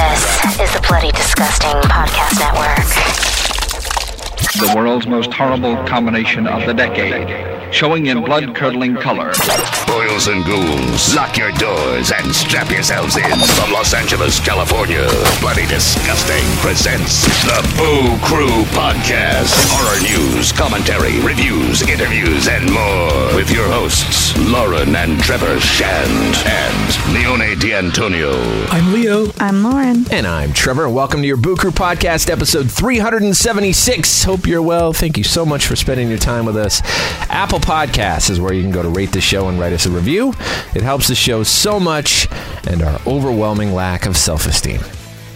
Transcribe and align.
This 0.00 0.60
is 0.62 0.72
the 0.72 0.82
Bloody 0.88 1.12
Disgusting 1.12 1.76
Podcast 1.82 2.40
Network. 2.40 3.09
The 4.58 4.72
world's 4.74 5.06
most 5.06 5.32
horrible 5.32 5.76
combination 5.86 6.48
of 6.48 6.66
the 6.66 6.74
decade, 6.74 7.72
showing 7.72 8.06
in 8.06 8.20
blood 8.24 8.52
curdling 8.56 8.96
color. 8.96 9.32
Boils 9.86 10.26
and 10.26 10.44
ghouls, 10.44 11.14
lock 11.14 11.36
your 11.36 11.52
doors 11.52 12.10
and 12.10 12.34
strap 12.34 12.68
yourselves 12.68 13.16
in. 13.16 13.30
From 13.30 13.72
Los 13.72 13.94
Angeles, 13.94 14.40
California, 14.40 15.06
Bloody 15.40 15.66
Disgusting 15.66 16.42
presents 16.58 17.22
the 17.46 17.62
Boo 17.78 18.18
Crew 18.26 18.64
Podcast. 18.74 19.54
Horror 19.70 20.02
news, 20.02 20.50
commentary, 20.50 21.20
reviews, 21.20 21.82
interviews, 21.88 22.48
and 22.48 22.68
more. 22.72 23.36
With 23.36 23.52
your 23.52 23.68
hosts, 23.68 24.36
Lauren 24.36 24.96
and 24.96 25.20
Trevor 25.20 25.60
Shand 25.60 26.34
and 26.44 27.14
Leone 27.14 27.56
D'Antonio. 27.60 28.32
I'm 28.66 28.92
Leo. 28.92 29.30
I'm 29.38 29.62
Lauren. 29.62 30.06
And 30.10 30.26
I'm 30.26 30.52
Trevor, 30.52 30.86
and 30.86 30.94
welcome 30.94 31.20
to 31.20 31.26
your 31.26 31.36
Boo 31.36 31.54
Crew 31.54 31.70
Podcast, 31.70 32.28
episode 32.28 32.68
376. 32.68 34.24
Hope 34.24 34.39
you're 34.46 34.62
well. 34.62 34.92
Thank 34.92 35.16
you 35.18 35.24
so 35.24 35.44
much 35.46 35.66
for 35.66 35.76
spending 35.76 36.08
your 36.08 36.18
time 36.18 36.44
with 36.46 36.56
us. 36.56 36.80
Apple 37.30 37.60
Podcasts 37.60 38.30
is 38.30 38.40
where 38.40 38.52
you 38.52 38.62
can 38.62 38.70
go 38.72 38.82
to 38.82 38.88
rate 38.88 39.12
the 39.12 39.20
show 39.20 39.48
and 39.48 39.58
write 39.58 39.72
us 39.72 39.86
a 39.86 39.90
review. 39.90 40.30
It 40.74 40.82
helps 40.82 41.08
the 41.08 41.14
show 41.14 41.42
so 41.42 41.78
much 41.80 42.28
and 42.66 42.82
our 42.82 43.00
overwhelming 43.06 43.72
lack 43.74 44.06
of 44.06 44.16
self 44.16 44.46
esteem. 44.46 44.80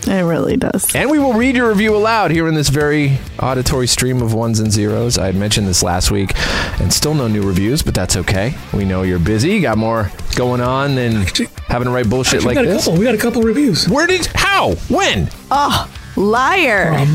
It 0.06 0.20
really 0.20 0.58
does. 0.58 0.94
And 0.94 1.10
we 1.10 1.18
will 1.18 1.32
read 1.32 1.56
your 1.56 1.70
review 1.70 1.96
aloud 1.96 2.30
here 2.30 2.46
in 2.46 2.54
this 2.54 2.68
very 2.68 3.18
auditory 3.38 3.86
stream 3.86 4.20
of 4.20 4.34
ones 4.34 4.60
and 4.60 4.70
zeros. 4.70 5.16
I 5.16 5.24
had 5.24 5.34
mentioned 5.34 5.66
this 5.66 5.82
last 5.82 6.10
week, 6.10 6.32
and 6.78 6.92
still 6.92 7.14
no 7.14 7.27
new 7.27 7.41
reviews, 7.41 7.80
but 7.80 7.94
that's 7.94 8.14
okay. 8.16 8.55
We 8.74 8.84
know 8.84 9.02
you're 9.02 9.18
busy. 9.18 9.52
You 9.55 9.62
got 9.62 9.78
more 9.78 10.10
going 10.36 10.60
on 10.60 10.94
than 10.94 11.16
Actually- 11.22 11.48
having 11.68 11.86
to 11.86 11.91
write 11.91 12.10
bullshit 12.10 12.41
we 12.41 12.48
like 12.48 12.55
got 12.56 12.66
a 12.66 12.68
this. 12.68 12.84
couple. 12.84 12.98
We 12.98 13.06
got 13.06 13.14
a 13.14 13.18
couple 13.18 13.41
reviews 13.42 13.88
Where 13.88 14.06
did? 14.06 14.27
How? 14.34 14.72
When? 14.91 15.30
Oh, 15.50 15.91
liar. 16.16 17.06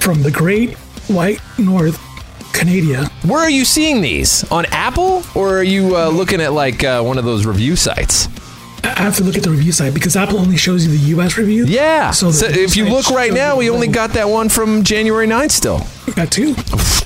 from 0.00 0.22
the 0.24 0.30
Great 0.32 0.76
White 1.08 1.40
North, 1.58 1.98
Canada. 2.52 3.10
Where 3.26 3.40
are 3.40 3.50
you 3.50 3.64
seeing 3.64 4.00
these? 4.00 4.44
On 4.50 4.64
Apple, 4.66 5.22
or 5.34 5.58
are 5.58 5.62
you 5.62 5.96
uh, 5.96 6.08
looking 6.08 6.40
at 6.40 6.52
like 6.52 6.84
uh, 6.84 7.02
one 7.02 7.18
of 7.18 7.24
those 7.24 7.46
review 7.46 7.76
sites? 7.76 8.28
I 8.84 9.02
have 9.02 9.16
to 9.16 9.24
look 9.24 9.36
at 9.36 9.42
the 9.42 9.50
review 9.50 9.72
site 9.72 9.92
because 9.94 10.16
Apple 10.16 10.38
only 10.38 10.56
shows 10.56 10.84
you 10.86 10.92
the 10.92 11.04
U.S. 11.16 11.36
review. 11.36 11.64
Yeah. 11.66 12.10
So, 12.10 12.30
So, 12.30 12.46
if 12.46 12.76
you 12.76 12.88
look 12.88 13.10
right 13.10 13.32
now, 13.32 13.56
we 13.56 13.70
only 13.70 13.88
got 13.88 14.10
that 14.10 14.28
one 14.28 14.48
from 14.48 14.82
January 14.82 15.26
9th 15.26 15.50
still. 15.50 15.80
We 16.06 16.12
got 16.14 16.30
two. 16.32 16.54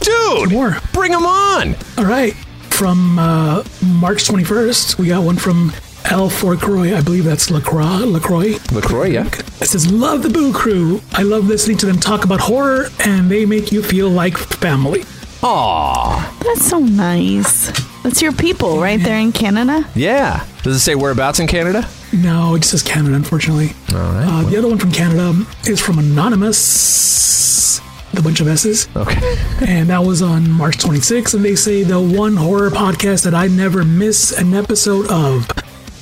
Dude, 0.01 0.53
More. 0.53 0.77
bring 0.93 1.13
them 1.13 1.25
on. 1.27 1.75
All 1.99 2.05
right. 2.05 2.35
From 2.71 3.19
uh, 3.19 3.63
March 3.83 4.25
21st, 4.29 4.99
we 4.99 5.09
got 5.09 5.25
one 5.25 5.37
from 5.37 5.73
L. 6.07 6.29
Croix. 6.31 6.95
I 6.97 7.01
believe 7.01 7.25
that's 7.25 7.51
LaCroix. 7.51 8.05
LaCroix. 8.05 8.55
LaCroix, 8.73 9.05
yeah. 9.11 9.27
It 9.27 9.67
says, 9.69 9.91
Love 9.91 10.23
the 10.23 10.29
Boo 10.31 10.53
Crew. 10.53 11.01
I 11.13 11.23
love 11.23 11.47
listening 11.47 11.79
to 11.79 11.87
them 11.87 11.99
talk 11.99 12.25
about 12.25 12.41
horror, 12.41 12.89
and 13.05 13.31
they 13.31 13.47
make 13.47 13.73
you 13.73 13.83
feel 13.83 14.09
like 14.11 14.37
family. 14.37 15.05
Aw. 15.43 16.39
That's 16.45 16.67
so 16.67 16.79
nice. 16.79 17.71
That's 18.03 18.21
your 18.21 18.33
people 18.33 18.79
right 18.81 19.01
there 19.01 19.19
in 19.19 19.33
Canada. 19.33 19.89
Yeah. 19.95 20.47
Does 20.63 20.77
it 20.77 20.81
say 20.81 20.95
whereabouts 20.95 21.41
in 21.41 21.47
Canada? 21.47 21.89
No, 22.13 22.55
it 22.55 22.59
just 22.61 22.71
says 22.73 22.83
Canada, 22.83 23.15
unfortunately. 23.15 23.71
All 23.95 23.99
right. 24.13 24.27
Uh, 24.27 24.43
the 24.51 24.57
other 24.59 24.69
one 24.69 24.79
from 24.79 24.93
Canada 24.93 25.45
is 25.67 25.81
from 25.81 25.99
Anonymous, 25.99 27.81
the 28.13 28.21
bunch 28.23 28.41
of 28.41 28.49
S's. 28.49 28.89
okay. 28.97 29.37
And 29.67 29.89
that 29.91 30.05
was 30.05 30.21
on 30.23 30.51
March 30.51 30.77
26th. 30.79 31.35
And 31.35 31.45
they 31.45 31.55
say 31.57 31.83
the 31.85 32.01
one 32.01 32.37
horror 32.37 32.71
podcast 32.71 33.25
that 33.25 33.35
I 33.35 33.47
never 33.47 33.85
miss 33.85 34.33
an 34.33 34.55
episode 34.55 35.09
of. 35.11 35.49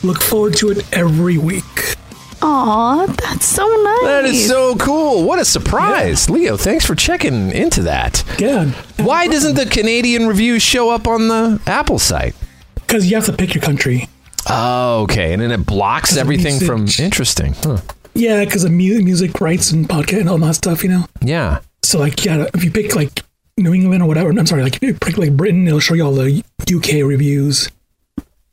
Look 0.02 0.22
forward 0.22 0.54
to 0.56 0.70
it 0.70 0.84
every 0.92 1.36
week. 1.38 1.94
Aw, 2.42 3.04
that's 3.06 3.44
so 3.44 3.66
nice. 3.66 4.02
That 4.02 4.24
is 4.24 4.48
so 4.48 4.74
cool. 4.76 5.24
What 5.24 5.38
a 5.38 5.44
surprise. 5.44 6.30
Leo, 6.30 6.56
thanks 6.56 6.86
for 6.86 6.94
checking 6.94 7.50
into 7.50 7.82
that. 7.82 8.24
Yeah. 8.38 8.70
Why 8.98 9.26
doesn't 9.26 9.56
the 9.56 9.66
Canadian 9.66 10.26
review 10.26 10.58
show 10.58 10.88
up 10.88 11.06
on 11.06 11.28
the 11.28 11.60
Apple 11.66 11.98
site? 11.98 12.34
Because 12.76 13.10
you 13.10 13.16
have 13.16 13.26
to 13.26 13.32
pick 13.34 13.54
your 13.54 13.60
country. 13.62 14.08
Oh, 14.48 15.02
okay. 15.02 15.34
And 15.34 15.42
then 15.42 15.50
it 15.50 15.66
blocks 15.66 16.16
everything 16.16 16.58
music- 16.58 16.66
from 16.66 16.86
interesting. 17.04 17.54
Huh. 17.62 17.78
Yeah, 18.14 18.42
because 18.44 18.64
of 18.64 18.70
mu- 18.72 19.02
music 19.02 19.38
rights 19.40 19.70
and 19.70 19.86
podcast 19.86 20.20
and 20.20 20.28
all 20.30 20.38
that 20.38 20.54
stuff, 20.54 20.82
you 20.82 20.88
know? 20.88 21.06
Yeah. 21.20 21.58
So, 21.82 21.98
like, 21.98 22.24
yeah, 22.24 22.46
if 22.54 22.64
you 22.64 22.70
pick, 22.70 22.96
like, 22.96 23.22
New 23.58 23.74
England 23.74 24.02
or 24.02 24.06
whatever, 24.06 24.30
I'm 24.30 24.46
sorry, 24.46 24.62
like, 24.62 24.76
if 24.76 24.82
you 24.82 24.94
pick, 24.94 25.18
like, 25.18 25.36
Britain, 25.36 25.66
it'll 25.68 25.78
show 25.78 25.94
you 25.94 26.04
all 26.06 26.14
the 26.14 26.42
UK 26.72 27.02
reviews, 27.06 27.70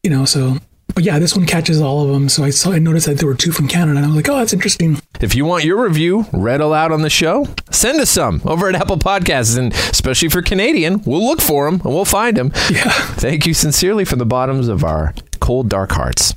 you 0.04 0.10
know? 0.10 0.26
So, 0.26 0.58
but 0.98 1.04
yeah, 1.04 1.20
this 1.20 1.36
one 1.36 1.46
catches 1.46 1.80
all 1.80 2.02
of 2.02 2.10
them. 2.10 2.28
So 2.28 2.44
I 2.44 2.50
saw, 2.50 2.72
I 2.72 2.80
noticed 2.80 3.06
that 3.06 3.20
there 3.20 3.28
were 3.28 3.36
two 3.36 3.52
from 3.52 3.68
Canada, 3.68 3.98
and 3.98 4.06
I 4.06 4.08
was 4.08 4.16
like, 4.16 4.28
oh, 4.30 4.38
that's 4.38 4.52
interesting. 4.52 5.00
If 5.22 5.36
you 5.36 5.46
want 5.46 5.64
your 5.64 5.84
review 5.84 6.26
read 6.34 6.60
aloud 6.60 6.92
on 6.92 7.04
the 7.04 7.10
show, 7.12 7.46
send 7.70 8.00
us 8.00 8.10
some 8.10 8.42
over 8.46 8.68
at 8.68 8.74
Apple 8.74 8.98
Podcasts. 8.98 9.60
And 9.60 9.74
especially 9.74 10.30
for 10.30 10.42
Canadian, 10.42 11.04
we'll 11.04 11.24
look 11.24 11.40
for 11.40 11.70
them 11.70 11.82
and 11.82 11.94
we'll 11.94 12.04
find 12.04 12.36
them. 12.36 12.52
Yeah. 12.72 12.90
Thank 12.90 13.46
you 13.46 13.54
sincerely 13.54 14.06
from 14.06 14.18
the 14.18 14.26
bottoms 14.26 14.70
of 14.70 14.84
our 14.84 15.14
cold, 15.40 15.70
dark 15.70 15.92
hearts. 15.92 16.34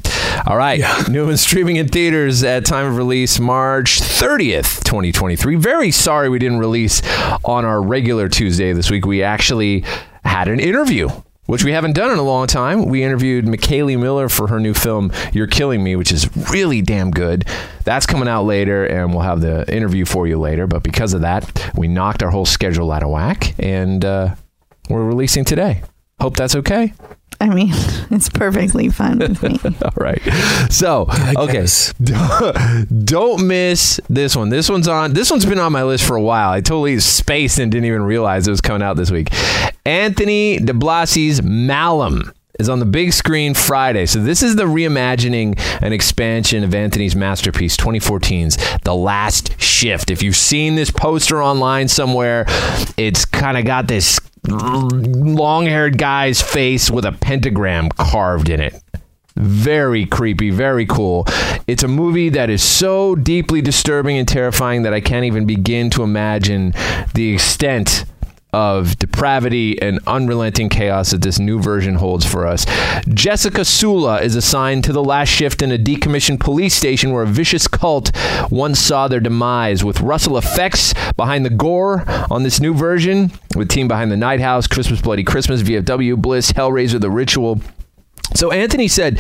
All 0.47 0.59
right. 0.59 0.79
Yeah. 0.79 1.05
New 1.09 1.31
and 1.31 1.41
streaming 1.41 1.77
in 1.77 1.89
theaters 1.89 2.45
at 2.45 2.67
time 2.67 2.85
of 2.85 2.99
release, 2.99 3.41
March 3.41 3.99
30th, 3.99 4.85
2023. 4.85 5.55
Very 5.55 5.91
sorry 5.91 6.29
we 6.29 6.39
didn't 6.39 6.59
release 6.59 7.01
on 7.47 7.65
our 7.65 7.81
regular 7.81 8.29
Tuesday 8.29 8.75
this 8.75 8.91
week. 8.91 9.07
We 9.07 9.23
actually 9.23 9.87
had 10.23 10.49
an 10.49 10.61
interview. 10.61 11.09
Which 11.51 11.65
we 11.65 11.73
haven't 11.73 11.95
done 11.95 12.13
in 12.13 12.19
a 12.19 12.23
long 12.23 12.47
time. 12.47 12.85
We 12.85 13.03
interviewed 13.03 13.45
McKaley 13.45 13.99
Miller 13.99 14.29
for 14.29 14.47
her 14.47 14.61
new 14.61 14.73
film, 14.73 15.11
You're 15.33 15.49
Killing 15.49 15.83
Me, 15.83 15.97
which 15.97 16.13
is 16.13 16.31
really 16.49 16.81
damn 16.81 17.11
good. 17.11 17.45
That's 17.83 18.07
coming 18.07 18.29
out 18.29 18.45
later, 18.45 18.87
and 18.87 19.13
we'll 19.13 19.23
have 19.23 19.41
the 19.41 19.69
interview 19.75 20.05
for 20.05 20.29
you 20.29 20.39
later. 20.39 20.69
But 20.69 20.85
because 20.85 21.13
of 21.13 21.23
that, 21.23 21.73
we 21.75 21.89
knocked 21.89 22.23
our 22.23 22.31
whole 22.31 22.47
schedule 22.47 22.93
out 22.93 23.03
of 23.03 23.11
whack, 23.11 23.57
and 23.59 24.05
uh, 24.05 24.37
we're 24.89 25.05
releasing 25.05 25.45
today. 25.45 25.83
Hope 26.21 26.37
that's 26.37 26.55
okay. 26.55 26.93
I 27.41 27.49
mean, 27.49 27.69
it's 28.11 28.29
perfectly 28.29 28.89
fine 28.91 29.19
with 29.19 29.43
me. 29.43 29.59
All 29.83 29.93
right. 29.97 30.21
So, 30.71 31.07
okay. 31.37 31.67
Don't 33.05 33.47
miss 33.47 34.01
this 34.09 34.37
one. 34.37 34.51
This 34.51 34.69
one's 34.69 34.89
on. 34.89 35.15
This 35.15 35.31
one's 35.31 35.47
been 35.47 35.59
on 35.59 35.73
my 35.73 35.83
list 35.83 36.05
for 36.05 36.17
a 36.17 36.23
while. 36.23 36.51
I 36.51 36.61
totally 36.61 37.01
spaced 37.01 37.59
and 37.59 37.73
didn't 37.73 37.87
even 37.87 38.03
realize 38.03 38.47
it 38.47 38.51
was 38.51 38.61
coming 38.61 38.83
out 38.83 38.97
this 38.97 39.11
week. 39.11 39.31
Anthony 39.87 40.59
DiBlasi's 40.59 41.43
Malum 41.43 42.33
is 42.59 42.69
on 42.69 42.79
the 42.79 42.85
big 42.85 43.13
screen 43.13 43.55
Friday. 43.55 44.05
So 44.05 44.23
this 44.23 44.43
is 44.43 44.55
the 44.57 44.65
reimagining 44.65 45.59
and 45.81 45.95
expansion 45.95 46.63
of 46.63 46.75
Anthony's 46.75 47.17
masterpiece 47.17 47.77
2014's 47.77 48.59
The 48.83 48.95
Last 48.95 49.59
Shift. 49.61 50.11
If 50.11 50.23
you've 50.23 50.37
seen 50.37 50.75
this 50.75 50.91
poster 50.91 51.43
online 51.43 51.89
somewhere, 51.89 52.45
it's 52.99 53.25
kind 53.25 53.57
of 53.57 53.65
got 53.65 53.89
this 53.89 54.21
long-haired 54.49 55.99
guy's 55.99 56.41
face 56.41 56.91
with 56.91 57.05
a 57.05 57.13
pentagram 57.13 57.89
carved 57.91 58.49
in 58.49 58.61
it 58.61 58.83
very 59.37 60.07
creepy, 60.07 60.51
very 60.51 60.87
cool. 60.87 61.25
It's 61.67 61.83
a 61.83 61.89
movie 61.89 62.29
that 62.31 62.51
is 62.51 62.63
so 62.63 63.15
deeply 63.15 63.63
disturbing 63.63 64.19
and 64.19 64.29
terrifying 64.29 64.83
that 64.83 64.93
I 64.93 65.01
can't 65.01 65.25
even 65.25 65.47
begin 65.47 65.91
to 65.91 66.03
imagine 66.03 66.75
the 67.15 67.33
extent 67.33 68.05
of 68.53 68.99
depravity 68.99 69.81
and 69.81 70.01
unrelenting 70.07 70.69
chaos 70.69 71.11
that 71.11 71.23
this 71.23 71.39
new 71.39 71.61
version 71.61 71.95
holds 71.95 72.25
for 72.25 72.47
us. 72.47 72.67
Jessica 73.09 73.65
Sula 73.65 74.21
is 74.21 74.37
assigned 74.37 74.85
to 74.85 74.93
the 74.93 75.03
last 75.03 75.29
shift 75.29 75.63
in 75.63 75.73
a 75.73 75.79
decommissioned 75.79 76.41
police 76.41 76.75
station 76.75 77.13
where 77.13 77.23
a 77.23 77.27
vicious 77.27 77.69
cult 77.69 78.11
once 78.51 78.79
saw 78.79 79.09
their 79.09 79.21
demise. 79.21 79.85
With 79.85 80.01
Russell 80.01 80.37
effects 80.37 80.95
behind 81.17 81.45
the 81.45 81.51
gore 81.51 82.05
on 82.31 82.43
this 82.43 82.61
new 82.61 82.75
version, 82.75 83.31
with 83.55 83.69
team 83.69 83.89
behind 83.89 84.11
the 84.11 84.17
Night 84.17 84.41
House, 84.41 84.67
Christmas 84.67 85.01
Bloody 85.01 85.25
Christmas, 85.25 85.63
VFW, 85.63 86.17
Bliss, 86.17 86.53
Hellraiser, 86.53 87.01
The 87.01 87.11
Ritual. 87.11 87.61
So 88.35 88.53
Anthony 88.53 88.89
said, 88.89 89.19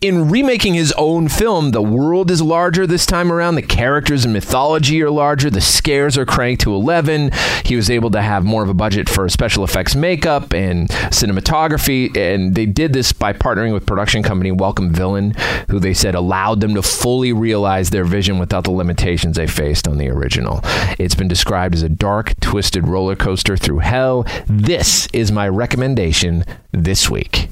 in 0.00 0.30
remaking 0.30 0.72
his 0.72 0.92
own 0.92 1.28
film, 1.28 1.72
the 1.72 1.82
world 1.82 2.30
is 2.30 2.40
larger 2.40 2.86
this 2.86 3.04
time 3.04 3.30
around. 3.30 3.56
The 3.56 3.62
characters 3.62 4.24
and 4.24 4.32
mythology 4.32 5.02
are 5.02 5.10
larger. 5.10 5.50
The 5.50 5.60
scares 5.60 6.16
are 6.16 6.24
cranked 6.24 6.62
to 6.62 6.74
11. 6.74 7.30
He 7.66 7.76
was 7.76 7.90
able 7.90 8.10
to 8.12 8.22
have 8.22 8.42
more 8.42 8.62
of 8.62 8.70
a 8.70 8.74
budget 8.74 9.10
for 9.10 9.28
special 9.28 9.62
effects 9.62 9.94
makeup 9.94 10.54
and 10.54 10.88
cinematography. 10.88 12.16
And 12.16 12.54
they 12.54 12.64
did 12.64 12.94
this 12.94 13.12
by 13.12 13.34
partnering 13.34 13.74
with 13.74 13.84
production 13.84 14.22
company 14.22 14.50
Welcome 14.52 14.90
Villain, 14.92 15.34
who 15.68 15.78
they 15.78 15.92
said 15.92 16.14
allowed 16.14 16.60
them 16.60 16.74
to 16.74 16.82
fully 16.82 17.34
realize 17.34 17.90
their 17.90 18.04
vision 18.04 18.38
without 18.38 18.64
the 18.64 18.70
limitations 18.70 19.36
they 19.36 19.46
faced 19.46 19.86
on 19.86 19.98
the 19.98 20.08
original. 20.08 20.60
It's 20.98 21.14
been 21.14 21.28
described 21.28 21.74
as 21.74 21.82
a 21.82 21.90
dark, 21.90 22.38
twisted 22.40 22.88
roller 22.88 23.16
coaster 23.16 23.56
through 23.56 23.80
hell. 23.80 24.26
This 24.46 25.08
is 25.12 25.30
my 25.30 25.46
recommendation 25.46 26.44
this 26.72 27.10
week. 27.10 27.50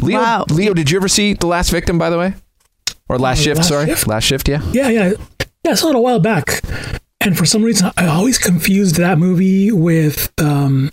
Leo, 0.00 0.18
Wow. 0.18 0.44
Leo, 0.50 0.74
did 0.74 0.90
you 0.90 0.98
ever 0.98 1.08
see 1.08 1.34
The 1.34 1.46
Last 1.46 1.70
Victim, 1.70 1.98
by 1.98 2.10
the 2.10 2.18
way? 2.18 2.34
Or 3.08 3.18
Last 3.18 3.40
Uh, 3.40 3.42
Shift, 3.42 3.56
Last 3.58 3.68
sorry? 3.68 3.86
Shift? 3.86 4.06
Last 4.06 4.24
Shift, 4.24 4.48
yeah. 4.48 4.62
Yeah, 4.72 4.88
yeah. 4.88 5.12
Yeah, 5.64 5.72
I 5.72 5.74
saw 5.74 5.88
it 5.90 5.96
a 5.96 6.00
while 6.00 6.20
back. 6.20 6.60
And 7.20 7.36
for 7.36 7.44
some 7.44 7.62
reason, 7.62 7.90
I 7.96 8.06
always 8.06 8.38
confused 8.38 8.96
that 8.96 9.18
movie 9.18 9.72
with, 9.72 10.32
um, 10.40 10.92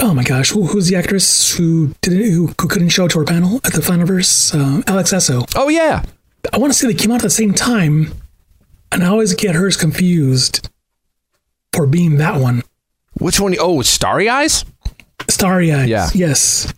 oh 0.00 0.14
my 0.14 0.22
gosh, 0.24 0.50
who, 0.50 0.66
who's 0.66 0.88
the 0.88 0.96
actress 0.96 1.52
who 1.56 1.94
didn't 2.00 2.22
who, 2.32 2.46
who 2.60 2.68
couldn't 2.68 2.88
show 2.88 3.06
to 3.08 3.18
her 3.18 3.24
panel 3.24 3.56
at 3.64 3.72
the 3.74 3.80
Funiverse? 3.80 4.54
Um, 4.58 4.82
Alex 4.86 5.12
Essoe. 5.12 5.44
Oh, 5.56 5.68
yeah. 5.68 6.02
I 6.52 6.58
want 6.58 6.72
to 6.72 6.78
say 6.78 6.86
they 6.86 6.94
came 6.94 7.10
out 7.10 7.16
at 7.16 7.22
the 7.22 7.30
same 7.30 7.52
time, 7.52 8.12
and 8.90 9.04
I 9.04 9.08
always 9.08 9.34
get 9.34 9.54
hers 9.54 9.76
confused 9.76 10.68
for 11.74 11.86
being 11.86 12.16
that 12.16 12.40
one. 12.40 12.62
Which 13.14 13.38
one? 13.40 13.54
Oh, 13.60 13.82
Starry 13.82 14.28
Eyes. 14.28 14.64
Starry 15.28 15.72
Eyes. 15.72 15.88
Yeah. 15.88 16.08
Yes. 16.14 16.72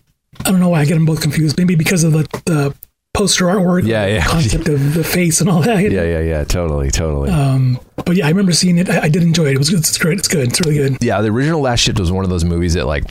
I 0.45 0.51
don't 0.51 0.59
know 0.59 0.69
why 0.69 0.81
I 0.81 0.85
get 0.85 0.95
them 0.95 1.05
both 1.05 1.21
confused. 1.21 1.57
Maybe 1.57 1.75
because 1.75 2.03
of 2.03 2.13
the, 2.13 2.23
the 2.45 2.75
poster 3.13 3.45
artwork. 3.45 3.85
Yeah, 3.85 4.05
yeah. 4.07 4.25
Concept 4.25 4.67
of 4.67 4.93
the 4.93 5.03
face 5.03 5.41
and 5.41 5.49
all 5.49 5.61
that. 5.61 5.81
Yeah, 5.81 6.03
yeah, 6.03 6.19
yeah. 6.19 6.43
Totally, 6.43 6.91
totally. 6.91 7.29
Um, 7.29 7.79
but 7.95 8.15
yeah, 8.15 8.25
I 8.25 8.29
remember 8.29 8.51
seeing 8.51 8.77
it. 8.77 8.89
I, 8.89 9.03
I 9.03 9.09
did 9.09 9.23
enjoy 9.23 9.47
it. 9.47 9.53
It 9.53 9.57
was 9.57 9.69
good. 9.69 9.79
It's 9.79 9.97
great. 9.97 10.19
It's 10.19 10.27
good. 10.27 10.49
It's 10.49 10.61
really 10.61 10.77
good. 10.77 10.97
yeah, 11.03 11.21
the 11.21 11.29
original 11.29 11.61
Last 11.61 11.81
Shift 11.81 11.99
was 11.99 12.11
one 12.11 12.23
of 12.23 12.29
those 12.29 12.43
movies 12.43 12.73
that 12.73 12.85
like 12.85 13.03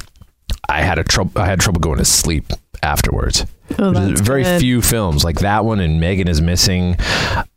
I 0.69 0.83
had 0.83 0.99
a 0.99 1.05
trouble. 1.05 1.41
I 1.41 1.47
had 1.47 1.61
trouble 1.61 1.81
going 1.81 1.99
to 1.99 2.05
sleep 2.05 2.47
afterwards. 2.83 3.47
Oh, 3.79 3.93
that's 3.93 4.21
very 4.21 4.43
good. 4.43 4.61
few 4.61 4.83
films 4.83 5.25
like 5.25 5.41
that 5.41 5.65
one 5.65 5.81
and 5.81 6.01
Megan 6.01 6.29
is 6.29 6.41
missing. 6.41 6.97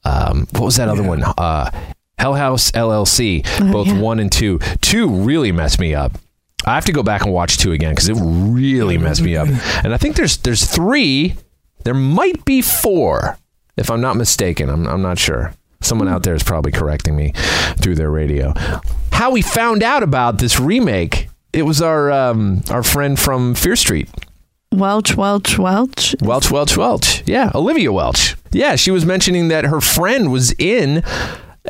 Um, 0.03 0.47
what 0.51 0.63
was 0.63 0.75
that 0.75 0.89
other 0.89 1.03
one? 1.03 1.23
Uh, 1.23 1.71
Hell 2.19 2.35
House 2.35 2.71
LLC, 2.71 3.43
both 3.71 3.87
yeah. 3.87 3.99
one 3.99 4.19
and 4.19 4.31
two. 4.31 4.59
Two 4.81 5.09
really 5.09 5.51
messed 5.51 5.79
me 5.79 5.95
up. 5.95 6.13
I 6.65 6.75
have 6.75 6.85
to 6.85 6.91
go 6.91 7.03
back 7.03 7.23
and 7.23 7.33
watch 7.33 7.57
two 7.57 7.71
again 7.71 7.91
because 7.91 8.09
it 8.09 8.17
really 8.17 8.97
messed 8.97 9.21
me 9.21 9.35
up. 9.35 9.47
And 9.83 9.93
I 9.93 9.97
think 9.97 10.15
there's 10.15 10.37
there's 10.37 10.65
three. 10.65 11.35
There 11.83 11.93
might 11.93 12.45
be 12.45 12.61
four, 12.61 13.37
if 13.75 13.91
I'm 13.91 14.01
not 14.01 14.15
mistaken. 14.15 14.69
I'm 14.69 14.87
I'm 14.87 15.01
not 15.01 15.19
sure. 15.19 15.53
Someone 15.81 16.07
out 16.07 16.23
there 16.23 16.35
is 16.35 16.43
probably 16.43 16.71
correcting 16.71 17.15
me 17.15 17.33
through 17.81 17.95
their 17.95 18.09
radio. 18.09 18.53
How 19.11 19.31
we 19.31 19.41
found 19.41 19.83
out 19.83 20.01
about 20.01 20.37
this 20.37 20.59
remake? 20.59 21.27
It 21.51 21.63
was 21.63 21.81
our 21.81 22.11
um, 22.11 22.63
our 22.69 22.83
friend 22.83 23.19
from 23.19 23.53
Fear 23.53 23.75
Street. 23.75 24.09
Welch, 24.71 25.15
Welch, 25.15 25.59
Welch. 25.59 26.15
Welch, 26.19 26.49
Welch, 26.49 26.75
Welch. 26.75 27.21
Yeah, 27.27 27.51
Olivia 27.53 27.91
Welch. 27.91 28.35
Yeah, 28.51 28.75
she 28.75 28.89
was 28.89 29.05
mentioning 29.05 29.49
that 29.49 29.65
her 29.65 29.79
friend 29.79 30.31
was 30.31 30.51
in, 30.57 31.03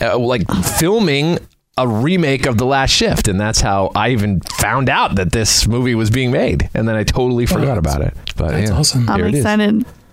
uh, 0.01 0.17
like, 0.17 0.49
filming 0.77 1.39
a 1.77 1.87
remake 1.87 2.45
of 2.45 2.57
The 2.57 2.65
Last 2.65 2.91
Shift, 2.91 3.27
and 3.27 3.39
that's 3.39 3.59
how 3.59 3.91
I 3.95 4.09
even 4.09 4.41
found 4.41 4.89
out 4.89 5.15
that 5.15 5.31
this 5.31 5.67
movie 5.67 5.95
was 5.95 6.09
being 6.09 6.31
made, 6.31 6.69
and 6.73 6.87
then 6.87 6.95
I 6.95 7.03
totally 7.03 7.45
forgot 7.45 7.77
about 7.77 8.01
it. 8.01 8.13
But 8.35 8.51
That's 8.51 8.69
yeah, 8.69 8.77
awesome. 8.77 9.09
I'm 9.09 9.19
here 9.19 9.27
it 9.27 9.35
is. 9.35 9.43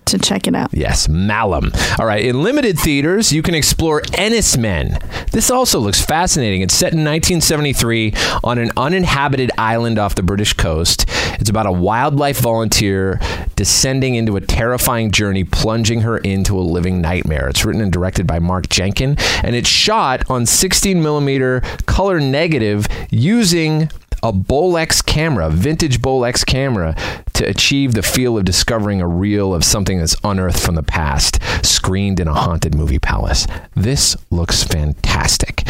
To 0.05 0.17
check 0.17 0.45
it 0.45 0.55
out. 0.55 0.73
Yes, 0.73 1.07
Malum. 1.07 1.71
All 1.97 2.05
right, 2.05 2.25
in 2.25 2.43
limited 2.43 2.77
theaters, 2.77 3.31
you 3.31 3.41
can 3.41 3.55
explore 3.55 4.01
Enys 4.01 4.57
Men. 4.57 4.99
This 5.31 5.49
also 5.49 5.79
looks 5.79 6.01
fascinating. 6.01 6.61
It's 6.61 6.73
set 6.73 6.91
in 6.91 6.99
1973 6.99 8.13
on 8.43 8.57
an 8.57 8.71
uninhabited 8.75 9.51
island 9.57 9.97
off 9.97 10.15
the 10.15 10.23
British 10.23 10.51
coast. 10.53 11.05
It's 11.39 11.49
about 11.49 11.65
a 11.65 11.71
wildlife 11.71 12.39
volunteer 12.39 13.21
descending 13.55 14.15
into 14.15 14.35
a 14.35 14.41
terrifying 14.41 15.11
journey, 15.11 15.43
plunging 15.45 16.01
her 16.01 16.17
into 16.17 16.57
a 16.57 16.61
living 16.61 16.99
nightmare. 16.99 17.47
It's 17.47 17.63
written 17.63 17.81
and 17.81 17.91
directed 17.91 18.27
by 18.27 18.39
Mark 18.39 18.67
Jenkin, 18.67 19.15
and 19.43 19.55
it's 19.55 19.69
shot 19.69 20.29
on 20.29 20.45
16 20.45 21.01
millimeter 21.01 21.61
color 21.85 22.19
negative 22.19 22.87
using 23.11 23.89
a 24.23 24.31
Bolex 24.31 25.03
camera, 25.05 25.49
vintage 25.49 26.01
Bolex 26.01 26.45
camera, 26.45 26.95
to 27.33 27.45
achieve 27.47 27.93
the 27.93 28.03
feel 28.03 28.37
of 28.37 28.45
discovering 28.45 29.01
a 29.01 29.07
reel 29.07 29.53
of 29.53 29.63
something 29.63 29.99
that's 29.99 30.15
unearthed 30.23 30.59
from 30.59 30.75
the 30.75 30.83
past, 30.83 31.39
screened 31.65 32.19
in 32.19 32.27
a 32.27 32.33
haunted 32.33 32.75
movie 32.75 32.99
palace. 32.99 33.47
This 33.75 34.15
looks 34.29 34.63
fantastic. 34.63 35.63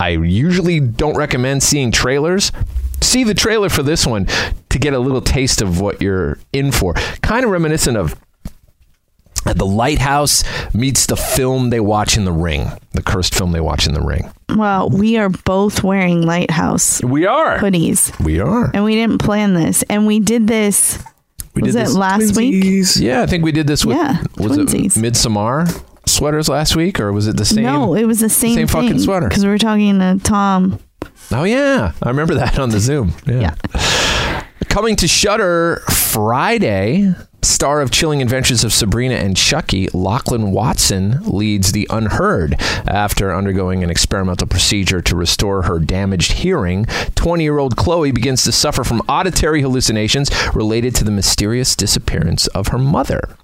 I 0.00 0.10
usually 0.10 0.78
don't 0.78 1.16
recommend 1.16 1.62
seeing 1.62 1.90
trailers. 1.90 2.52
See 3.00 3.24
the 3.24 3.34
trailer 3.34 3.68
for 3.68 3.82
this 3.82 4.06
one 4.06 4.26
to 4.68 4.78
get 4.78 4.94
a 4.94 4.98
little 4.98 5.20
taste 5.20 5.60
of 5.60 5.80
what 5.80 6.00
you're 6.00 6.38
in 6.52 6.70
for. 6.70 6.94
Kind 7.22 7.44
of 7.44 7.50
reminiscent 7.50 7.96
of 7.96 8.14
the 9.44 9.64
lighthouse 9.66 10.44
meets 10.74 11.06
the 11.06 11.16
film 11.16 11.70
they 11.70 11.80
watch 11.80 12.16
in 12.16 12.24
the 12.24 12.32
ring, 12.32 12.70
the 12.92 13.02
cursed 13.02 13.34
film 13.34 13.52
they 13.52 13.60
watch 13.60 13.86
in 13.86 13.94
the 13.94 14.00
ring. 14.02 14.30
Well, 14.54 14.88
we 14.90 15.16
are 15.16 15.28
both 15.28 15.82
wearing 15.82 16.22
Lighthouse 16.22 17.02
We 17.02 17.26
are. 17.26 17.58
hoodies, 17.58 18.18
We 18.24 18.40
are. 18.40 18.70
and 18.74 18.84
we 18.84 18.94
didn't 18.94 19.18
plan 19.18 19.54
this, 19.54 19.82
and 19.84 20.06
we 20.06 20.20
did 20.20 20.46
this. 20.46 20.98
We 21.54 21.62
was 21.62 21.74
did 21.74 21.80
it 21.80 21.84
this- 21.86 21.94
last 21.96 22.36
week? 22.36 22.64
Yeah, 22.96 23.22
I 23.22 23.26
think 23.26 23.44
we 23.44 23.52
did 23.52 23.66
this 23.66 23.84
with 23.84 23.96
Yeah, 23.96 24.22
was 24.36 24.52
twinsies. 24.58 24.96
it 24.96 25.00
Midsommar 25.02 25.82
sweaters 26.06 26.48
last 26.48 26.76
week, 26.76 26.98
or 27.00 27.12
was 27.12 27.26
it 27.26 27.36
the 27.36 27.44
same? 27.44 27.64
No, 27.64 27.94
it 27.94 28.04
was 28.04 28.20
the 28.20 28.28
same, 28.28 28.54
same 28.54 28.66
fucking 28.68 28.98
sweater. 29.00 29.28
Because 29.28 29.44
we 29.44 29.50
were 29.50 29.58
talking 29.58 29.98
to 29.98 30.18
Tom. 30.22 30.78
Oh 31.30 31.44
yeah, 31.44 31.92
I 32.02 32.08
remember 32.08 32.34
that 32.34 32.58
on 32.58 32.70
the 32.70 32.80
Zoom. 32.80 33.12
Yeah. 33.26 33.54
Coming 34.68 34.96
to 34.96 35.08
Shudder 35.08 35.82
Friday, 35.90 37.14
star 37.42 37.80
of 37.80 37.90
Chilling 37.90 38.20
Adventures 38.22 38.64
of 38.64 38.72
Sabrina 38.72 39.14
and 39.14 39.36
Chucky, 39.36 39.88
Lachlan 39.92 40.50
Watson 40.50 41.22
leads 41.24 41.72
the 41.72 41.86
Unheard 41.90 42.56
after 42.86 43.34
undergoing 43.34 43.82
an 43.82 43.90
experimental 43.90 44.46
procedure 44.46 45.00
to 45.00 45.16
restore 45.16 45.62
her 45.62 45.78
damaged 45.78 46.32
hearing. 46.32 46.84
20-year-old 46.84 47.76
Chloe 47.76 48.10
begins 48.10 48.44
to 48.44 48.52
suffer 48.52 48.84
from 48.84 49.00
auditory 49.08 49.62
hallucinations 49.62 50.30
related 50.54 50.94
to 50.96 51.04
the 51.04 51.10
mysterious 51.10 51.76
disappearance 51.76 52.46
of 52.48 52.68
her 52.68 52.78
mother. 52.78 53.37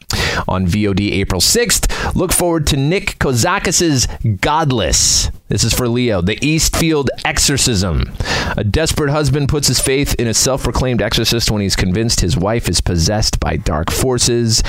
On 0.49 0.67
VOD 0.67 1.13
April 1.13 1.41
6th, 1.41 2.15
look 2.15 2.33
forward 2.33 2.67
to 2.69 2.77
Nick 2.77 3.19
Kozakis' 3.19 4.07
Godless. 4.41 5.31
This 5.49 5.65
is 5.65 5.75
for 5.75 5.89
Leo, 5.89 6.21
the 6.21 6.39
Eastfield 6.45 7.11
Exorcism. 7.25 8.13
A 8.57 8.65
desperate 8.65 9.11
husband 9.11 9.49
puts 9.49 9.69
his 9.69 9.81
faith 9.81 10.15
in 10.15 10.27
a 10.27 10.35
self 10.35 10.65
proclaimed 10.65 11.03
exorcist 11.03 11.51
when 11.51 11.63
he's 11.63 11.77
convinced 11.77 12.21
his 12.21 12.37
wife 12.37 12.69
is 12.69 12.81
possessed 12.81 13.41
by 13.41 13.57
dark 13.57 13.91
forces. 13.91 14.63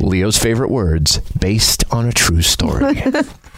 Leo's 0.00 0.38
favorite 0.38 0.70
words, 0.70 1.18
based 1.38 1.84
on 1.90 2.06
a 2.06 2.12
true 2.12 2.42
story. 2.42 3.02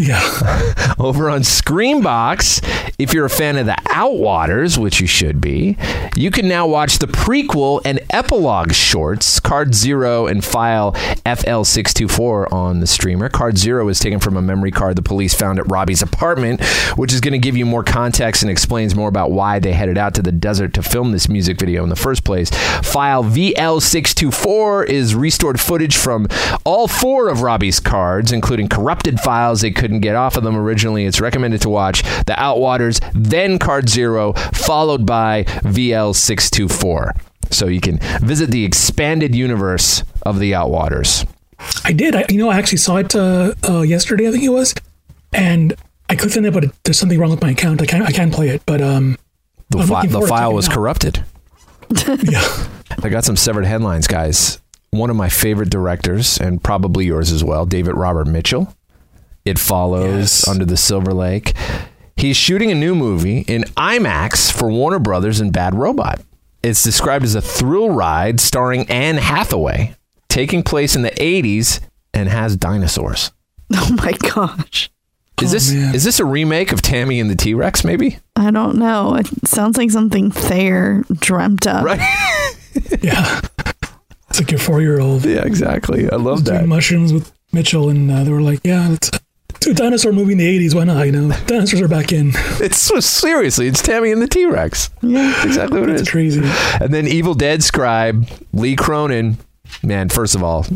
Yeah. 0.00 0.94
Over 0.98 1.28
on 1.30 1.40
Screambox, 1.40 2.62
if 2.98 3.12
you're 3.12 3.26
a 3.26 3.30
fan 3.30 3.56
of 3.56 3.66
the 3.66 3.76
Outwaters, 3.88 4.78
which 4.78 5.00
you 5.00 5.06
should 5.06 5.40
be, 5.40 5.76
you 6.14 6.30
can 6.30 6.48
now 6.48 6.66
watch 6.66 6.98
the 6.98 7.06
prequel 7.06 7.80
and 7.84 8.00
epilogue 8.10 8.72
shorts, 8.72 9.38
Card 9.38 9.74
Zero 9.74 10.26
and 10.26 10.44
File 10.44 10.92
FL624 11.26 12.52
on 12.52 12.80
the 12.80 12.86
streamer. 12.86 13.28
Card 13.28 13.58
Zero 13.58 13.88
is 13.88 13.98
taken 13.98 14.18
from 14.18 14.36
a 14.36 14.42
memory 14.42 14.70
card 14.70 14.96
the 14.96 15.02
police 15.02 15.34
found 15.34 15.58
at 15.58 15.70
Robbie's 15.70 16.02
apartment, 16.02 16.64
which 16.96 17.12
is 17.12 17.20
going 17.20 17.32
to 17.32 17.38
give 17.38 17.56
you 17.56 17.66
more 17.66 17.84
context 17.84 18.42
and 18.42 18.50
explains 18.50 18.94
more 18.94 19.08
about 19.08 19.30
why 19.30 19.58
they 19.58 19.72
headed 19.72 19.98
out 19.98 20.14
to 20.14 20.22
the 20.22 20.32
desert 20.32 20.74
to 20.74 20.82
film 20.82 21.12
this 21.12 21.28
music 21.28 21.58
video 21.58 21.82
in 21.82 21.88
the 21.88 21.96
first 21.96 22.24
place. 22.24 22.50
File 22.82 23.24
VL624 23.24 24.86
is 24.86 25.14
restored 25.14 25.60
footage 25.60 25.96
from 25.96 26.26
all 26.64 26.88
four 26.88 27.28
of 27.28 27.42
Robbie's 27.42 27.80
cards, 27.80 28.32
including 28.32 28.68
corrupted 28.68 29.20
files 29.20 29.41
they 29.50 29.70
couldn't 29.70 30.00
get 30.00 30.14
off 30.16 30.36
of 30.36 30.44
them 30.44 30.56
originally. 30.56 31.04
It's 31.04 31.20
recommended 31.20 31.60
to 31.62 31.68
watch 31.68 32.02
The 32.02 32.34
Outwaters, 32.38 33.00
then 33.14 33.58
Card 33.58 33.88
Zero, 33.88 34.32
followed 34.32 35.04
by 35.06 35.44
VL624. 35.44 37.12
So 37.50 37.66
you 37.66 37.80
can 37.80 37.98
visit 38.20 38.50
the 38.50 38.64
expanded 38.64 39.34
universe 39.34 40.04
of 40.22 40.38
The 40.38 40.52
Outwaters. 40.52 41.26
I 41.84 41.92
did. 41.92 42.14
I, 42.16 42.24
you 42.28 42.38
know, 42.38 42.48
I 42.50 42.56
actually 42.58 42.78
saw 42.78 42.96
it 42.96 43.14
uh, 43.14 43.54
uh, 43.68 43.82
yesterday. 43.82 44.28
I 44.28 44.32
think 44.32 44.42
it 44.42 44.48
was, 44.48 44.74
and 45.32 45.74
I 46.08 46.16
clicked 46.16 46.36
on 46.36 46.44
it, 46.44 46.52
but 46.52 46.64
it, 46.64 46.70
there's 46.84 46.98
something 46.98 47.18
wrong 47.18 47.30
with 47.30 47.42
my 47.42 47.50
account. 47.50 47.80
I 47.82 47.86
can't. 47.86 48.04
I 48.04 48.10
can't 48.12 48.32
play 48.32 48.48
it. 48.48 48.62
But 48.66 48.80
um, 48.80 49.16
The, 49.70 49.86
fi- 49.86 50.06
the 50.06 50.22
file 50.22 50.54
was 50.54 50.68
corrupted. 50.68 51.24
yeah, 52.06 52.42
I 53.02 53.08
got 53.10 53.24
some 53.24 53.36
severed 53.36 53.64
headlines, 53.66 54.06
guys. 54.06 54.60
One 54.90 55.08
of 55.10 55.16
my 55.16 55.28
favorite 55.28 55.70
directors, 55.70 56.38
and 56.38 56.62
probably 56.62 57.04
yours 57.06 57.30
as 57.30 57.44
well, 57.44 57.64
David 57.64 57.94
Robert 57.94 58.26
Mitchell. 58.26 58.74
It 59.44 59.58
follows 59.58 60.18
Yes. 60.18 60.48
Under 60.48 60.64
the 60.64 60.76
Silver 60.76 61.12
Lake. 61.12 61.54
He's 62.16 62.36
shooting 62.36 62.70
a 62.70 62.74
new 62.74 62.94
movie 62.94 63.40
in 63.40 63.62
IMAX 63.76 64.52
for 64.52 64.70
Warner 64.70 64.98
Brothers 64.98 65.40
and 65.40 65.52
Bad 65.52 65.74
Robot. 65.74 66.20
It's 66.62 66.82
described 66.82 67.24
as 67.24 67.34
a 67.34 67.40
thrill 67.40 67.90
ride 67.90 68.38
starring 68.40 68.88
Anne 68.88 69.16
Hathaway, 69.16 69.96
taking 70.28 70.62
place 70.62 70.94
in 70.94 71.02
the 71.02 71.10
80s 71.10 71.80
and 72.14 72.28
has 72.28 72.56
dinosaurs. 72.56 73.32
Oh 73.74 73.96
my 74.04 74.12
gosh. 74.12 74.90
Is 75.40 75.48
Oh, 75.50 75.52
this 75.54 75.72
man. 75.72 75.94
is 75.94 76.04
this 76.04 76.20
a 76.20 76.26
remake 76.26 76.72
of 76.72 76.82
Tammy 76.82 77.18
and 77.20 77.30
the 77.30 77.34
T-Rex 77.34 77.84
maybe? 77.84 78.18
I 78.36 78.50
don't 78.50 78.76
know. 78.76 79.14
It 79.16 79.26
sounds 79.48 79.78
like 79.78 79.90
something 79.90 80.30
Thayer 80.30 81.02
dreamt 81.14 81.66
up. 81.66 81.82
Right? 81.82 81.98
yeah. 83.02 83.40
It's 84.28 84.38
like 84.40 84.50
your 84.50 84.60
four-year-old 84.60 85.24
yeah, 85.24 85.42
exactly. 85.44 86.08
I 86.10 86.16
love 86.16 86.44
doing 86.44 86.58
that. 86.58 86.66
mushrooms 86.68 87.14
with 87.14 87.32
Mitchell, 87.50 87.88
and 87.88 88.10
uh, 88.10 88.24
they 88.24 88.30
were 88.30 88.42
like, 88.42 88.60
"Yeah, 88.62 88.88
let's 88.88 89.10
dinosaur 89.72 90.12
movie 90.12 90.32
in 90.32 90.38
the 90.38 90.58
'80s. 90.68 90.74
Why 90.74 90.84
not? 90.84 91.06
You 91.06 91.12
know, 91.12 91.36
dinosaurs 91.46 91.80
are 91.80 91.88
back 91.88 92.12
in. 92.12 92.32
It's 92.60 92.78
so 92.78 93.00
seriously, 93.00 93.66
it's 93.68 93.82
Tammy 93.82 94.10
and 94.12 94.20
the 94.20 94.26
T-Rex. 94.28 94.90
Yeah. 95.02 95.44
Exactly 95.44 95.80
what 95.80 95.88
it 95.88 95.94
It's 95.94 96.02
is. 96.02 96.10
crazy. 96.10 96.40
And 96.80 96.92
then 96.92 97.06
Evil 97.06 97.34
Dead 97.34 97.62
scribe 97.62 98.28
Lee 98.52 98.76
Cronin. 98.76 99.38
Man, 99.82 100.10
first 100.10 100.34
of 100.34 100.42
all, 100.42 100.66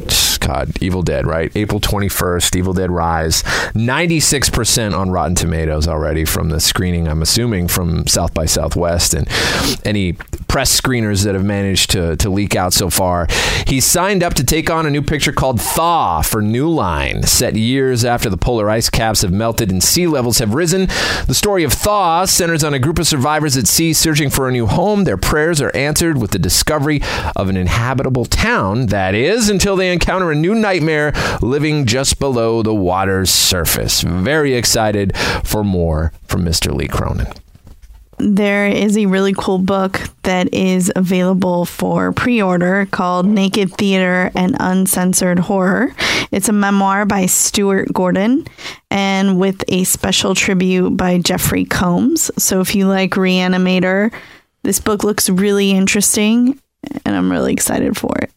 God, 0.41 0.71
Evil 0.81 1.03
Dead, 1.03 1.27
right? 1.27 1.53
April 1.55 1.81
21st, 1.81 2.57
Evil 2.57 2.73
Dead 2.73 2.91
Rise. 2.91 3.43
96% 3.43 4.97
on 4.99 5.11
Rotten 5.11 5.35
Tomatoes 5.35 5.87
already 5.87 6.25
from 6.25 6.49
the 6.49 6.61
screening, 6.61 7.07
I'm 7.07 7.21
assuming, 7.21 7.69
from 7.69 8.07
South 8.07 8.33
by 8.33 8.47
Southwest. 8.47 9.13
And 9.13 9.29
any 9.85 10.13
press 10.57 10.81
screeners 10.81 11.23
that 11.25 11.35
have 11.35 11.45
managed 11.45 11.91
to, 11.91 12.17
to 12.17 12.31
leak 12.31 12.57
out 12.57 12.73
so 12.73 12.89
far. 12.89 13.27
He 13.67 13.79
signed 13.79 14.23
up 14.23 14.33
to 14.33 14.43
take 14.43 14.71
on 14.71 14.87
a 14.87 14.91
new 14.91 15.03
picture 15.03 15.31
called 15.31 15.61
Thaw 15.61 16.23
for 16.23 16.41
New 16.41 16.71
Line, 16.71 17.25
set 17.25 17.57
years 17.57 18.07
after 18.07 18.31
the 18.31 18.39
polar 18.39 18.71
ice 18.71 18.89
caps 18.89 19.21
have 19.21 19.31
melted 19.31 19.71
and 19.71 19.83
sea 19.83 20.07
levels 20.07 20.39
have 20.39 20.55
risen. 20.55 20.87
The 21.27 21.35
story 21.35 21.63
of 21.63 21.75
Thaw 21.75 22.25
centers 22.25 22.65
on 22.65 22.73
a 22.73 22.79
group 22.79 22.99
of 22.99 23.07
survivors 23.07 23.59
at 23.59 23.67
sea 23.67 23.93
searching 23.93 24.31
for 24.31 24.49
a 24.49 24.51
new 24.51 24.67
home. 24.67 25.05
Their 25.05 25.19
prayers 25.19 25.61
are 25.61 25.77
answered 25.77 26.17
with 26.17 26.31
the 26.31 26.39
discovery 26.39 27.03
of 27.37 27.51
an 27.51 27.59
inhabitable 27.59 28.25
town, 28.25 28.87
that 28.87 29.15
is, 29.15 29.51
until 29.51 29.77
they 29.77 29.93
encounter 29.93 30.31
a 30.31 30.35
new 30.35 30.55
nightmare 30.55 31.13
living 31.43 31.85
just 31.85 32.19
below 32.19 32.63
the 32.63 32.75
water's 32.75 33.29
surface. 33.29 34.01
Very 34.01 34.55
excited 34.55 35.15
for 35.45 35.63
more 35.63 36.15
from 36.27 36.47
Mr. 36.47 36.75
Lee 36.75 36.89
Cronin. 36.89 37.27
There 38.19 38.67
is 38.67 38.97
a 38.97 39.07
really 39.07 39.35
cool 39.37 39.59
book 39.59 40.01
that 40.23 40.53
is 40.55 40.91
available 40.97 41.67
for 41.67 42.13
pre 42.13 42.41
order 42.41 42.87
called 42.91 43.27
Naked 43.27 43.73
Theater 43.75 44.31
and 44.35 44.57
Uncensored 44.59 45.39
Horror. 45.39 45.95
It's 46.33 46.49
a 46.49 46.53
memoir 46.53 47.05
by 47.05 47.27
Stuart 47.27 47.93
Gordon 47.93 48.47
and 48.91 49.39
with 49.39 49.63
a 49.69 49.85
special 49.85 50.35
tribute 50.35 50.97
by 50.97 51.19
Jeffrey 51.19 51.65
Combs. 51.65 52.31
So 52.39 52.61
if 52.61 52.75
you 52.75 52.89
like 52.89 53.13
Reanimator, 53.13 54.13
this 54.63 54.81
book 54.81 55.05
looks 55.05 55.29
really 55.29 55.73
interesting 55.73 56.59
and 57.05 57.15
I'm 57.15 57.31
really 57.31 57.53
excited 57.53 57.97
for 57.97 58.17
it. 58.23 58.31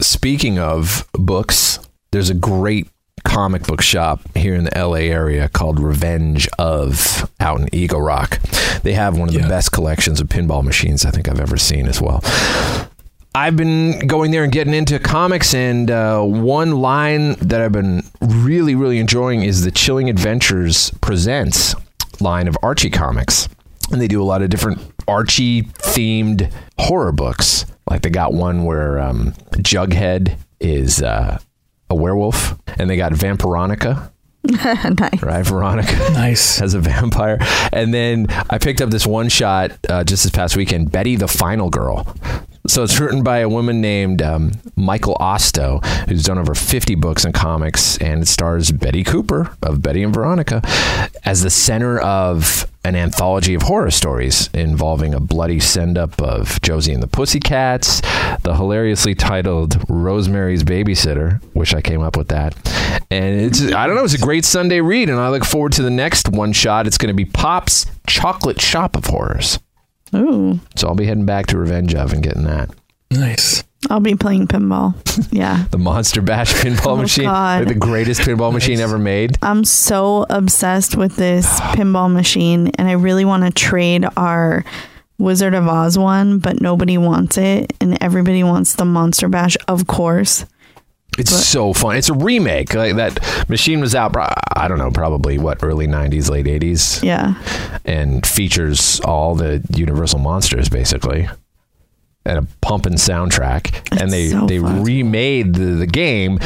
Speaking 0.00 0.58
of 0.58 1.08
books, 1.12 1.80
there's 2.12 2.30
a 2.30 2.34
great 2.34 2.88
comic 3.24 3.62
book 3.64 3.80
shop 3.80 4.20
here 4.36 4.54
in 4.54 4.64
the 4.64 4.72
LA 4.76 5.10
area 5.12 5.48
called 5.48 5.78
Revenge 5.80 6.48
of 6.58 7.30
out 7.40 7.60
in 7.60 7.74
Eagle 7.74 8.00
Rock. 8.00 8.40
They 8.82 8.92
have 8.94 9.18
one 9.18 9.28
of 9.28 9.34
the 9.34 9.48
best 9.48 9.72
collections 9.72 10.20
of 10.20 10.28
pinball 10.28 10.62
machines 10.64 11.04
I 11.04 11.10
think 11.10 11.28
I've 11.28 11.40
ever 11.40 11.56
seen 11.56 11.86
as 11.86 12.00
well. 12.00 12.22
I've 13.34 13.56
been 13.56 14.00
going 14.06 14.30
there 14.30 14.42
and 14.42 14.52
getting 14.52 14.74
into 14.74 14.98
comics, 14.98 15.54
and 15.54 15.90
uh, 15.90 16.22
one 16.22 16.80
line 16.80 17.34
that 17.34 17.60
I've 17.60 17.72
been 17.72 18.02
really, 18.20 18.74
really 18.74 18.98
enjoying 18.98 19.42
is 19.42 19.62
the 19.64 19.70
Chilling 19.70 20.10
Adventures 20.10 20.90
Presents 21.00 21.74
line 22.20 22.48
of 22.48 22.56
Archie 22.62 22.90
comics. 22.90 23.48
And 23.92 24.00
they 24.00 24.08
do 24.08 24.22
a 24.22 24.24
lot 24.24 24.42
of 24.42 24.50
different 24.50 24.80
Archie 25.06 25.62
themed 25.62 26.52
horror 26.78 27.12
books. 27.12 27.64
Like 27.88 28.02
they 28.02 28.10
got 28.10 28.32
one 28.32 28.64
where 28.64 28.98
um, 28.98 29.32
Jughead 29.52 30.36
is 30.60 31.02
uh, 31.02 31.38
a 31.90 31.94
werewolf, 31.94 32.54
and 32.78 32.88
they 32.90 32.96
got 32.96 33.12
Vampironica, 33.12 34.10
nice. 34.44 35.22
right? 35.22 35.44
Veronica 35.44 35.92
Nice. 36.12 36.60
as 36.62 36.74
a 36.74 36.78
vampire. 36.80 37.38
And 37.72 37.92
then 37.92 38.26
I 38.50 38.58
picked 38.58 38.80
up 38.80 38.90
this 38.90 39.06
one 39.06 39.28
shot 39.28 39.72
uh, 39.88 40.04
just 40.04 40.22
this 40.24 40.32
past 40.32 40.56
weekend, 40.56 40.90
Betty 40.92 41.16
the 41.16 41.28
Final 41.28 41.70
Girl. 41.70 42.06
So 42.68 42.82
it's 42.82 43.00
written 43.00 43.22
by 43.22 43.38
a 43.38 43.48
woman 43.48 43.80
named 43.80 44.20
um, 44.20 44.50
Micol 44.76 45.16
Ostow, 45.16 45.82
who's 46.06 46.22
done 46.22 46.36
over 46.36 46.54
50 46.54 46.94
books 46.96 47.24
and 47.24 47.32
comics, 47.32 47.96
and 47.96 48.22
it 48.22 48.26
stars 48.26 48.70
Betty 48.70 49.02
Cooper 49.04 49.56
of 49.62 49.80
Betty 49.80 50.02
and 50.02 50.14
Veronica 50.14 50.60
as 51.24 51.42
the 51.42 51.48
center 51.48 51.98
of 51.98 52.70
an 52.84 52.94
anthology 52.94 53.54
of 53.54 53.62
horror 53.62 53.90
stories 53.90 54.50
involving 54.52 55.14
a 55.14 55.20
bloody 55.20 55.58
send-up 55.58 56.20
of 56.20 56.60
Josie 56.60 56.92
and 56.92 57.02
the 57.02 57.06
Pussycats, 57.08 58.02
the 58.42 58.54
hilariously 58.54 59.14
titled 59.14 59.82
Rosemary's 59.88 60.62
Babysitter, 60.62 61.42
which 61.54 61.74
I 61.74 61.80
came 61.80 62.02
up 62.02 62.16
with 62.16 62.28
that, 62.28 62.54
and 63.10 63.40
it's 63.40 63.62
I 63.72 63.86
don't 63.86 63.96
know, 63.96 64.04
it's 64.04 64.14
a 64.14 64.18
great 64.18 64.44
Sunday 64.44 64.82
read, 64.82 65.08
and 65.08 65.18
I 65.18 65.30
look 65.30 65.44
forward 65.44 65.72
to 65.72 65.82
the 65.82 65.90
next 65.90 66.28
one 66.28 66.52
shot. 66.52 66.86
It's 66.86 66.98
going 66.98 67.08
to 67.08 67.14
be 67.14 67.24
Pop's 67.24 67.86
Chocolate 68.06 68.60
Shop 68.60 68.94
of 68.94 69.06
Horrors. 69.06 69.58
Ooh, 70.14 70.58
So 70.76 70.88
I'll 70.88 70.94
be 70.94 71.06
heading 71.06 71.26
back 71.26 71.46
to 71.48 71.58
Revenge 71.58 71.94
of 71.94 72.12
and 72.12 72.22
getting 72.22 72.44
that. 72.44 72.70
Nice. 73.10 73.64
I'll 73.90 74.00
be 74.00 74.16
playing 74.16 74.48
pinball. 74.48 74.94
Yeah. 75.32 75.64
The 75.70 75.78
Monster 75.78 76.20
Bash 76.20 76.52
pinball 76.54 76.86
Oh, 76.88 76.96
machine, 76.96 77.24
God. 77.26 77.60
like 77.60 77.68
the 77.68 77.78
greatest 77.78 78.20
pinball 78.22 78.52
machine 78.52 78.80
ever 78.80 78.98
made. 78.98 79.38
I'm 79.42 79.64
so 79.64 80.26
obsessed 80.28 80.96
with 80.96 81.16
this 81.16 81.46
pinball 81.60 82.12
machine, 82.12 82.68
and 82.76 82.88
I 82.88 82.92
really 82.92 83.24
want 83.24 83.44
to 83.44 83.50
trade 83.50 84.04
our 84.16 84.64
Wizard 85.18 85.54
of 85.54 85.66
Oz 85.66 85.98
one, 85.98 86.38
but 86.38 86.60
nobody 86.60 86.98
wants 86.98 87.38
it, 87.38 87.72
and 87.80 87.96
everybody 88.02 88.42
wants 88.44 88.74
the 88.74 88.84
Monster 88.84 89.28
Bash, 89.28 89.56
of 89.68 89.86
course. 89.86 90.44
It's 91.16 91.30
so 91.46 91.72
fun. 91.72 91.96
It's 91.96 92.08
a 92.10 92.14
remake. 92.14 92.74
Like 92.74 92.96
that 92.96 93.48
machine 93.48 93.80
was 93.80 93.94
out. 93.94 94.14
I 94.56 94.68
don't 94.68 94.78
know, 94.78 94.90
probably 94.90 95.38
what 95.38 95.62
early 95.64 95.86
'90s, 95.86 96.30
late 96.30 96.46
'80s, 96.46 97.02
Yeah. 97.02 97.34
and 97.84 98.24
features 98.26 99.00
all 99.00 99.34
the 99.34 99.64
Universal 99.74 100.20
monsters 100.20 100.68
basically, 100.68 101.28
and 102.24 102.38
a 102.38 102.46
pumping 102.60 102.94
soundtrack. 102.94 104.00
and 104.00 104.12
they 104.12 104.28
so 104.28 104.46
they 104.46 104.58
fun. 104.60 104.84
remade 104.84 105.54
the, 105.54 105.74
the 105.76 105.86
game, 105.86 106.38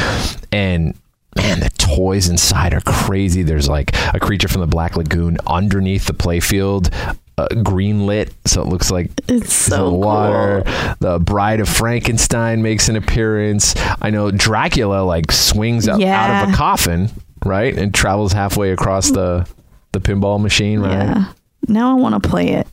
and 0.52 0.94
man, 1.36 1.60
the 1.60 1.70
toys 1.76 2.28
inside 2.30 2.72
are 2.72 2.80
crazy. 2.80 3.42
There's 3.42 3.68
like 3.68 3.94
a 4.14 4.20
creature 4.20 4.48
from 4.48 4.62
the 4.62 4.66
Black 4.66 4.96
Lagoon 4.96 5.36
underneath 5.46 6.06
the 6.06 6.14
playfield. 6.14 6.90
Uh, 7.38 7.48
green 7.62 8.04
lit, 8.06 8.30
so 8.44 8.60
it 8.60 8.68
looks 8.68 8.90
like 8.90 9.10
It's 9.26 9.66
the 9.66 9.88
water. 9.88 10.62
cool. 10.66 10.94
The 11.00 11.18
Bride 11.18 11.60
of 11.60 11.68
Frankenstein 11.68 12.60
makes 12.62 12.90
an 12.90 12.96
appearance. 12.96 13.74
I 14.02 14.10
know 14.10 14.30
Dracula 14.30 15.02
like 15.02 15.32
swings 15.32 15.88
up 15.88 16.00
out 16.02 16.42
of 16.48 16.50
a 16.50 16.56
coffin, 16.56 17.08
right, 17.44 17.74
and 17.76 17.92
travels 17.94 18.32
halfway 18.34 18.70
across 18.72 19.10
the 19.10 19.48
the 19.92 20.00
pinball 20.00 20.40
machine, 20.42 20.80
right? 20.80 20.92
Yeah. 20.92 21.32
Now 21.68 21.90
I 21.96 22.00
want 22.00 22.22
to 22.22 22.28
play 22.28 22.48
it. 22.50 22.66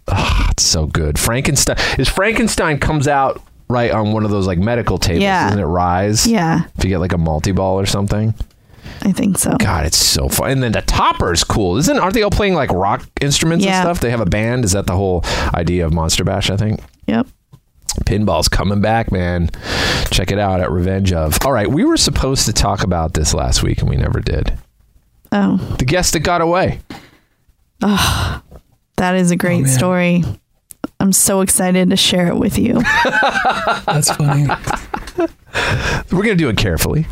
It's 0.52 0.64
so 0.64 0.88
good. 0.88 1.18
Frankenstein 1.18 1.78
is 1.98 2.10
Frankenstein 2.10 2.80
comes 2.80 3.08
out 3.08 3.42
right 3.70 3.92
on 3.92 4.12
one 4.12 4.26
of 4.26 4.32
those 4.32 4.46
like 4.46 4.60
medical 4.60 4.98
tables, 4.98 5.22
Yeah. 5.24 5.48
isn't 5.48 5.60
it? 5.60 5.64
Rise. 5.66 6.28
Yeah, 6.28 6.64
If 6.78 6.84
you 6.84 6.90
get 6.90 7.00
like 7.00 7.14
a 7.14 7.18
multi 7.18 7.54
ball 7.54 7.80
or 7.80 7.86
something. 7.86 8.34
I 9.02 9.12
think 9.12 9.38
so. 9.38 9.56
God, 9.58 9.86
it's 9.86 9.98
so 9.98 10.28
fun. 10.30 10.52
And 10.52 10.64
then 10.64 10.72
the 10.74 10.82
topper's 10.82 11.44
cool. 11.44 11.78
Isn't 11.78 11.98
aren't 12.00 12.14
they 12.14 12.22
all 12.24 12.30
playing 12.32 12.54
like 12.54 12.70
rock 12.72 13.06
instruments 13.22 13.64
Yeah. 13.66 13.78
and 13.80 13.86
stuff? 13.86 14.02
They 14.02 14.12
have 14.12 14.20
a 14.22 14.26
band. 14.26 14.66
Is 14.66 14.74
that 14.74 14.88
the 14.88 14.96
whole 14.96 15.24
idea 15.54 15.86
of 15.86 15.94
Monster 15.94 16.24
Bash? 16.24 16.50
I 16.50 16.58
think. 16.58 16.82
Yep. 17.08 17.28
Pinball's 18.06 18.48
coming 18.48 18.82
back, 18.82 19.12
man. 19.12 19.50
Check 20.12 20.32
it 20.32 20.40
out 20.40 20.62
at 20.62 20.72
Revenge 20.72 21.12
of. 21.12 21.38
All 21.46 21.52
right, 21.52 21.68
we 21.68 21.84
were 21.84 21.98
supposed 21.98 22.46
to 22.46 22.54
talk 22.54 22.84
about 22.84 23.14
this 23.14 23.34
last 23.34 23.64
week 23.64 23.80
and 23.82 23.90
we 23.90 23.98
never 23.98 24.20
did. 24.20 24.58
Oh, 25.32 25.58
The 25.80 25.86
guest 25.86 26.14
that 26.14 26.20
got 26.22 26.42
away. 26.42 26.80
that 27.80 28.42
is 29.16 29.32
a 29.32 29.36
great 29.36 29.60
oh, 29.60 29.64
man. 29.64 29.68
story. 29.78 30.24
I'm 31.00 31.14
so 31.14 31.42
excited 31.42 31.90
to 31.90 31.96
share 31.96 32.28
it 32.28 32.36
with 32.38 32.58
you. 32.58 32.74
That's 33.86 34.12
funny. 34.12 34.48
We're 36.12 36.24
going 36.24 36.30
to 36.30 36.36
do 36.36 36.50
it 36.50 36.58
carefully 36.58 37.06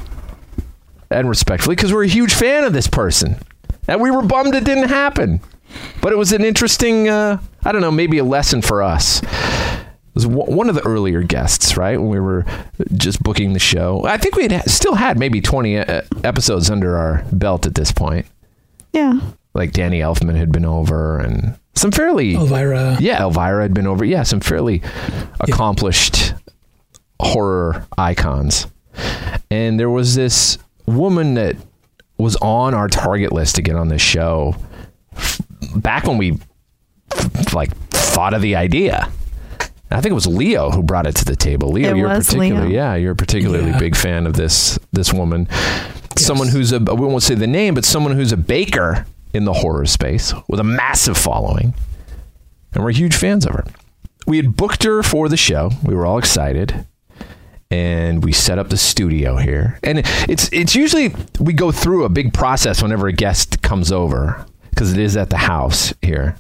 and 1.10 1.30
respectfully 1.30 1.76
because 1.76 1.94
we're 1.94 2.04
a 2.04 2.08
huge 2.08 2.34
fan 2.34 2.64
of 2.64 2.74
this 2.74 2.88
person. 2.88 3.38
And 3.88 4.02
we 4.02 4.12
were 4.12 4.22
bummed 4.22 4.54
it 4.56 4.64
didn't 4.66 4.90
happen. 4.90 5.40
But 6.02 6.12
it 6.14 6.18
was 6.18 6.32
an 6.32 6.44
interesting, 6.44 7.08
uh, 7.10 7.40
I 7.64 7.72
don't 7.72 7.82
know, 7.82 7.92
maybe 7.92 8.18
a 8.18 8.24
lesson 8.24 8.62
for 8.62 8.82
us. 8.82 9.22
It 9.22 9.30
was 10.14 10.26
w- 10.26 10.54
one 10.56 10.70
of 10.70 10.76
the 10.76 10.86
earlier 10.86 11.22
guests, 11.24 11.78
right? 11.78 11.98
When 12.00 12.10
we 12.10 12.20
were 12.20 12.46
just 12.96 13.22
booking 13.22 13.54
the 13.54 13.60
show. 13.60 14.04
I 14.06 14.18
think 14.18 14.36
we 14.36 14.48
had 14.48 14.70
still 14.70 14.96
had 14.96 15.20
maybe 15.20 15.42
20 15.42 15.78
uh, 15.78 16.02
episodes 16.24 16.70
under 16.70 16.98
our 16.98 17.24
belt 17.32 17.66
at 17.66 17.76
this 17.76 17.92
point. 17.92 18.26
Yeah. 18.94 19.20
Like 19.54 19.72
Danny 19.74 20.00
Elfman 20.00 20.36
had 20.36 20.52
been 20.52 20.66
over 20.66 21.20
and 21.20 21.58
some 21.76 21.92
fairly 21.92 22.34
Elvira. 22.34 22.98
Yeah, 23.00 23.22
Elvira 23.22 23.62
had 23.62 23.74
been 23.74 23.86
over. 23.88 24.04
Yeah, 24.04 24.24
some 24.24 24.40
fairly 24.40 24.82
accomplished 25.40 26.34
horror 27.20 27.86
icons. 27.98 28.68
And 29.52 29.80
there 29.80 29.90
was 29.90 30.16
this 30.16 30.58
woman 30.88 31.36
that 31.36 31.56
was 32.18 32.36
on 32.38 32.74
our 32.74 32.88
target 32.88 33.32
list 33.32 33.56
to 33.56 33.62
get 33.62 33.76
on 33.76 33.90
this 33.90 34.02
show 34.02 34.56
f- 35.14 35.42
back 35.76 36.06
when 36.06 36.18
we 36.18 36.40
f- 37.12 37.54
like 37.54 37.76
thought 37.90 38.34
of 38.34 38.42
the 38.42 38.56
idea. 38.56 39.10
I 39.90 40.02
think 40.02 40.12
it 40.12 40.16
was 40.16 40.28
Leo 40.28 40.70
who 40.72 40.84
brought 40.84 41.08
it 41.08 41.16
to 41.18 41.26
the 41.26 41.36
table. 41.36 41.70
Leo, 41.70 41.92
It 41.92 41.98
you're 41.98 42.10
was 42.10 42.26
particularly 42.28 42.68
Leo. 42.70 42.76
yeah, 42.76 42.96
you're 42.96 43.14
a 43.14 43.16
particularly 43.16 43.70
Yeah. 43.72 43.80
big 43.80 43.96
fan 43.96 44.26
of 44.28 44.34
this 44.34 44.78
this 44.92 45.14
woman. 45.14 45.48
Someone 46.18 46.48
who's 46.50 46.72
a 46.74 46.80
we 46.80 47.06
won't 47.06 47.24
say 47.24 47.36
the 47.36 47.48
name, 47.48 47.74
but 47.76 47.86
someone 47.86 48.14
who's 48.14 48.32
a 48.34 48.38
baker 48.38 49.06
in 49.34 49.46
the 49.46 49.54
horror 49.54 49.86
space 49.86 50.34
with 50.50 50.60
a 50.60 50.64
massive 50.64 51.18
following 51.18 51.74
and 52.74 52.84
we're 52.84 52.92
huge 52.92 53.16
fans 53.16 53.46
of 53.46 53.54
her. 53.54 53.64
We 54.26 54.38
had 54.38 54.58
booked 54.58 54.84
her 54.84 55.04
for 55.04 55.30
the 55.30 55.38
show. 55.38 55.72
We 55.84 55.96
were 55.96 56.06
all 56.06 56.18
excited. 56.18 56.86
And 57.70 58.24
we 58.24 58.32
set 58.32 58.60
up 58.60 58.70
the 58.70 58.78
studio 58.78 59.36
here. 59.38 59.80
And 59.84 60.00
it's 60.30 60.50
it's 60.54 60.74
usually 60.76 61.14
we 61.40 61.54
go 61.54 61.72
through 61.72 62.06
a 62.06 62.10
big 62.10 62.34
process 62.34 62.82
whenever 62.82 63.08
a 63.08 63.14
guest 63.14 63.62
comes 63.62 63.92
over 63.92 64.46
because 64.70 64.94
it 64.94 65.00
is 65.00 65.18
at 65.18 65.30
the 65.30 65.38
house 65.38 65.94
here. 66.02 66.38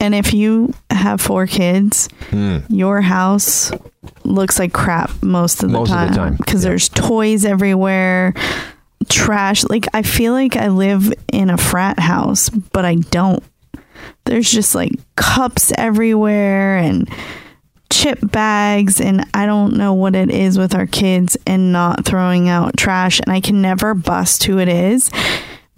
And 0.00 0.14
if 0.14 0.32
you 0.32 0.74
have 0.90 1.20
four 1.20 1.46
kids, 1.46 2.08
Hmm. 2.30 2.58
your 2.68 3.00
house 3.00 3.72
looks 4.24 4.58
like 4.58 4.72
crap 4.72 5.10
most 5.22 5.62
of 5.62 5.70
the 5.70 5.78
Most 5.78 5.90
time 5.90 6.36
because 6.36 6.62
yeah. 6.62 6.68
there's 6.70 6.88
toys 6.88 7.44
everywhere, 7.44 8.34
trash. 9.08 9.64
Like 9.64 9.86
I 9.94 10.02
feel 10.02 10.32
like 10.34 10.56
I 10.56 10.68
live 10.68 11.12
in 11.32 11.50
a 11.50 11.56
frat 11.56 11.98
house, 11.98 12.48
but 12.50 12.84
I 12.84 12.96
don't. 12.96 13.42
There's 14.24 14.50
just 14.50 14.74
like 14.74 14.92
cups 15.16 15.72
everywhere 15.78 16.76
and 16.76 17.08
chip 17.90 18.18
bags 18.22 19.00
and 19.00 19.24
I 19.34 19.46
don't 19.46 19.76
know 19.76 19.94
what 19.94 20.14
it 20.14 20.30
is 20.30 20.58
with 20.58 20.74
our 20.74 20.86
kids 20.86 21.36
and 21.46 21.72
not 21.72 22.04
throwing 22.04 22.48
out 22.48 22.76
trash 22.76 23.20
and 23.20 23.32
I 23.32 23.40
can 23.40 23.62
never 23.62 23.94
bust 23.94 24.44
who 24.44 24.58
it 24.58 24.68
is 24.68 25.10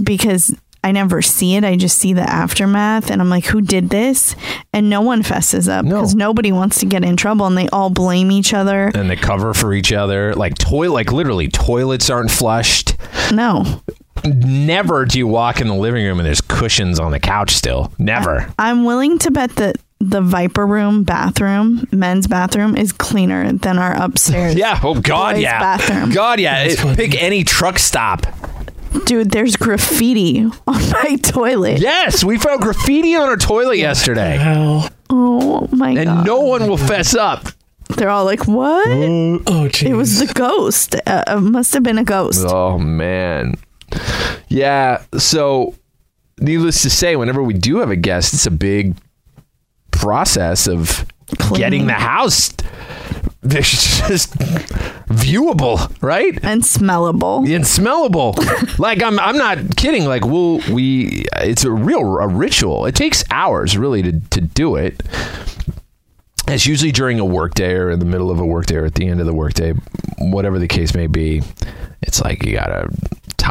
because 0.02 0.54
I 0.82 0.92
never 0.92 1.20
see 1.20 1.56
it. 1.56 1.62
I 1.64 1.76
just 1.76 1.98
see 1.98 2.14
the 2.14 2.22
aftermath 2.22 3.10
and 3.10 3.20
I'm 3.20 3.28
like, 3.28 3.44
who 3.44 3.60
did 3.60 3.90
this? 3.90 4.34
And 4.72 4.88
no 4.88 5.02
one 5.02 5.22
fesses 5.22 5.68
up 5.68 5.84
No. 5.84 5.96
because 5.96 6.14
nobody 6.14 6.52
wants 6.52 6.80
to 6.80 6.86
get 6.86 7.04
in 7.04 7.16
trouble 7.16 7.46
and 7.46 7.56
they 7.56 7.68
all 7.68 7.90
blame 7.90 8.30
each 8.32 8.54
other. 8.54 8.90
and 8.94 9.10
they 9.10 9.16
cover 9.16 9.52
for 9.52 9.74
each 9.74 9.92
other. 9.92 10.34
Like 10.34 10.56
toilet, 10.56 10.92
like 10.94 11.12
literally, 11.12 11.48
toilets 11.48 12.08
aren't 12.08 12.30
flushed. 12.30 12.96
No. 13.30 13.82
Never 14.24 15.04
do 15.06 15.18
you 15.18 15.26
walk 15.26 15.60
in 15.60 15.68
the 15.68 15.74
living 15.74 16.04
room 16.04 16.18
and 16.18 16.26
there's 16.26 16.40
cushions 16.40 16.98
on 16.98 17.12
the 17.12 17.20
couch 17.20 17.50
still. 17.54 17.92
Never. 17.98 18.52
I'm 18.58 18.84
willing 18.84 19.18
to 19.20 19.30
bet 19.30 19.50
that 19.56 19.76
the 20.00 20.20
Viper 20.22 20.66
Room 20.66 21.04
bathroom, 21.04 21.86
men's 21.92 22.26
bathroom, 22.26 22.76
is 22.76 22.90
cleaner 22.92 23.52
than 23.52 23.78
our 23.78 23.94
upstairs. 23.94 24.54
Yeah. 24.60 24.80
Oh 24.82 24.98
God. 25.00 25.34
Boys' 25.34 25.42
yeah. 25.42 25.58
bathroom. 25.60 26.10
God. 26.10 26.40
Yeah. 26.40 26.68
That's. 26.68 26.96
Pick 26.96 27.20
any 27.22 27.44
truck 27.44 27.78
stop. 27.78 28.26
Dude, 29.04 29.30
there's 29.30 29.56
graffiti 29.56 30.44
on 30.44 30.52
my 30.66 31.16
toilet. 31.22 31.80
Yes, 31.80 32.24
we 32.24 32.38
found 32.38 32.60
graffiti 32.60 33.14
on 33.14 33.28
our 33.28 33.36
toilet 33.36 33.78
yesterday, 33.78 34.36
Hell. 34.36 34.88
Oh 35.08 35.68
my 35.70 35.94
god. 35.94 35.98
and 35.98 36.06
god. 36.06 36.26
no 36.26 36.40
one 36.40 36.66
will 36.68 36.76
fess 36.76 37.14
up. 37.14 37.46
They're 37.96 38.10
all 38.10 38.24
like, 38.24 38.46
"What?" 38.48 38.86
Oh, 38.88 39.68
jeez. 39.68 39.90
It 39.90 39.94
was 39.94 40.18
the 40.18 40.32
ghost. 40.32 40.96
Uh, 41.06 41.24
it 41.26 41.40
must 41.40 41.72
have 41.74 41.82
been 41.82 41.98
a 41.98 42.04
ghost. 42.04 42.44
Oh 42.48 42.78
man. 42.78 43.54
Yeah. 44.48 45.02
So, 45.16 45.74
needless 46.40 46.82
to 46.82 46.90
say, 46.90 47.16
whenever 47.16 47.42
we 47.42 47.54
do 47.54 47.78
have 47.78 47.90
a 47.90 47.96
guest, 47.96 48.34
it's 48.34 48.46
a 48.46 48.50
big 48.50 48.96
process 50.00 50.66
of 50.66 51.06
Cleaning. 51.38 51.58
getting 51.58 51.86
the 51.86 51.92
house 51.92 52.52
just 53.46 54.34
viewable, 55.08 55.90
right? 56.02 56.38
And 56.42 56.62
smellable. 56.62 57.38
and 57.54 57.64
smellable. 57.64 58.78
like 58.78 59.02
I'm, 59.02 59.18
I'm 59.18 59.36
not 59.36 59.76
kidding. 59.76 60.04
Like 60.04 60.24
we'll, 60.24 60.60
we, 60.70 61.24
it's 61.36 61.64
a 61.64 61.70
real 61.70 62.00
a 62.00 62.28
ritual. 62.28 62.86
It 62.86 62.94
takes 62.94 63.24
hours 63.30 63.76
really 63.78 64.02
to 64.02 64.20
to 64.30 64.40
do 64.40 64.76
it. 64.76 65.02
It's 66.48 66.66
usually 66.66 66.92
during 66.92 67.20
a 67.20 67.24
workday 67.24 67.74
or 67.74 67.90
in 67.90 68.00
the 68.00 68.04
middle 68.04 68.30
of 68.30 68.40
a 68.40 68.44
workday 68.46 68.76
or 68.76 68.84
at 68.84 68.94
the 68.94 69.06
end 69.06 69.20
of 69.20 69.26
the 69.26 69.34
workday, 69.34 69.72
whatever 70.18 70.58
the 70.58 70.68
case 70.68 70.94
may 70.94 71.06
be. 71.06 71.42
It's 72.02 72.20
like 72.20 72.44
you 72.44 72.54
gotta 72.54 72.90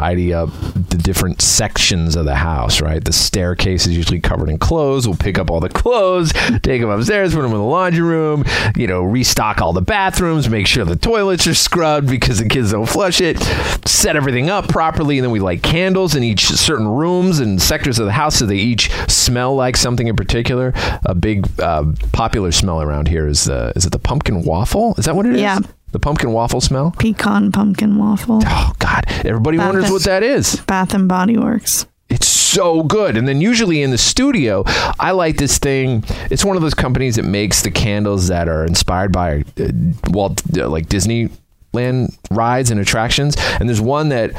tidy 0.00 0.32
up 0.32 0.48
the 0.88 0.96
different 0.96 1.42
sections 1.42 2.16
of 2.16 2.24
the 2.24 2.34
house, 2.34 2.80
right? 2.80 3.04
The 3.04 3.12
staircase 3.12 3.86
is 3.86 3.94
usually 3.94 4.18
covered 4.18 4.48
in 4.48 4.56
clothes. 4.56 5.06
We'll 5.06 5.18
pick 5.18 5.38
up 5.38 5.50
all 5.50 5.60
the 5.60 5.68
clothes, 5.68 6.32
take 6.62 6.80
them 6.80 6.88
upstairs, 6.88 7.34
put 7.34 7.42
them 7.42 7.50
in 7.50 7.58
the 7.58 7.62
laundry 7.62 8.00
room, 8.00 8.44
you 8.76 8.86
know, 8.86 9.02
restock 9.02 9.60
all 9.60 9.74
the 9.74 9.82
bathrooms, 9.82 10.48
make 10.48 10.66
sure 10.66 10.86
the 10.86 10.96
toilets 10.96 11.46
are 11.46 11.54
scrubbed 11.54 12.08
because 12.08 12.38
the 12.38 12.48
kids 12.48 12.70
don't 12.72 12.88
flush 12.88 13.20
it, 13.20 13.38
set 13.86 14.16
everything 14.16 14.48
up 14.48 14.68
properly, 14.68 15.18
and 15.18 15.24
then 15.24 15.32
we 15.32 15.38
light 15.38 15.62
candles 15.62 16.14
in 16.14 16.24
each 16.24 16.46
certain 16.46 16.88
rooms 16.88 17.38
and 17.38 17.60
sectors 17.60 17.98
of 17.98 18.06
the 18.06 18.12
house 18.12 18.36
so 18.36 18.46
they 18.46 18.56
each 18.56 18.90
smell 19.06 19.54
like 19.54 19.76
something 19.76 20.08
in 20.08 20.16
particular. 20.16 20.72
A 21.04 21.14
big 21.14 21.46
uh, 21.60 21.84
popular 22.12 22.52
smell 22.52 22.80
around 22.80 23.08
here 23.08 23.26
is 23.26 23.44
the 23.44 23.70
is 23.76 23.84
it 23.84 23.92
the 23.92 23.98
pumpkin 23.98 24.44
waffle? 24.44 24.94
Is 24.96 25.04
that 25.04 25.14
what 25.14 25.26
it 25.26 25.34
is? 25.34 25.42
Yeah. 25.42 25.58
The 25.92 25.98
pumpkin 25.98 26.32
waffle 26.32 26.60
smell? 26.60 26.92
Pecan 26.98 27.50
pumpkin 27.52 27.96
waffle. 27.98 28.40
Oh 28.46 28.72
God! 28.78 29.04
Everybody 29.24 29.58
Bath 29.58 29.66
wonders 29.66 29.84
and- 29.84 29.92
what 29.92 30.04
that 30.04 30.22
is. 30.22 30.56
Bath 30.66 30.94
and 30.94 31.08
Body 31.08 31.36
Works. 31.36 31.86
It's 32.08 32.26
so 32.26 32.82
good. 32.82 33.16
And 33.16 33.28
then 33.28 33.40
usually 33.40 33.82
in 33.82 33.90
the 33.92 33.98
studio, 33.98 34.64
I 34.98 35.12
like 35.12 35.36
this 35.36 35.58
thing. 35.58 36.02
It's 36.30 36.44
one 36.44 36.56
of 36.56 36.62
those 36.62 36.74
companies 36.74 37.14
that 37.16 37.24
makes 37.24 37.62
the 37.62 37.70
candles 37.70 38.26
that 38.28 38.48
are 38.48 38.64
inspired 38.64 39.12
by 39.12 39.44
uh, 39.60 39.68
Walt, 40.08 40.42
uh, 40.58 40.68
like 40.68 40.88
Disneyland 40.88 42.16
rides 42.32 42.72
and 42.72 42.80
attractions. 42.80 43.36
And 43.60 43.68
there's 43.68 43.80
one 43.80 44.08
that 44.08 44.32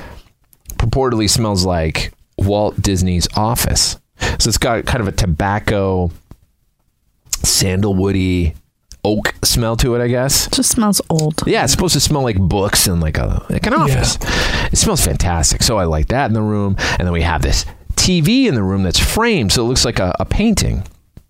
purportedly 0.74 1.30
smells 1.30 1.64
like 1.66 2.12
Walt 2.38 2.82
Disney's 2.82 3.30
office. 3.38 3.98
So 4.40 4.50
it's 4.50 4.58
got 4.58 4.86
kind 4.86 5.00
of 5.00 5.08
a 5.08 5.14
tobacco, 5.14 6.12
sandalwoody, 7.38 8.56
oak 9.04 9.34
smell 9.44 9.76
to 9.78 9.96
it, 9.96 10.02
I 10.02 10.08
guess. 10.08 10.48
Just 10.50 10.72
smells 10.72 11.02
old. 11.10 11.42
Yeah, 11.46 11.64
it's 11.64 11.74
supposed 11.74 11.94
to 11.94 12.00
smell 12.00 12.22
like 12.22 12.38
books 12.40 12.88
and 12.88 13.02
like 13.02 13.18
a 13.18 13.46
like 13.50 13.66
an 13.66 13.74
office. 13.74 14.18
It 14.72 14.78
smells 14.78 15.04
fantastic. 15.04 15.64
So 15.64 15.78
I 15.78 15.86
like 15.86 16.08
that 16.08 16.28
in 16.28 16.34
the 16.34 16.42
room, 16.42 16.76
and 16.98 17.08
then 17.08 17.12
we 17.12 17.22
have 17.22 17.42
this 17.42 17.66
TV 17.96 18.46
in 18.46 18.56
the 18.56 18.64
room 18.64 18.84
that's 18.84 19.00
framed, 19.00 19.52
so 19.52 19.64
it 19.64 19.68
looks 19.68 19.86
like 19.86 20.00
a, 20.00 20.16
a 20.20 20.26
painting. 20.26 20.84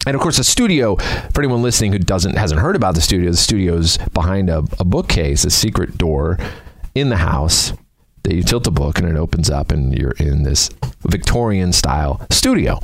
And 0.05 0.15
of 0.15 0.21
course, 0.21 0.37
the 0.37 0.43
studio. 0.43 0.95
For 1.33 1.41
anyone 1.41 1.61
listening 1.61 1.91
who 1.91 1.99
doesn't 1.99 2.35
hasn't 2.35 2.61
heard 2.61 2.75
about 2.75 2.95
the 2.95 3.01
studio, 3.01 3.31
the 3.31 3.37
studio's 3.37 3.97
behind 4.13 4.49
a, 4.49 4.63
a 4.79 4.83
bookcase, 4.83 5.45
a 5.45 5.49
secret 5.49 5.97
door 5.97 6.37
in 6.95 7.09
the 7.09 7.17
house 7.17 7.73
that 8.23 8.35
you 8.35 8.43
tilt 8.43 8.63
the 8.63 8.71
book 8.71 8.99
and 8.99 9.07
it 9.07 9.15
opens 9.15 9.49
up, 9.49 9.71
and 9.71 9.97
you're 9.97 10.11
in 10.11 10.43
this 10.43 10.69
Victorian 11.03 11.73
style 11.73 12.25
studio. 12.29 12.79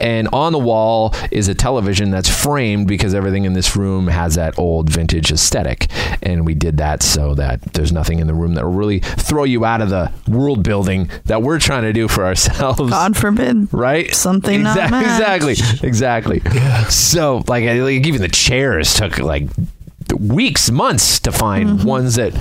And 0.00 0.28
on 0.32 0.52
the 0.52 0.58
wall 0.58 1.14
is 1.30 1.48
a 1.48 1.54
television 1.54 2.10
that's 2.10 2.28
framed 2.28 2.88
because 2.88 3.14
everything 3.14 3.44
in 3.44 3.52
this 3.52 3.76
room 3.76 4.08
has 4.08 4.34
that 4.36 4.58
old 4.58 4.88
vintage 4.90 5.30
aesthetic. 5.30 5.88
And 6.22 6.46
we 6.46 6.54
did 6.54 6.78
that 6.78 7.02
so 7.02 7.34
that 7.34 7.60
there's 7.74 7.92
nothing 7.92 8.18
in 8.18 8.26
the 8.26 8.34
room 8.34 8.54
that 8.54 8.64
will 8.64 8.72
really 8.72 9.00
throw 9.00 9.44
you 9.44 9.64
out 9.64 9.80
of 9.80 9.90
the 9.90 10.10
world 10.28 10.62
building 10.62 11.10
that 11.26 11.42
we're 11.42 11.58
trying 11.58 11.82
to 11.82 11.92
do 11.92 12.08
for 12.08 12.24
ourselves. 12.24 12.90
God 12.90 13.16
forbid. 13.16 13.72
Right? 13.72 14.14
Something 14.14 14.62
not 14.62 14.76
Exac- 14.76 14.90
matched. 14.90 15.84
Exactly. 15.84 15.88
Exactly. 15.88 16.90
So, 16.90 17.42
like, 17.48 17.64
like, 17.64 18.06
even 18.06 18.20
the 18.22 18.28
chairs 18.28 18.94
took 18.94 19.18
like 19.18 19.48
weeks, 20.18 20.70
months 20.70 21.20
to 21.20 21.32
find 21.32 21.68
Mm-hmm. 21.70 21.86
ones 21.88 22.14
that 22.16 22.32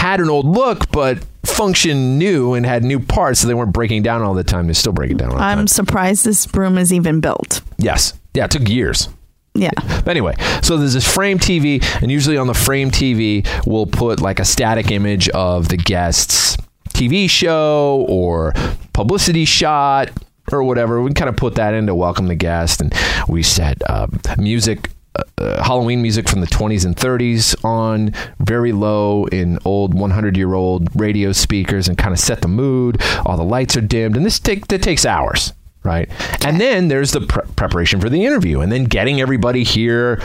had 0.00 0.18
an 0.18 0.30
old 0.30 0.46
look 0.46 0.90
but 0.90 1.22
functioned 1.44 2.18
new 2.18 2.54
and 2.54 2.64
had 2.64 2.82
new 2.82 2.98
parts, 2.98 3.40
so 3.40 3.46
they 3.46 3.52
weren't 3.52 3.74
breaking 3.74 4.02
down 4.02 4.22
all 4.22 4.32
the 4.32 4.42
time. 4.42 4.66
They 4.66 4.72
still 4.72 4.94
break 4.94 5.10
it 5.10 5.18
down 5.18 5.28
all 5.28 5.36
the 5.36 5.40
time. 5.42 5.58
I'm 5.58 5.66
surprised 5.66 6.24
this 6.24 6.48
room 6.54 6.78
is 6.78 6.90
even 6.90 7.20
built. 7.20 7.60
Yes. 7.76 8.14
Yeah, 8.32 8.46
it 8.46 8.50
took 8.50 8.66
years. 8.66 9.10
Yeah. 9.54 9.70
But 9.74 10.08
anyway, 10.08 10.36
so 10.62 10.78
there's 10.78 10.94
this 10.94 11.06
frame 11.06 11.38
TV, 11.38 11.84
and 12.00 12.10
usually 12.10 12.38
on 12.38 12.46
the 12.46 12.54
frame 12.54 12.90
TV, 12.90 13.46
we'll 13.66 13.84
put 13.84 14.22
like 14.22 14.40
a 14.40 14.44
static 14.44 14.90
image 14.90 15.28
of 15.30 15.68
the 15.68 15.76
guest's 15.76 16.56
TV 16.90 17.28
show 17.28 18.06
or 18.08 18.54
publicity 18.94 19.44
shot 19.44 20.10
or 20.50 20.62
whatever. 20.64 21.02
We 21.02 21.12
kind 21.12 21.28
of 21.28 21.36
put 21.36 21.56
that 21.56 21.74
in 21.74 21.86
to 21.88 21.94
welcome 21.94 22.28
the 22.28 22.34
guest, 22.36 22.80
and 22.80 22.94
we 23.28 23.42
set 23.42 23.82
uh, 23.86 24.06
music. 24.38 24.88
Uh, 25.16 25.62
Halloween 25.64 26.02
music 26.02 26.28
from 26.28 26.40
the 26.40 26.46
20s 26.46 26.84
and 26.84 26.94
30s 26.94 27.64
on 27.64 28.12
very 28.38 28.72
low 28.72 29.24
in 29.26 29.58
old 29.64 29.92
100 29.92 30.36
year 30.36 30.54
old 30.54 30.88
radio 30.94 31.32
speakers 31.32 31.88
and 31.88 31.98
kind 31.98 32.12
of 32.12 32.20
set 32.20 32.42
the 32.42 32.48
mood. 32.48 33.02
All 33.26 33.36
the 33.36 33.42
lights 33.42 33.76
are 33.76 33.80
dimmed, 33.80 34.16
and 34.16 34.24
this 34.24 34.38
take 34.38 34.68
that 34.68 34.82
takes 34.82 35.04
hours 35.04 35.52
right? 35.82 36.10
And 36.44 36.60
then 36.60 36.88
there's 36.88 37.12
the 37.12 37.22
pre- 37.22 37.50
preparation 37.56 38.00
for 38.00 38.10
the 38.10 38.24
interview, 38.24 38.60
and 38.60 38.70
then 38.70 38.84
getting 38.84 39.20
everybody 39.20 39.64
here 39.64 40.20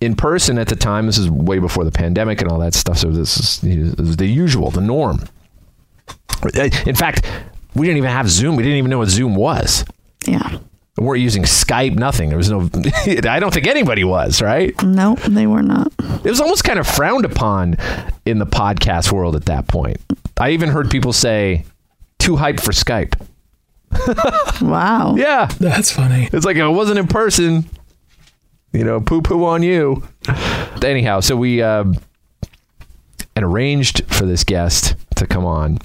in 0.00 0.14
person 0.14 0.58
at 0.58 0.68
the 0.68 0.76
time. 0.76 1.06
This 1.06 1.18
is 1.18 1.30
way 1.30 1.58
before 1.58 1.84
the 1.84 1.90
pandemic 1.90 2.40
and 2.40 2.50
all 2.50 2.58
that 2.58 2.74
stuff. 2.74 2.98
So 2.98 3.10
this 3.10 3.38
is, 3.38 3.60
this 3.60 4.08
is 4.08 4.16
the 4.16 4.26
usual, 4.26 4.70
the 4.70 4.80
norm. 4.80 5.24
In 6.54 6.94
fact, 6.94 7.26
we 7.74 7.86
didn't 7.86 7.98
even 7.98 8.10
have 8.10 8.28
Zoom. 8.28 8.56
We 8.56 8.62
didn't 8.62 8.78
even 8.78 8.90
know 8.90 8.98
what 8.98 9.08
Zoom 9.08 9.34
was. 9.34 9.84
Yeah. 10.26 10.58
We 10.98 11.06
weren't 11.06 11.20
using 11.20 11.44
Skype. 11.44 11.94
Nothing. 11.94 12.30
There 12.30 12.38
was 12.38 12.50
no. 12.50 12.68
I 13.06 13.38
don't 13.38 13.54
think 13.54 13.68
anybody 13.68 14.02
was. 14.02 14.42
Right. 14.42 14.80
No, 14.82 15.14
they 15.28 15.46
were 15.46 15.62
not. 15.62 15.92
It 16.24 16.30
was 16.30 16.40
almost 16.40 16.64
kind 16.64 16.78
of 16.78 16.88
frowned 16.88 17.24
upon 17.24 17.76
in 18.26 18.38
the 18.38 18.46
podcast 18.46 19.12
world 19.12 19.36
at 19.36 19.44
that 19.44 19.68
point. 19.68 19.98
I 20.40 20.50
even 20.50 20.70
heard 20.70 20.90
people 20.90 21.12
say, 21.12 21.64
"Too 22.18 22.34
hyped 22.34 22.60
for 22.60 22.72
Skype." 22.72 23.14
Wow. 24.60 25.14
Yeah. 25.16 25.46
That's 25.60 25.92
funny. 25.92 26.28
It's 26.32 26.44
like 26.44 26.56
it 26.56 26.66
wasn't 26.68 26.98
in 26.98 27.06
person. 27.06 27.64
You 28.72 28.82
know, 28.82 29.00
poo 29.00 29.22
poo 29.22 29.44
on 29.44 29.62
you. 29.62 30.02
Anyhow, 30.84 31.20
so 31.20 31.36
we 31.36 31.62
uh, 31.62 31.84
and 33.36 33.44
arranged 33.44 34.04
for 34.12 34.26
this 34.26 34.42
guest 34.42 34.96
to 35.14 35.26
come 35.28 35.44
on, 35.44 35.78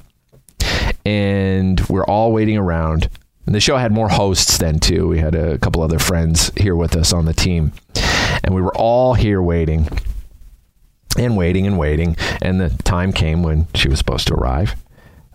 and 1.06 1.80
we're 1.88 2.04
all 2.06 2.32
waiting 2.34 2.58
around. 2.58 3.10
And 3.45 3.53
the 3.53 3.60
show 3.60 3.77
had 3.77 3.91
more 3.91 4.10
hosts 4.10 4.58
then 4.58 4.79
too. 4.79 5.08
We 5.08 5.19
had 5.19 5.36
a 5.36 5.58
couple 5.58 5.82
other 5.84 5.99
friends 5.99 6.51
here 6.56 6.75
with 6.75 6.95
us 6.95 7.12
on 7.12 7.25
the 7.25 7.34
team, 7.34 7.73
and 8.43 8.56
we 8.56 8.62
were 8.62 8.75
all 8.75 9.13
here 9.15 9.41
waiting 9.41 9.89
and 11.17 11.36
waiting 11.38 11.67
and 11.67 11.77
waiting. 11.77 12.15
And 12.41 12.60
the 12.62 12.69
time 12.84 13.12
came 13.12 13.43
when 13.43 13.67
she 13.75 13.89
was 13.89 13.99
supposed 13.99 14.27
to 14.29 14.34
arrive. 14.34 14.75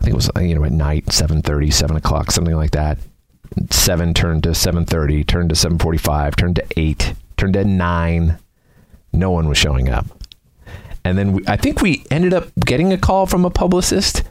I 0.01 0.05
think 0.05 0.13
it 0.15 0.17
was 0.17 0.31
uh, 0.37 0.41
you 0.41 0.55
know 0.55 0.65
at 0.65 0.73
night, 0.73 1.07
7.30, 1.07 1.73
7 1.73 1.97
o'clock, 1.97 2.31
something 2.31 2.55
like 2.57 2.71
that 2.73 2.99
seven 3.71 4.13
turned 4.15 4.43
to 4.43 4.55
seven 4.55 4.85
thirty, 4.85 5.25
turned 5.25 5.49
to 5.49 5.57
seven 5.57 5.79
forty 5.79 5.99
five, 5.99 6.37
turned 6.37 6.57
to 6.57 6.65
eight, 6.77 7.15
turned 7.39 7.55
to 7.55 7.65
nine. 7.65 8.39
No 9.13 9.31
one 9.31 9.49
was 9.49 9.57
showing 9.57 9.89
up, 9.89 10.05
and 11.03 11.17
then 11.17 11.33
we, 11.33 11.45
I 11.47 11.57
think 11.57 11.81
we 11.81 12.05
ended 12.11 12.35
up 12.35 12.49
getting 12.65 12.93
a 12.93 12.99
call 12.99 13.25
from 13.27 13.45
a 13.47 13.51
publicist 13.51 14.23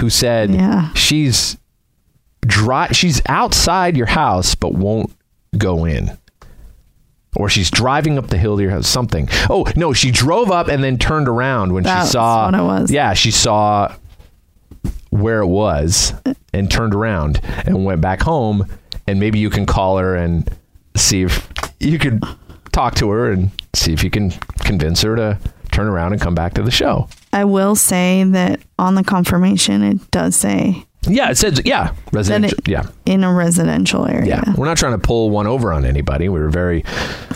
who 0.00 0.10
said 0.10 0.50
Yeah. 0.50 0.92
she's 0.94 1.56
dry, 2.48 2.88
she's 2.92 3.22
outside 3.28 3.96
your 3.96 4.06
house 4.06 4.54
but 4.56 4.74
won't 4.74 5.12
go 5.56 5.84
in. 5.84 6.16
Or 7.36 7.48
she's 7.48 7.70
driving 7.70 8.18
up 8.18 8.28
the 8.28 8.38
hill 8.38 8.56
to 8.56 8.62
your 8.62 8.72
house, 8.72 8.88
something. 8.88 9.28
Oh, 9.48 9.66
no, 9.76 9.92
she 9.92 10.10
drove 10.10 10.50
up 10.50 10.66
and 10.66 10.82
then 10.82 10.98
turned 10.98 11.28
around 11.28 11.72
when 11.72 11.84
That's 11.84 12.08
she 12.08 12.12
saw. 12.12 12.46
what 12.46 12.54
it 12.54 12.62
was. 12.62 12.90
Yeah, 12.90 13.12
she 13.12 13.30
saw 13.30 13.94
where 15.10 15.40
it 15.40 15.46
was 15.46 16.14
and 16.52 16.70
turned 16.70 16.94
around 16.94 17.40
and 17.44 17.84
went 17.84 18.00
back 18.00 18.22
home. 18.22 18.66
And 19.06 19.20
maybe 19.20 19.38
you 19.38 19.50
can 19.50 19.66
call 19.66 19.98
her 19.98 20.16
and 20.16 20.50
see 20.96 21.22
if 21.22 21.48
you 21.80 21.98
can 21.98 22.20
talk 22.72 22.94
to 22.96 23.10
her 23.10 23.30
and 23.30 23.50
see 23.74 23.92
if 23.92 24.02
you 24.02 24.10
can 24.10 24.30
convince 24.60 25.02
her 25.02 25.14
to 25.14 25.38
turn 25.70 25.86
around 25.86 26.12
and 26.12 26.20
come 26.20 26.34
back 26.34 26.54
to 26.54 26.62
the 26.62 26.70
show. 26.70 27.08
I 27.32 27.44
will 27.44 27.76
say 27.76 28.24
that 28.24 28.60
on 28.78 28.94
the 28.96 29.04
confirmation, 29.04 29.82
it 29.82 30.10
does 30.10 30.34
say 30.34 30.84
Yeah, 31.08 31.30
it 31.30 31.36
says 31.38 31.60
yeah, 31.64 31.94
residential. 32.12 32.58
it- 32.58 32.68
yeah, 32.68 32.84
in 33.06 33.24
a 33.24 33.32
residential 33.32 34.06
area. 34.06 34.42
yeah. 34.46 34.54
We're 34.56 34.66
not 34.66 34.76
trying 34.76 34.92
to 34.92 34.98
pull 34.98 35.30
one 35.30 35.46
over 35.46 35.72
on 35.72 35.84
anybody. 35.84 36.28
We 36.28 36.38
were 36.40 36.50
very 36.50 36.82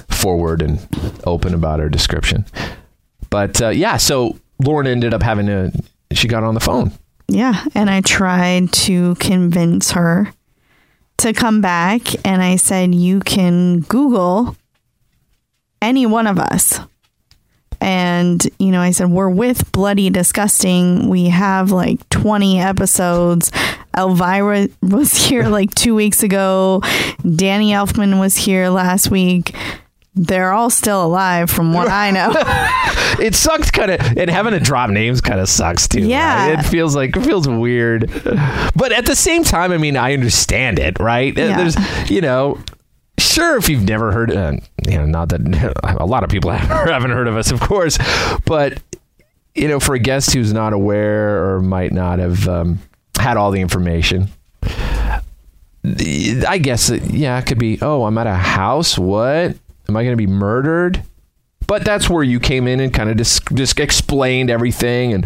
forward 0.09 0.63
and 0.63 0.79
open 1.25 1.55
about 1.55 1.81
our 1.81 1.89
description. 1.89 2.45
But 3.31 3.61
uh, 3.63 3.69
yeah, 3.71 3.97
so 3.97 4.39
Lauren 4.63 4.87
ended 4.87 5.15
up 5.15 5.23
having 5.23 5.47
to. 5.47 5.73
She 6.13 6.29
got 6.29 6.45
on 6.45 6.55
the 6.55 6.61
phone. 6.61 6.93
Yeah, 7.29 7.65
and 7.75 7.89
I 7.89 8.03
tried 8.03 8.73
to 8.75 9.15
convince 9.15 9.93
her 9.93 10.31
to 11.19 11.33
come 11.33 11.61
back, 11.63 12.03
and 12.27 12.43
I 12.43 12.57
said, 12.57 12.95
You 12.95 13.21
can 13.21 13.81
Google 13.81 14.57
any 15.81 16.05
one 16.05 16.27
of 16.27 16.39
us. 16.39 16.81
And, 17.83 18.49
you 18.61 18.71
know, 18.71 18.81
I 18.81 18.93
said, 18.93 19.11
We're 19.11 19.29
with 19.29 19.73
Bloody 19.73 20.09
Disgusting. 20.09 21.09
We 21.09 21.27
have 21.31 21.73
like 21.73 22.09
20 22.11 22.61
episodes. 22.61 23.51
Elvira 23.99 24.69
was 24.81 25.13
here 25.13 25.49
like 25.49 25.75
two 25.75 25.95
weeks 25.95 26.23
ago. 26.23 26.81
Danny 27.37 27.73
Elfman 27.73 28.21
was 28.21 28.37
here 28.37 28.69
last 28.69 29.11
week. 29.11 29.55
They're 30.15 30.53
all 30.53 30.71
still 30.71 31.05
alive 31.05 31.51
from 31.51 31.73
what 31.73 31.89
I 31.89 32.11
know. 32.13 32.33
It 33.21 33.35
sucks, 33.35 33.71
kind 33.71 33.91
of, 33.91 34.01
and 34.17 34.31
having 34.31 34.53
to 34.53 34.59
drop 34.59 34.89
names 34.89 35.21
kind 35.21 35.39
of 35.39 35.49
sucks 35.49 35.87
too. 35.87 36.01
Yeah. 36.01 36.49
right? 36.49 36.59
it 36.59 36.63
feels 36.63 36.97
like 36.97 37.15
it 37.15 37.21
feels 37.21 37.47
weird, 37.47 38.11
but 38.75 38.91
at 38.91 39.05
the 39.05 39.15
same 39.15 39.45
time, 39.45 39.71
I 39.71 39.77
mean, 39.77 39.97
I 39.99 40.15
understand 40.15 40.79
it, 40.79 40.99
right? 40.99 41.37
Yeah. 41.37 41.57
There's, 41.59 42.11
you 42.11 42.23
know, 42.23 42.59
sure, 43.33 43.57
if 43.57 43.69
you've 43.69 43.85
never 43.85 44.13
heard, 44.13 44.31
uh, 44.31 44.53
you 44.87 44.99
know, 44.99 45.07
not 45.07 45.31
that 45.31 45.41
a 46.01 46.07
lot 46.07 46.25
of 46.25 46.31
people 46.31 46.51
haven't 46.51 47.11
heard 47.11 47.29
of 47.29 47.37
us, 47.37 47.51
of 47.51 47.61
course, 47.61 47.99
but 48.45 48.81
you 49.55 49.69
know, 49.69 49.81
for 49.81 49.95
a 49.95 49.99
guest 49.99 50.33
who's 50.33 50.53
not 50.53 50.73
aware 50.73 51.45
or 51.45 51.61
might 51.61 51.93
not 51.93 52.19
have 52.19 52.49
um, 52.49 52.79
had 53.19 53.37
all 53.37 53.51
the 53.51 53.61
information. 53.61 54.29
I 55.85 56.59
guess, 56.63 56.91
yeah, 56.91 57.39
it 57.39 57.47
could 57.47 57.59
be, 57.59 57.79
oh, 57.83 58.05
I'm 58.05 58.17
at 58.17 58.27
a 58.27 58.35
house. 58.35 58.97
What? 58.97 59.57
Am 59.89 59.97
I 59.97 60.05
going 60.05 60.13
to 60.13 60.17
be 60.17 60.29
murdered? 60.29 61.03
But 61.73 61.87
that's 61.87 62.11
where 62.11 62.23
you 62.23 62.39
came 62.39 62.69
in 62.69 62.81
and 62.81 62.93
kind 62.93 63.09
of 63.09 63.17
just, 63.17 63.47
just 63.55 63.81
explained 63.81 64.51
everything 64.51 65.15
and 65.15 65.25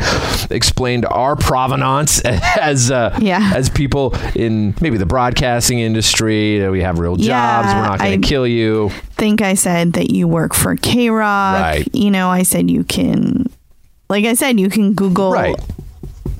explained 0.48 1.04
our 1.04 1.35
provenance 1.35 2.20
as 2.24 2.88
uh, 2.92 3.18
Yeah. 3.20 3.50
as 3.56 3.68
people 3.68 4.14
in 4.37 4.72
maybe 4.80 4.96
the 4.96 5.06
broadcasting 5.06 5.80
industry. 5.80 6.61
That 6.61 6.70
we 6.70 6.82
have 6.82 7.00
real 7.00 7.16
jobs. 7.16 7.26
Yeah, 7.26 7.74
We're 7.82 7.88
not 7.88 7.98
going 7.98 8.22
to 8.22 8.28
kill 8.28 8.46
you. 8.46 8.90
think 9.16 9.42
I 9.42 9.54
said 9.54 9.94
that 9.94 10.11
you 10.12 10.28
work 10.28 10.54
for 10.54 10.76
K 10.76 11.11
Rock. 11.11 11.61
Right. 11.61 11.88
You 11.92 12.12
know, 12.12 12.28
I 12.28 12.44
said 12.44 12.70
you 12.70 12.85
can, 12.85 13.46
like 14.09 14.24
I 14.24 14.35
said, 14.35 14.61
you 14.61 14.70
can 14.70 14.92
Google 14.94 15.32
Right. 15.32 15.56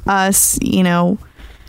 us. 0.07 0.57
You 0.63 0.85
know, 0.85 1.19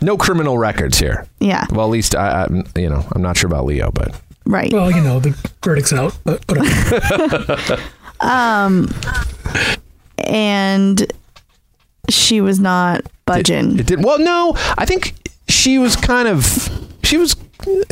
No 0.00 0.16
criminal 0.16 0.58
records 0.58 0.96
here. 0.96 1.26
yeah, 1.40 1.66
Well, 1.72 1.86
at 1.86 1.90
least 1.90 2.14
I, 2.14 2.44
I 2.44 2.78
you 2.78 2.88
know, 2.88 3.04
I'm 3.16 3.20
not 3.22 3.36
sure 3.36 3.48
about 3.48 3.64
Leo, 3.64 3.90
but 3.90 4.14
right. 4.46 4.72
Well, 4.72 4.92
you 4.92 5.02
know, 5.02 5.18
the 5.18 5.30
verdict's 5.60 5.92
out, 5.92 6.16
but 6.22 6.40
whatever. 8.20 9.76
and 10.18 11.12
she 12.08 12.40
was 12.40 12.58
not 12.60 13.02
budging. 13.26 13.78
It 13.78 13.86
did 13.86 14.04
well. 14.04 14.18
No, 14.18 14.54
I 14.76 14.84
think 14.84 15.14
she 15.48 15.78
was 15.78 15.96
kind 15.96 16.28
of 16.28 16.68
she 17.02 17.16
was 17.16 17.34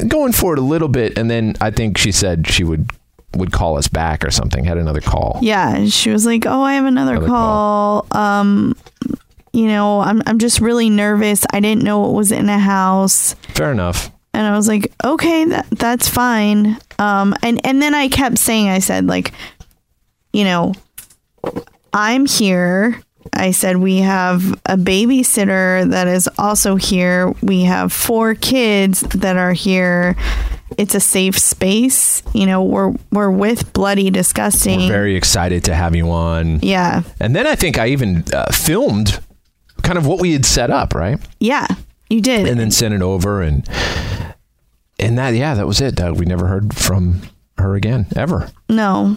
going 0.08 0.32
for 0.32 0.52
it 0.54 0.58
a 0.58 0.62
little 0.62 0.88
bit, 0.88 1.18
and 1.18 1.30
then 1.30 1.54
I 1.60 1.70
think 1.70 1.98
she 1.98 2.12
said 2.12 2.46
she 2.46 2.64
would 2.64 2.90
would 3.34 3.52
call 3.52 3.76
us 3.76 3.88
back 3.88 4.24
or 4.24 4.30
something. 4.30 4.64
Had 4.64 4.78
another 4.78 5.00
call. 5.00 5.38
yeah, 5.42 5.86
she 5.86 6.10
was 6.10 6.24
like, 6.24 6.46
"Oh, 6.46 6.62
I 6.62 6.74
have 6.74 6.86
another, 6.86 7.16
Another 7.16 7.26
call. 7.28 8.06
Um, 8.12 8.76
you 9.52 9.66
know, 9.66 10.00
I'm 10.00 10.22
I'm 10.26 10.38
just 10.38 10.60
really 10.60 10.88
nervous. 10.90 11.44
I 11.52 11.60
didn't 11.60 11.82
know 11.82 12.08
it 12.08 12.12
was 12.12 12.32
in 12.32 12.48
a 12.48 12.58
house." 12.58 13.34
Fair 13.54 13.72
enough. 13.72 14.10
And 14.34 14.46
I 14.46 14.54
was 14.54 14.68
like, 14.68 14.92
okay, 15.02 15.46
that 15.46 15.66
that's 15.70 16.08
fine. 16.10 16.76
Um, 16.98 17.34
and 17.42 17.58
and 17.64 17.80
then 17.80 17.94
I 17.94 18.08
kept 18.08 18.36
saying, 18.36 18.68
I 18.68 18.80
said 18.80 19.06
like, 19.06 19.32
you 20.37 20.44
know, 20.44 20.75
I'm 21.92 22.27
here. 22.27 23.01
I 23.33 23.51
said 23.53 23.79
we 23.79 23.99
have 23.99 24.53
a 24.66 24.77
babysitter 24.77 25.90
that 25.90 26.07
is 26.09 26.29
also 26.38 26.77
here. 26.77 27.33
We 27.42 27.62
have 27.62 27.92
four 27.92 28.35
kids 28.35 29.01
that 29.01 29.37
are 29.37 29.53
here. 29.53 30.14
It's 30.79 30.94
a 30.94 31.01
safe 31.01 31.38
space. 31.38 32.22
You 32.35 32.46
know, 32.46 32.62
we're 32.62 32.94
we're 33.11 33.31
with 33.31 33.72
bloody 33.72 34.11
disgusting. 34.11 34.81
We're 34.81 34.88
very 34.88 35.16
excited 35.16 35.64
to 35.64 35.75
have 35.75 35.96
you 35.96 36.11
on. 36.11 36.61
yeah, 36.61 37.03
And 37.20 37.35
then 37.35 37.46
I 37.46 37.55
think 37.55 37.79
I 37.79 37.88
even 37.88 38.25
uh, 38.33 38.53
filmed 38.53 39.20
kind 39.83 39.96
of 39.99 40.07
what 40.07 40.20
we 40.20 40.33
had 40.33 40.44
set 40.44 40.70
up, 40.70 40.94
right? 40.94 41.18
yeah, 41.40 41.66
you 42.11 42.20
did. 42.20 42.46
And 42.46 42.61
then 42.61 42.70
sent 42.70 42.94
it 42.94 43.03
over, 43.03 43.42
and 43.42 43.66
and 44.99 45.16
that 45.18 45.31
yeah, 45.35 45.55
that 45.55 45.66
was 45.66 45.81
it. 45.81 45.99
We 46.16 46.27
never 46.27 46.46
heard 46.46 46.75
from 46.75 47.22
her 47.59 47.75
again 47.75 48.07
ever. 48.14 48.51
no, 48.68 49.16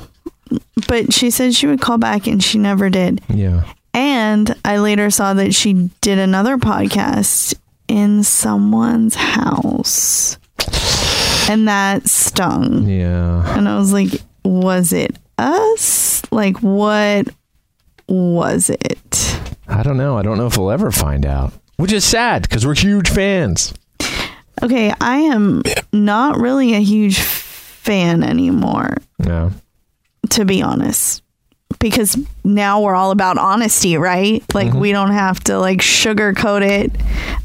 but 0.88 1.14
she 1.14 1.30
said 1.32 1.54
she 1.56 1.68
would 1.68 1.82
call 1.82 1.98
back, 1.98 2.28
and 2.28 2.44
she 2.44 2.58
never 2.58 2.90
did. 2.90 3.22
Yeah. 3.30 3.64
And 3.94 4.56
I 4.64 4.78
later 4.78 5.10
saw 5.10 5.34
that 5.34 5.54
she 5.56 5.90
did 6.02 6.20
another 6.20 6.58
podcast 6.58 7.56
in 7.88 8.24
someone's 8.24 9.16
house. 9.16 10.38
And 11.50 11.68
that 11.68 12.08
stung. 12.08 12.88
Yeah. 12.88 13.58
And 13.58 13.68
I 13.68 13.78
was 13.78 13.92
like, 13.92 14.10
was 14.46 14.94
it 14.94 15.18
us? 15.40 16.22
Like, 16.32 16.58
what 16.60 17.30
was 18.08 18.70
it? 18.70 19.40
I 19.68 19.82
don't 19.82 19.98
know. 19.98 20.18
I 20.18 20.22
don't 20.22 20.38
know 20.38 20.46
if 20.48 20.58
we'll 20.58 20.72
ever 20.72 20.92
find 20.92 21.26
out. 21.26 21.54
Which 21.78 21.92
is 21.92 22.06
sad 22.06 22.44
because 22.44 22.66
we're 22.68 22.76
huge 22.76 23.10
fans. 23.10 23.74
Okay, 24.62 24.94
I 25.00 25.20
am 25.20 25.64
not 25.94 26.38
really 26.38 26.74
a 26.76 26.82
huge 26.82 27.20
fan 27.20 28.24
anymore, 28.24 28.98
Yeah. 29.26 29.52
To 30.32 30.46
be 30.46 30.62
honest. 30.62 31.24
Because 31.80 32.18
now 32.44 32.82
we're 32.82 32.96
all 32.96 33.12
about 33.12 33.38
honesty, 33.38 33.96
right? 33.96 34.44
Like 34.54 34.74
we 34.74 34.92
don't 34.92 35.12
have 35.12 35.40
to 35.46 35.60
like 35.60 35.80
sugarcoat 35.80 36.68
it. 36.68 36.92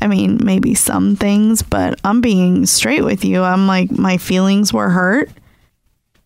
I 0.01 0.07
mean, 0.07 0.41
maybe 0.43 0.75
some 0.75 1.15
things, 1.15 1.63
but 1.63 2.01
I'm 2.05 2.21
being 2.21 2.67
straight 2.67 3.05
with 3.05 3.25
you. 3.25 3.43
I'm 3.43 3.67
like 3.67 3.93
my 3.93 4.17
feelings 4.17 4.73
were 4.73 4.89
hurt. 4.89 5.31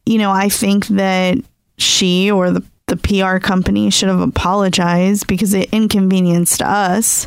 You 0.06 0.18
know, 0.18 0.30
I 0.30 0.48
think 0.48 0.86
that 0.88 1.38
she 1.76 2.30
or 2.30 2.50
the 2.50 2.64
the 2.88 2.96
PR 2.96 3.38
company 3.38 3.90
should 3.90 4.08
have 4.08 4.20
apologized 4.20 5.26
because 5.26 5.54
it 5.54 5.68
inconvenienced 5.72 6.62
us 6.62 7.26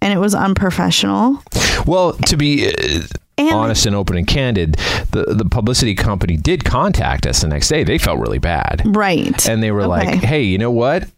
and 0.00 0.12
it 0.12 0.18
was 0.18 0.34
unprofessional. 0.34 1.42
Well, 1.86 2.12
to 2.12 2.36
be 2.36 2.68
uh, 2.68 3.02
And- 3.38 3.50
honest 3.52 3.84
and 3.86 3.94
open 3.94 4.16
and 4.16 4.26
candid, 4.26 4.74
the 5.10 5.24
the 5.28 5.44
publicity 5.44 5.94
company 5.94 6.36
did 6.36 6.64
contact 6.64 7.26
us 7.26 7.40
the 7.42 7.48
next 7.48 7.68
day. 7.68 7.84
They 7.84 7.98
felt 7.98 8.18
really 8.18 8.38
bad, 8.38 8.82
Right. 8.86 9.46
and 9.48 9.62
they 9.62 9.70
were 9.72 9.86
like, 9.86 10.22
"Hey, 10.24 10.42
you 10.42 10.56
know 10.58 10.70
what? 10.70 11.08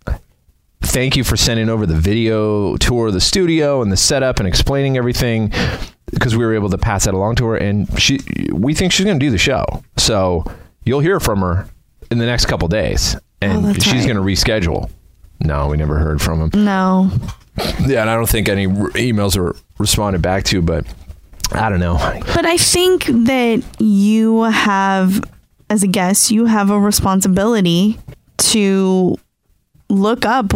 Thank 0.80 1.16
you 1.16 1.24
for 1.24 1.36
sending 1.36 1.68
over 1.68 1.86
the 1.86 1.94
video 1.96 2.76
tour 2.76 3.08
of 3.08 3.12
the 3.12 3.20
studio 3.20 3.82
and 3.82 3.90
the 3.92 3.96
setup 3.96 4.38
and 4.40 4.48
explaining 4.48 4.96
everything." 4.96 5.52
Because 6.10 6.34
we 6.34 6.44
were 6.46 6.54
able 6.54 6.70
to 6.70 6.78
pass 6.78 7.04
that 7.04 7.12
along 7.12 7.34
to 7.36 7.44
her, 7.48 7.56
and 7.56 7.86
she, 8.00 8.18
we 8.50 8.72
think 8.72 8.92
she's 8.92 9.04
going 9.04 9.18
to 9.20 9.26
do 9.26 9.30
the 9.30 9.36
show. 9.36 9.62
So 9.98 10.42
you'll 10.84 11.00
hear 11.00 11.20
from 11.20 11.40
her 11.40 11.68
in 12.10 12.16
the 12.16 12.24
next 12.24 12.46
couple 12.46 12.66
days, 12.66 13.14
and 13.42 13.66
Oh, 13.66 13.72
she's 13.74 13.92
right. 13.92 14.06
going 14.08 14.16
to 14.16 14.22
reschedule. 14.22 14.88
No, 15.40 15.66
we 15.68 15.76
never 15.76 15.98
heard 15.98 16.22
from 16.22 16.40
him. 16.50 16.64
no. 16.64 17.10
Yeah, 17.86 18.00
and 18.00 18.08
I 18.08 18.14
don't 18.14 18.28
think 18.28 18.48
any 18.48 18.66
r- 18.66 18.88
emails 18.92 19.36
were 19.36 19.54
responded 19.78 20.22
back 20.22 20.44
to, 20.44 20.62
but 20.62 20.86
I 21.52 21.68
don't 21.68 21.80
know. 21.80 21.96
But 22.34 22.46
I 22.46 22.56
think 22.56 23.06
that 23.06 23.62
you 23.78 24.42
have, 24.42 25.22
as 25.70 25.82
a 25.82 25.86
guest, 25.86 26.30
you 26.30 26.46
have 26.46 26.70
a 26.70 26.78
responsibility 26.78 27.98
to 28.38 29.18
look 29.88 30.24
up 30.26 30.52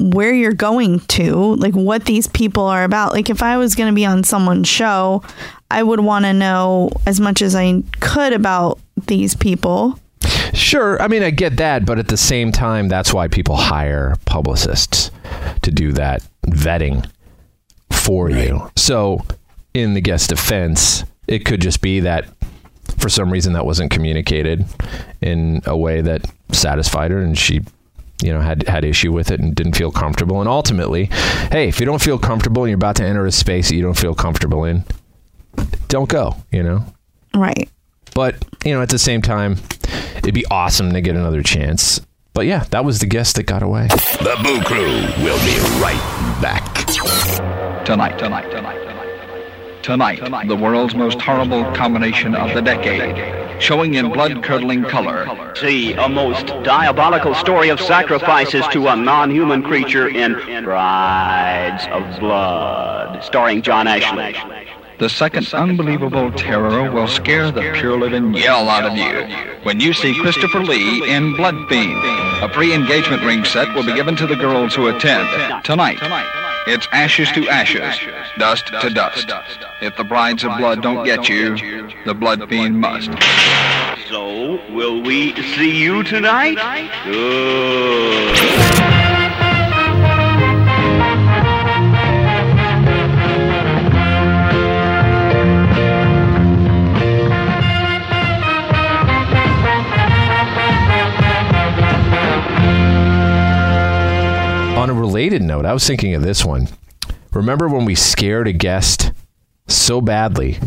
where 0.00 0.34
you're 0.34 0.52
going 0.52 1.00
to, 1.00 1.54
like 1.56 1.74
what 1.74 2.04
these 2.06 2.26
people 2.28 2.64
are 2.64 2.84
about. 2.84 3.12
Like 3.12 3.30
if 3.30 3.42
I 3.42 3.56
was 3.56 3.74
going 3.74 3.88
to 3.88 3.94
be 3.94 4.04
on 4.04 4.24
someone's 4.24 4.68
show, 4.68 5.22
I 5.70 5.82
would 5.82 6.00
want 6.00 6.24
to 6.24 6.32
know 6.32 6.90
as 7.06 7.20
much 7.20 7.42
as 7.42 7.54
I 7.54 7.82
could 8.00 8.32
about 8.32 8.78
these 9.06 9.34
people. 9.34 9.98
Sure, 10.52 11.00
I 11.02 11.08
mean 11.08 11.22
I 11.22 11.30
get 11.30 11.56
that, 11.56 11.84
but 11.84 11.98
at 11.98 12.08
the 12.08 12.16
same 12.16 12.52
time, 12.52 12.88
that's 12.88 13.12
why 13.12 13.28
people 13.28 13.56
hire 13.56 14.16
publicists 14.24 15.10
to 15.62 15.70
do 15.70 15.92
that 15.92 16.22
vetting 16.46 17.08
for 17.90 18.30
you. 18.30 18.70
So, 18.76 19.20
in 19.74 19.94
the 19.94 20.00
guest 20.00 20.30
defense, 20.30 21.04
it 21.26 21.44
could 21.44 21.60
just 21.60 21.80
be 21.82 22.00
that 22.00 22.26
for 22.98 23.08
some 23.08 23.30
reason 23.30 23.52
that 23.54 23.66
wasn't 23.66 23.90
communicated 23.90 24.64
in 25.20 25.60
a 25.66 25.76
way 25.76 26.00
that 26.00 26.24
satisfied 26.52 27.10
her 27.10 27.18
and 27.18 27.36
she 27.36 27.60
you 28.22 28.32
know 28.32 28.40
had 28.40 28.66
had 28.68 28.84
issue 28.84 29.10
with 29.12 29.30
it 29.30 29.40
and 29.40 29.54
didn't 29.56 29.74
feel 29.74 29.90
comfortable. 29.90 30.40
And 30.40 30.48
ultimately 30.48 31.06
hey 31.50 31.68
if 31.68 31.80
you 31.80 31.86
don't 31.86 32.00
feel 32.02 32.18
comfortable 32.18 32.62
and 32.62 32.70
you're 32.70 32.76
about 32.76 32.96
to 32.96 33.04
enter 33.04 33.26
a 33.26 33.32
space 33.32 33.68
that 33.68 33.74
you 33.74 33.82
don't 33.82 33.98
feel 33.98 34.14
comfortable 34.14 34.64
in 34.64 34.84
don't 35.88 36.08
go 36.08 36.36
you 36.52 36.62
know? 36.62 36.84
Right. 37.34 37.68
but 38.14 38.36
you 38.64 38.72
know 38.72 38.80
at 38.82 38.90
the 38.90 38.98
same 38.98 39.22
time 39.22 39.56
it'd 40.18 40.34
be 40.34 40.46
awesome 40.50 40.92
to 40.92 41.00
get 41.00 41.16
another 41.16 41.42
chance. 41.42 42.00
But 42.34 42.46
yeah 42.46 42.64
that 42.70 42.84
was 42.84 43.00
the 43.00 43.06
guest 43.06 43.36
that 43.36 43.44
got 43.44 43.62
away. 43.62 43.88
The 43.88 44.36
Boo 44.42 44.62
Crew 44.62 45.24
will 45.24 45.38
be 45.44 45.58
right 45.82 46.38
back. 46.40 46.72
Tonight, 47.84 48.18
tonight, 48.18 48.50
tonight, 48.50 48.83
tonight. 49.84 50.48
The 50.48 50.56
world's 50.56 50.94
most 50.94 51.20
horrible 51.20 51.62
combination 51.74 52.34
of 52.34 52.54
the 52.54 52.62
decade, 52.62 53.62
showing 53.62 53.94
in 53.94 54.10
blood-curdling 54.10 54.84
color. 54.84 55.54
See 55.54 55.92
a 55.92 56.08
most 56.08 56.46
diabolical 56.64 57.34
story 57.34 57.68
of 57.68 57.78
sacrifices 57.78 58.66
to 58.68 58.88
a 58.88 58.96
non-human 58.96 59.62
creature 59.62 60.08
in 60.08 60.32
Brides 60.64 61.86
of 61.92 62.18
Blood, 62.18 63.22
starring 63.22 63.62
John 63.62 63.86
Ashley. 63.86 64.34
The 64.98 65.08
second 65.08 65.52
unbelievable 65.52 66.30
terror 66.32 66.90
will 66.90 67.08
scare 67.08 67.50
the 67.50 67.72
pure 67.74 67.98
living 67.98 68.32
yell 68.32 68.68
out 68.68 68.84
of 68.84 68.96
you 68.96 69.36
when 69.64 69.80
you 69.80 69.92
see 69.92 70.14
Christopher 70.14 70.60
Lee 70.60 71.10
in 71.10 71.36
Blood 71.36 71.56
Fiend. 71.68 72.00
A 72.42 72.48
pre-engagement 72.48 73.22
ring 73.22 73.44
set 73.44 73.74
will 73.74 73.84
be 73.84 73.92
given 73.94 74.16
to 74.16 74.26
the 74.26 74.36
girls 74.36 74.74
who 74.74 74.86
attend. 74.86 75.64
Tonight, 75.64 75.98
it's 76.66 76.86
ashes 76.92 77.30
to 77.32 77.48
ashes, 77.48 77.98
dust 78.38 78.66
to 78.66 78.90
dust. 78.90 79.30
If 79.82 79.96
the 79.96 80.04
brides 80.04 80.44
of 80.44 80.56
blood 80.56 80.82
don't 80.82 81.04
get 81.04 81.28
you, 81.28 81.56
the 82.04 82.14
Blood 82.14 82.48
Fiend 82.48 82.80
must. 82.80 83.10
So, 84.08 84.60
will 84.72 85.02
we 85.02 85.34
see 85.54 85.76
you 85.76 86.02
tonight? 86.02 86.56
Good. 87.04 89.03
On 104.84 104.90
a 104.90 104.92
related 104.92 105.40
note, 105.40 105.64
I 105.64 105.72
was 105.72 105.86
thinking 105.86 106.14
of 106.14 106.20
this 106.20 106.44
one. 106.44 106.68
Remember 107.32 107.68
when 107.68 107.86
we 107.86 107.94
scared 107.94 108.46
a 108.46 108.52
guest 108.52 109.12
so 109.66 110.02
badly 110.02 110.58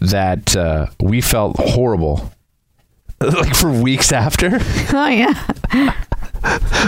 that 0.00 0.56
uh, 0.56 0.86
we 0.98 1.20
felt 1.20 1.56
horrible, 1.58 2.32
like 3.20 3.54
for 3.54 3.70
weeks 3.70 4.12
after? 4.12 4.60
Oh 4.94 5.08
yeah. 5.08 5.94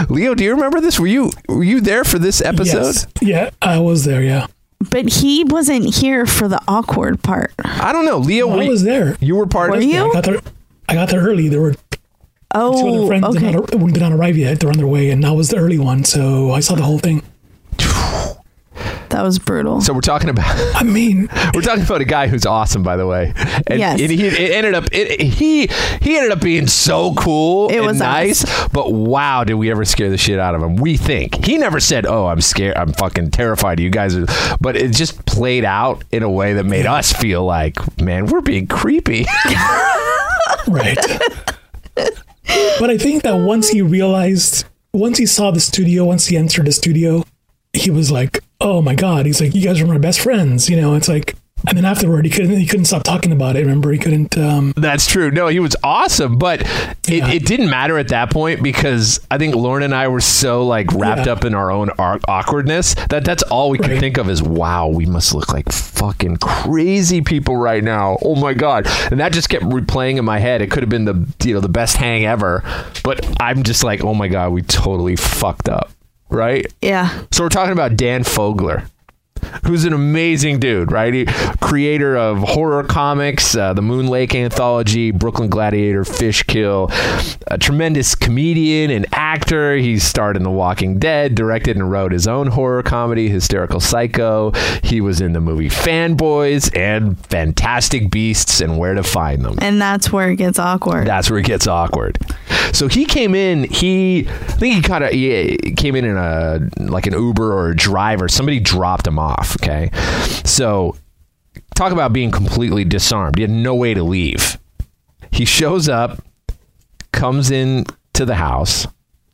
Leo, 0.09 0.33
do 0.33 0.43
you 0.43 0.49
remember 0.55 0.81
this? 0.81 0.99
Were 0.99 1.05
you 1.05 1.29
were 1.47 1.63
you 1.63 1.79
there 1.79 2.03
for 2.03 2.17
this 2.17 2.41
episode? 2.41 2.85
Yes. 2.95 3.07
Yeah, 3.21 3.49
I 3.61 3.77
was 3.77 4.03
there. 4.05 4.23
Yeah, 4.23 4.47
But 4.89 5.07
he 5.13 5.43
wasn't 5.43 5.93
here 5.93 6.25
for 6.25 6.47
the 6.47 6.59
awkward 6.67 7.21
part. 7.21 7.53
I 7.63 7.91
don't 7.93 8.05
know, 8.05 8.17
Leo. 8.17 8.49
I 8.49 8.67
was 8.67 8.81
there. 8.81 9.15
You 9.19 9.35
were 9.35 9.45
part 9.45 9.69
Were 9.69 9.77
of. 9.77 9.83
you? 9.83 10.09
I 10.09 10.13
got 10.13 10.23
there. 10.23 10.39
I 10.89 10.95
got 10.95 11.09
there 11.09 11.21
early. 11.21 11.49
There 11.49 11.61
were 11.61 11.75
two 12.53 12.59
other 12.59 12.97
Oh, 12.99 13.07
friends 13.07 13.25
okay. 13.25 13.51
did, 13.51 13.55
not, 13.55 13.67
did 13.93 13.99
not 14.01 14.11
arrive 14.13 14.37
yet. 14.37 14.59
They're 14.59 14.69
on 14.69 14.77
their 14.77 14.87
way, 14.87 15.09
and 15.09 15.25
I 15.25 15.31
was 15.31 15.49
the 15.49 15.57
early 15.57 15.79
one, 15.79 16.03
so 16.03 16.51
I 16.51 16.59
saw 16.59 16.75
the 16.75 16.83
whole 16.83 16.99
thing. 16.99 17.23
That 19.09 19.21
was 19.21 19.37
brutal. 19.37 19.79
So 19.79 19.93
we're 19.93 20.01
talking 20.01 20.27
about 20.29 20.47
I 20.75 20.81
mean, 20.81 21.29
we're 21.53 21.61
talking 21.61 21.83
about 21.83 22.01
a 22.01 22.05
guy 22.05 22.27
who's 22.27 22.47
awesome, 22.47 22.81
by 22.81 22.97
the 22.97 23.05
way. 23.05 23.31
And, 23.67 23.77
Yes. 23.79 24.01
and 24.01 24.09
he 24.09 24.25
it 24.25 24.51
ended 24.51 24.73
up 24.73 24.85
it, 24.91 25.21
he 25.21 25.67
he 26.01 26.15
ended 26.17 26.31
up 26.31 26.41
being 26.41 26.65
so 26.65 27.13
cool 27.13 27.69
It 27.69 27.75
and 27.77 27.85
was 27.85 27.99
nice. 27.99 28.43
us. 28.43 28.67
But 28.69 28.91
wow, 28.91 29.43
did 29.43 29.53
we 29.53 29.69
ever 29.69 29.85
scare 29.85 30.09
the 30.09 30.17
shit 30.17 30.39
out 30.39 30.55
of 30.55 30.63
him? 30.63 30.77
We 30.77 30.97
think 30.97 31.45
he 31.45 31.59
never 31.59 31.79
said, 31.79 32.07
"Oh, 32.07 32.25
I'm 32.25 32.41
scared. 32.41 32.75
I'm 32.75 32.91
fucking 32.91 33.29
terrified. 33.29 33.79
You 33.79 33.91
guys 33.91 34.15
are." 34.17 34.25
But 34.59 34.77
it 34.77 34.93
just 34.95 35.23
played 35.27 35.63
out 35.63 36.03
in 36.11 36.23
a 36.23 36.29
way 36.29 36.53
that 36.53 36.63
made 36.65 36.87
us 36.87 37.13
feel 37.13 37.45
like, 37.45 37.75
man, 38.01 38.25
we're 38.25 38.41
being 38.41 38.65
creepy. 38.65 39.27
right. 40.67 40.97
but 42.79 42.89
I 42.89 42.97
think 42.97 43.23
that 43.23 43.35
once 43.35 43.69
he 43.69 43.81
realized, 43.81 44.65
once 44.93 45.17
he 45.17 45.25
saw 45.25 45.51
the 45.51 45.59
studio, 45.59 46.05
once 46.05 46.27
he 46.27 46.37
entered 46.37 46.65
the 46.65 46.71
studio, 46.71 47.23
he 47.73 47.89
was 47.89 48.11
like, 48.11 48.39
"Oh 48.59 48.81
my 48.81 48.95
god!" 48.95 49.25
He's 49.25 49.41
like, 49.41 49.55
"You 49.55 49.61
guys 49.61 49.81
are 49.81 49.87
my 49.87 49.97
best 49.97 50.19
friends," 50.19 50.69
you 50.69 50.75
know. 50.79 50.95
It's 50.95 51.07
like, 51.07 51.35
and 51.67 51.77
then 51.77 51.85
afterward, 51.85 52.25
he 52.25 52.31
couldn't 52.31 52.57
he 52.57 52.65
couldn't 52.65 52.85
stop 52.85 53.03
talking 53.03 53.31
about 53.31 53.55
it. 53.55 53.59
Remember, 53.61 53.91
he 53.91 53.97
couldn't. 53.97 54.37
Um, 54.37 54.73
That's 54.75 55.07
true. 55.07 55.31
No, 55.31 55.47
he 55.47 55.59
was 55.59 55.75
awesome, 55.83 56.37
but 56.37 56.61
it, 56.61 57.09
Yeah. 57.09 57.31
it 57.31 57.45
didn't 57.45 57.69
matter 57.69 57.97
at 57.97 58.09
that 58.09 58.31
point 58.31 58.61
because 58.63 59.19
I 59.31 59.37
think 59.37 59.55
Lauren 59.55 59.83
and 59.83 59.93
I 59.95 60.07
were 60.07 60.21
so 60.21 60.65
like 60.65 60.91
wrapped 60.93 61.25
Yeah. 61.25 61.33
up 61.33 61.45
in 61.45 61.53
our 61.55 61.71
own 61.71 61.89
ar- 61.97 62.19
awkwardness 62.27 62.95
that 63.09 63.23
that's 63.25 63.43
all 63.43 63.69
we 63.69 63.77
could 63.77 63.91
Right. 63.91 63.99
think 63.99 64.17
of 64.17 64.29
is 64.29 64.41
wow, 64.43 64.87
we 64.87 65.05
must 65.05 65.33
look 65.33 65.53
like 65.53 65.71
fucking 65.71 66.37
crazy 66.37 67.21
people 67.21 67.55
right 67.57 67.83
now. 67.83 68.17
Oh 68.23 68.35
my 68.35 68.53
god. 68.53 68.87
And 69.11 69.19
that 69.19 69.31
just 69.33 69.49
kept 69.49 69.63
replaying 69.65 70.17
in 70.17 70.25
my 70.25 70.39
head. 70.39 70.61
It 70.61 70.69
could 70.71 70.83
have 70.83 70.89
been 70.89 71.05
the 71.05 71.25
you 71.43 71.53
know 71.53 71.59
the 71.61 71.69
best 71.69 71.97
hang 71.97 72.25
ever, 72.25 72.63
but 73.03 73.25
I'm 73.39 73.63
just 73.63 73.83
like, 73.83 74.03
"Oh 74.03 74.13
my 74.13 74.27
god, 74.27 74.51
we 74.51 74.61
totally 74.63 75.15
fucked 75.15 75.69
up." 75.69 75.91
Right? 76.29 76.65
yeah. 76.81 77.09
So 77.31 77.43
we're 77.43 77.49
talking 77.49 77.73
about 77.73 77.95
Dan 77.95 78.23
Fogler, 78.23 78.85
who's 79.65 79.85
an 79.85 79.93
amazing 79.93 80.59
dude, 80.59 80.91
right? 80.91 81.13
He, 81.13 81.25
creator 81.61 82.15
of 82.15 82.39
horror 82.39 82.83
comics, 82.83 83.55
uh, 83.55 83.73
the 83.73 83.81
Moon 83.81 84.07
Lake 84.07 84.35
anthology, 84.35 85.11
Brooklyn 85.11 85.49
Gladiator, 85.49 86.05
Fish 86.05 86.43
Kill, 86.43 86.89
a 87.47 87.57
tremendous 87.57 88.15
comedian 88.15 88.91
and 88.91 89.05
actor. 89.11 89.22
He 89.33 89.99
starred 89.99 90.37
in 90.37 90.43
The 90.43 90.51
Walking 90.51 90.99
Dead, 90.99 91.35
directed 91.35 91.75
and 91.75 91.89
wrote 91.89 92.11
his 92.11 92.27
own 92.27 92.47
horror 92.47 92.83
comedy, 92.83 93.29
Hysterical 93.29 93.79
Psycho. 93.79 94.51
He 94.83 95.01
was 95.01 95.21
in 95.21 95.33
the 95.33 95.41
movie 95.41 95.69
Fanboys 95.69 96.75
and 96.77 97.19
Fantastic 97.27 98.11
Beasts 98.11 98.61
and 98.61 98.77
Where 98.77 98.93
to 98.93 99.03
Find 99.03 99.43
Them. 99.43 99.57
And 99.61 99.81
that's 99.81 100.11
where 100.11 100.29
it 100.29 100.35
gets 100.35 100.59
awkward. 100.59 101.07
That's 101.07 101.29
where 101.29 101.39
it 101.39 101.45
gets 101.45 101.67
awkward. 101.67 102.17
So 102.73 102.87
he 102.87 103.05
came 103.05 103.35
in. 103.35 103.63
He, 103.65 104.27
I 104.27 104.33
think 104.53 104.75
he 104.75 104.81
kind 104.81 105.03
of 105.03 105.11
he 105.11 105.31
eh, 105.31 105.57
came 105.75 105.95
in 105.95 106.05
in 106.05 106.17
a 106.17 106.59
like 106.77 107.07
an 107.07 107.13
Uber 107.13 107.53
or 107.53 107.69
a 107.69 107.75
driver. 107.75 108.27
Somebody 108.27 108.59
dropped 108.59 109.05
him 109.07 109.19
off. 109.19 109.55
Okay, 109.61 109.89
so 110.43 110.95
talk 111.75 111.91
about 111.91 112.13
being 112.13 112.31
completely 112.31 112.83
disarmed. 112.83 113.37
He 113.37 113.41
had 113.41 113.51
no 113.51 113.75
way 113.75 113.93
to 113.93 114.03
leave. 114.03 114.57
He 115.31 115.45
shows 115.45 115.89
up, 115.89 116.23
comes 117.11 117.51
in 117.51 117.85
to 118.13 118.25
the 118.25 118.35
house. 118.35 118.87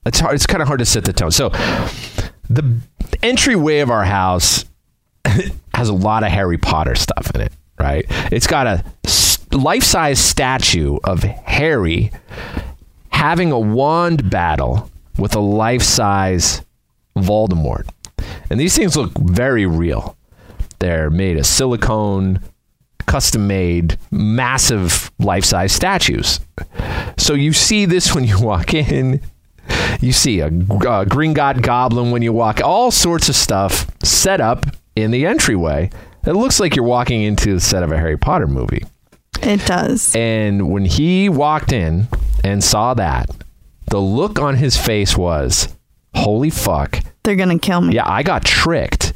It's 0.06 0.20
hard. 0.20 0.36
It's 0.36 0.46
kind 0.46 0.62
of 0.62 0.68
hard 0.68 0.80
to 0.80 0.86
set 0.86 1.06
the 1.06 1.14
tone. 1.14 1.32
So 1.32 1.50
the 2.50 2.80
entryway 3.22 3.80
of 3.80 3.90
our 3.90 4.04
house 4.04 4.66
has 5.74 5.90
a 5.90 5.94
lot 5.94 6.24
of 6.24 6.30
Harry 6.30 6.58
Potter 6.58 6.96
stuff 6.96 7.32
in 7.36 7.42
it, 7.42 7.54
right? 7.80 8.06
It's 8.32 8.48
got 8.48 8.68
a 8.68 8.84
life 9.56 9.84
size 9.84 10.20
statue 10.20 10.98
of 11.04 11.24
Harry 11.24 12.12
having 13.10 13.52
a 13.52 13.60
wand 13.60 14.30
battle 14.30 14.90
with 15.18 15.36
a 15.36 15.40
life 15.40 15.82
size 15.82 16.62
Voldemort. 17.18 17.88
And 18.50 18.60
these 18.60 18.76
things 18.76 18.96
look 18.96 19.12
very 19.18 19.66
real. 19.66 20.16
They're 20.80 21.10
made 21.10 21.38
of 21.38 21.46
silicone, 21.46 22.40
custom 23.06 23.48
made, 23.48 23.98
massive 24.12 25.12
life 25.20 25.44
size 25.44 25.74
statues. 25.74 26.40
So 27.18 27.34
you 27.34 27.54
see 27.54 27.86
this 27.86 28.16
when 28.16 28.24
you 28.24 28.40
walk 28.40 28.74
in. 28.74 29.22
You 30.02 30.12
see 30.14 30.40
a, 30.40 30.48
uh 30.48 31.06
green 31.06 31.34
god 31.34 31.62
goblin 31.62 32.12
when 32.12 32.22
you 32.22 32.34
walk, 32.34 32.62
all 32.64 32.92
sorts 32.92 33.30
of 33.30 33.36
stuff 33.36 33.88
set 34.04 34.40
up 34.42 34.66
in 34.96 35.12
the 35.12 35.26
entryway. 35.26 35.90
It 36.26 36.34
looks 36.34 36.60
like 36.60 36.76
you're 36.76 36.86
walking 36.86 37.24
into 37.24 37.54
the 37.54 37.60
set 37.60 37.84
of 37.84 37.92
a 37.92 37.98
Harry 37.98 38.18
Potter 38.18 38.48
movie. 38.48 38.84
it 39.42 39.66
does. 39.66 40.14
And 40.16 40.70
when 40.72 40.86
he 40.86 41.30
walked 41.30 41.72
in 41.72 42.08
and 42.44 42.64
saw 42.64 42.94
that, 42.96 43.30
the 43.90 44.00
look 44.00 44.38
on 44.40 44.56
his 44.58 44.78
face 44.78 45.18
was, 45.18 45.70
holy 46.14 46.50
fuck. 46.50 47.00
They're 47.24 47.36
going 47.38 47.58
to 47.58 47.60
kill 47.60 47.82
me. 47.82 47.96
Yeah, 47.96 48.08
I 48.10 48.24
got 48.24 48.44
tricked 48.46 49.14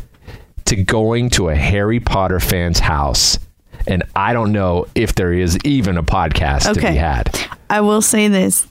to 0.65 0.75
going 0.83 1.29
to 1.31 1.49
a 1.49 1.55
Harry 1.55 1.99
Potter 1.99 2.39
fan's 2.39 2.79
house. 2.79 3.37
And 3.85 4.03
I 4.15 4.31
don't 4.33 4.53
know 4.53 4.87
if 4.95 5.15
there 5.15 5.33
is 5.33 5.57
even 5.65 5.97
a 5.97 6.03
podcast 6.03 6.73
to 6.73 6.79
be 6.79 6.95
had. 6.95 7.37
I 7.69 7.81
will 7.81 8.01
say 8.01 8.29
this. 8.29 8.65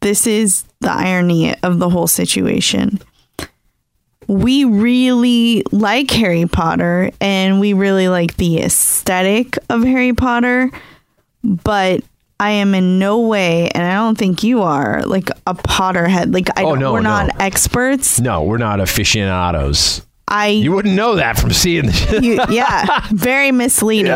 This 0.00 0.26
is 0.26 0.64
the 0.80 0.90
irony 0.90 1.54
of 1.62 1.78
the 1.78 1.88
whole 1.88 2.06
situation. 2.06 3.00
We 4.28 4.64
really 4.64 5.62
like 5.70 6.10
Harry 6.10 6.46
Potter 6.46 7.10
and 7.20 7.60
we 7.60 7.72
really 7.74 8.08
like 8.08 8.36
the 8.36 8.58
aesthetic 8.58 9.56
of 9.70 9.82
Harry 9.84 10.12
Potter, 10.14 10.70
but 11.44 12.02
I 12.40 12.50
am 12.50 12.74
in 12.74 12.98
no 12.98 13.20
way, 13.20 13.68
and 13.70 13.82
I 13.82 13.94
don't 13.94 14.18
think 14.18 14.42
you 14.42 14.60
are, 14.62 15.00
like 15.06 15.30
a 15.46 15.54
Potterhead. 15.54 16.34
Like 16.34 16.50
I 16.58 16.64
Oh, 16.64 16.70
don't, 16.70 16.80
no, 16.80 16.92
we're 16.92 17.00
no. 17.00 17.08
not 17.26 17.40
experts. 17.40 18.20
No, 18.20 18.42
we're 18.42 18.58
not 18.58 18.78
aficionados. 18.80 20.02
I 20.28 20.48
You 20.48 20.72
wouldn't 20.72 20.94
know 20.96 21.16
that 21.16 21.38
from 21.38 21.52
seeing 21.52 21.86
the 21.86 22.20
you, 22.22 22.40
yeah, 22.54 23.06
very 23.12 23.52
misleading. 23.52 24.10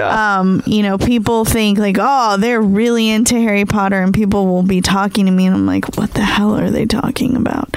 Um, 0.00 0.62
you 0.66 0.82
know, 0.82 0.98
people 0.98 1.44
think 1.44 1.78
like, 1.78 1.96
oh, 1.98 2.36
they're 2.38 2.60
really 2.62 3.08
into 3.10 3.34
Harry 3.40 3.64
Potter, 3.64 4.00
and 4.00 4.14
people 4.14 4.46
will 4.46 4.62
be 4.62 4.80
talking 4.80 5.26
to 5.26 5.32
me, 5.32 5.46
and 5.46 5.54
I'm 5.56 5.66
like, 5.66 5.96
what 5.96 6.12
the 6.14 6.22
hell 6.22 6.56
are 6.56 6.70
they 6.70 6.86
talking 6.86 7.34
about? 7.36 7.74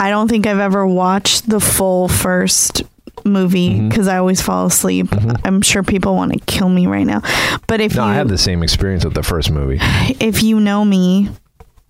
I 0.00 0.10
don't 0.10 0.28
think 0.28 0.46
I've 0.46 0.58
ever 0.58 0.86
watched 0.86 1.48
the 1.48 1.60
full 1.60 2.08
first 2.08 2.82
movie 3.24 3.70
Mm-hmm. 3.74 3.88
because 3.88 4.08
I 4.08 4.18
always 4.18 4.40
fall 4.42 4.66
asleep. 4.66 5.08
I'm 5.44 5.62
sure 5.62 5.82
people 5.82 6.14
want 6.14 6.32
to 6.32 6.38
kill 6.46 6.68
me 6.68 6.86
right 6.86 7.06
now, 7.06 7.22
but 7.66 7.80
if 7.80 7.94
No, 7.96 8.04
you 8.04 8.10
I 8.10 8.14
had 8.14 8.28
the 8.28 8.36
same 8.38 8.62
experience 8.62 9.04
with 9.04 9.14
the 9.14 9.22
first 9.22 9.50
movie. 9.50 9.78
if 10.20 10.42
you 10.42 10.58
know 10.60 10.84
me, 10.84 11.28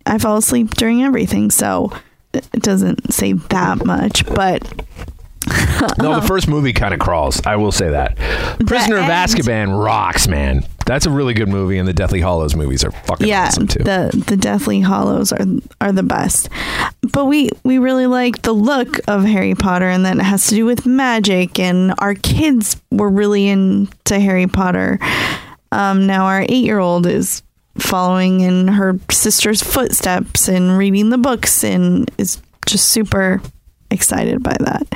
I 0.07 0.19
fall 0.19 0.37
asleep 0.37 0.71
during 0.75 1.03
everything, 1.03 1.51
so 1.51 1.93
it 2.37 2.63
doesn't 2.63 3.13
say 3.13 3.33
that 3.33 3.85
much, 3.85 4.27
but 4.27 4.63
No, 5.99 6.19
the 6.19 6.27
first 6.27 6.49
movie 6.49 6.73
kind 6.73 6.95
of 6.95 7.01
crawls. 7.01 7.45
I 7.45 7.57
will 7.57 7.73
say 7.73 7.91
that. 7.91 8.17
Prisoner 8.67 8.97
of 8.97 9.05
Azkaban 9.05 9.83
rocks, 9.85 10.27
man. 10.27 10.65
That's 10.87 11.07
a 11.07 11.11
really 11.11 11.35
good 11.35 11.49
movie, 11.49 11.79
and 11.79 11.87
the 11.89 11.93
Deathly 11.93 12.21
Hallows 12.21 12.55
movies 12.55 12.85
are 12.85 12.91
fucking 12.91 13.27
yeah, 13.27 13.47
awesome 13.47 13.67
too. 13.67 13.83
the 13.83 14.25
the 14.27 14.37
Deathly 14.37 14.81
Hallows 14.81 15.33
are 15.33 15.47
are 15.81 15.93
the 15.93 16.03
best. 16.03 16.49
But 17.13 17.27
we 17.27 17.51
we 17.63 17.79
really 17.79 18.07
like 18.07 18.43
the 18.43 18.53
look 18.53 19.01
of 19.09 19.25
Harry 19.25 19.55
Potter, 19.55 19.89
and 19.89 20.05
that 20.05 20.17
it 20.17 20.23
has 20.23 20.47
to 20.49 20.55
do 20.55 20.65
with 20.67 20.87
magic. 20.87 21.59
And 21.59 21.95
our 21.99 22.15
kids 22.15 22.81
were 22.91 23.09
really 23.09 23.49
into 23.49 24.21
Harry 24.21 24.47
Potter. 24.47 24.99
Um, 25.73 26.07
now 26.07 26.27
our 26.27 26.43
eight 26.43 26.65
year 26.65 26.79
old 26.79 27.07
is 27.07 27.43
following 27.79 28.41
in 28.41 28.69
her 28.69 28.99
sister's 29.11 29.63
footsteps 29.63 30.49
and 30.49 30.77
reading 30.79 31.11
the 31.11 31.19
books, 31.19 31.65
and 31.65 32.11
is 32.19 32.41
just 32.67 32.89
super 32.89 33.41
excited 33.91 34.43
by 34.43 34.57
that. 34.61 34.87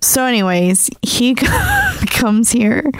So, 0.00 0.24
anyways, 0.24 0.90
he 1.02 1.34
comes 2.06 2.50
here. 2.50 2.90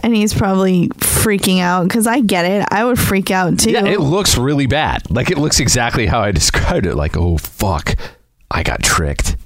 And 0.00 0.14
he's 0.14 0.32
probably 0.32 0.90
freaking 0.90 1.60
out 1.60 1.88
because 1.88 2.06
I 2.06 2.20
get 2.20 2.44
it. 2.44 2.64
I 2.70 2.84
would 2.84 3.00
freak 3.00 3.32
out 3.32 3.58
too. 3.58 3.72
yeah, 3.72 3.84
it 3.84 3.98
looks 3.98 4.38
really 4.38 4.66
bad. 4.68 5.10
Like 5.10 5.28
it 5.32 5.38
looks 5.38 5.58
exactly 5.58 6.06
how 6.06 6.20
I 6.20 6.30
described 6.40 6.86
it. 6.86 6.94
Like, 6.94 7.16
oh 7.16 7.36
fuck, 7.36 7.96
I 8.48 8.62
got 8.62 8.84
tricked. 8.84 9.36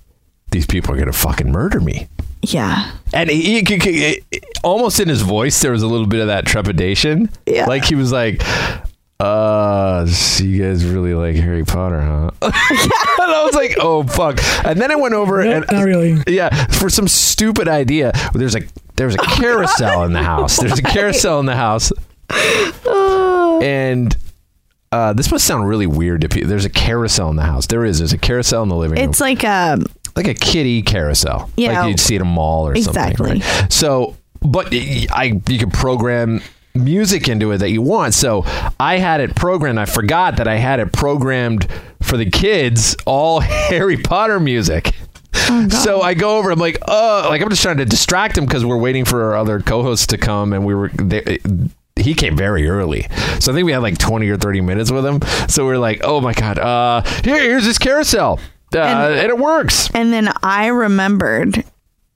These 0.51 0.67
people 0.67 0.95
are 0.95 0.99
gonna 0.99 1.15
fucking 1.15 1.51
murder 1.51 1.81
me. 1.81 2.07
Yeah. 2.43 2.93
And 3.13 3.31
he, 3.31 3.63
he- 3.63 3.79
he- 3.79 4.01
he- 4.31 4.41
almost 4.65 5.01
in 5.01 5.09
his 5.09 5.23
voice, 5.23 5.61
there 5.61 5.73
was 5.73 5.83
a 5.83 5.87
little 5.87 6.07
bit 6.07 6.21
of 6.21 6.27
that 6.29 6.47
trepidation. 6.47 7.31
Yeah. 7.47 7.67
Like 7.67 7.85
he 7.85 7.95
was 7.95 8.11
like, 8.13 8.43
uh, 9.21 10.05
so 10.07 10.43
you 10.45 10.63
guys 10.63 10.85
really 10.85 11.15
like 11.15 11.37
Harry 11.37 11.65
Potter, 11.65 12.01
huh? 12.01 12.31
and 12.43 12.53
I 13.33 13.45
was 13.45 13.55
like, 13.55 13.77
oh, 13.81 14.03
fuck. 14.03 14.39
And 14.65 14.81
then 14.81 14.91
I 14.91 14.97
went 14.97 15.15
over 15.15 15.45
No, 15.45 15.51
and. 15.53 15.65
not 15.71 15.85
really. 15.85 16.21
Yeah, 16.27 16.49
for 16.67 16.89
some 16.91 17.07
stupid 17.07 17.69
idea. 17.69 18.13
There's 18.35 18.57
a 18.57 18.63
there's 18.97 19.15
a 19.15 19.19
carousel 19.19 20.05
in 20.05 20.13
the 20.13 20.23
house. 20.23 20.59
There's 20.59 20.79
a 20.79 20.83
carousel 20.95 21.39
in 21.41 21.47
the 21.47 21.55
house, 21.57 21.93
and 23.63 24.17
uh, 24.91 25.13
this 25.13 25.31
must 25.31 25.47
sound 25.47 25.69
really 25.69 25.87
weird 25.87 26.21
to 26.23 26.29
people. 26.29 26.49
There's 26.49 26.65
a 26.65 26.71
carousel 26.71 27.31
in 27.31 27.37
the 27.37 27.43
house. 27.43 27.67
There 27.67 27.85
is. 27.85 27.99
There's 27.99 28.13
a 28.13 28.19
carousel 28.19 28.63
in 28.63 28.69
the 28.69 28.77
living 28.77 28.99
room 28.99 29.09
It's 29.09 29.21
like 29.21 29.45
a 29.45 29.79
like 30.17 30.29
a 30.29 30.35
kitty 30.35 30.83
carousel. 30.83 31.51
Yeah. 31.57 31.81
like 31.83 31.91
you'd 31.91 32.01
see 32.01 32.17
at 32.17 32.23
a 32.23 32.25
mall 32.25 32.69
or 32.69 32.75
Exactly. 32.75 33.41
something. 33.41 33.61
right? 33.61 33.73
So, 33.73 34.17
but 34.41 34.69
I 34.73 35.41
you 35.49 35.59
can 35.59 35.71
program 35.71 36.41
music 36.75 37.29
into 37.29 37.51
it 37.53 37.59
that 37.59 37.71
you 37.71 37.83
want. 37.83 38.15
So 38.15 38.45
I 38.81 38.99
had 38.99 39.21
it 39.21 39.35
programmed. 39.35 39.79
I 39.79 39.85
forgot 39.85 40.37
that 40.37 40.49
I 40.49 40.57
had 40.57 40.81
it 40.81 40.93
programmed 40.93 41.69
for 42.03 42.17
the 42.17 42.29
kids, 42.31 42.97
all 43.07 43.41
Harry 43.41 43.97
Potter 43.97 44.41
music. 44.41 44.93
Oh, 45.35 45.69
So 45.69 46.01
I 46.03 46.15
go 46.15 46.39
over. 46.39 46.51
I'm 46.51 46.59
like, 46.59 46.79
oh, 46.89 47.27
like 47.29 47.41
I'm 47.43 47.49
just 47.51 47.63
trying 47.63 47.79
to 47.79 47.85
distract 47.85 48.37
him 48.37 48.45
because 48.47 48.65
we're 48.65 48.77
waiting 48.79 49.05
for 49.05 49.23
our 49.25 49.37
other 49.37 49.61
co-hosts 49.61 50.07
to 50.09 50.19
come, 50.19 50.53
and 50.53 50.65
we 50.65 50.75
were. 50.75 50.89
They, 50.89 51.39
he 51.97 52.15
came 52.15 52.37
very 52.37 52.69
early, 52.69 53.07
so 53.39 53.53
I 53.53 53.55
think 53.55 53.67
we 53.67 53.73
had 53.73 53.83
like 53.83 53.99
20 53.99 54.27
or 54.29 54.37
30 54.39 54.61
minutes 54.63 54.91
with 54.91 55.05
him. 55.07 55.21
So 55.49 55.67
we 55.67 55.73
are 55.73 55.79
like, 55.79 56.01
oh 56.03 56.21
my 56.23 56.33
god, 56.33 56.59
uh, 56.59 57.03
here, 57.23 57.39
here's 57.41 57.65
this 57.65 57.79
carousel, 57.79 58.41
uh, 58.77 58.81
and, 58.83 59.15
And- 59.15 59.31
it 59.31 59.39
works. 59.39 59.91
and 59.95 60.13
then 60.13 60.31
I 60.43 60.67
remembered 60.69 61.65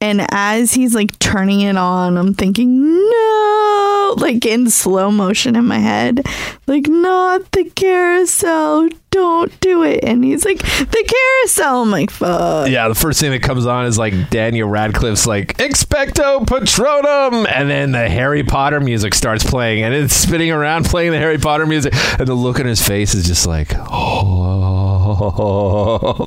and 0.01 0.27
as 0.31 0.75
he's 0.75 0.95
like 0.95 1.19
turning 1.19 1.61
it 1.63 1.77
on, 1.77 2.17
I'm 2.19 2.35
thinking, 2.35 2.85
no, 2.85 4.15
like 4.19 4.45
in 4.45 4.71
slow 4.71 5.11
motion 5.11 5.57
in 5.57 5.65
my 5.67 5.79
head, 5.79 6.27
like, 6.67 6.87
not 6.87 7.51
the 7.53 7.65
carousel, 7.71 8.89
don't 9.11 9.61
do 9.61 9.83
it. 9.85 10.05
And 10.05 10.23
he's 10.23 10.45
like, 10.45 10.59
the 10.59 11.15
carousel. 11.43 11.83
I'm 11.83 11.91
like, 11.91 12.11
fuck. 12.11 12.69
Yeah, 12.69 12.89
the 12.89 12.95
first 12.95 13.19
thing 13.21 13.31
that 13.31 13.43
comes 13.43 13.65
on 13.65 13.87
is 13.87 13.97
like 13.99 14.29
Daniel 14.31 14.69
Radcliffe's 14.69 15.27
like 15.27 15.57
Expecto 15.57 16.45
Patronum, 16.45 17.49
and 17.51 17.71
then 17.71 17.93
the 17.93 18.09
Harry 18.09 18.43
Potter 18.43 18.81
music 18.81 19.15
starts 19.15 19.43
playing, 19.49 19.83
and 19.83 19.95
it's 19.95 20.15
spinning 20.15 20.51
around 20.51 20.85
playing 20.85 21.13
the 21.13 21.19
Harry 21.19 21.39
Potter 21.39 21.65
music, 21.67 21.95
and 22.19 22.29
the 22.29 22.35
look 22.35 22.61
on 22.61 22.67
his 22.67 22.87
face 22.87 23.15
is 23.15 23.27
just 23.27 23.47
like, 23.47 23.73
oh, 23.75 25.07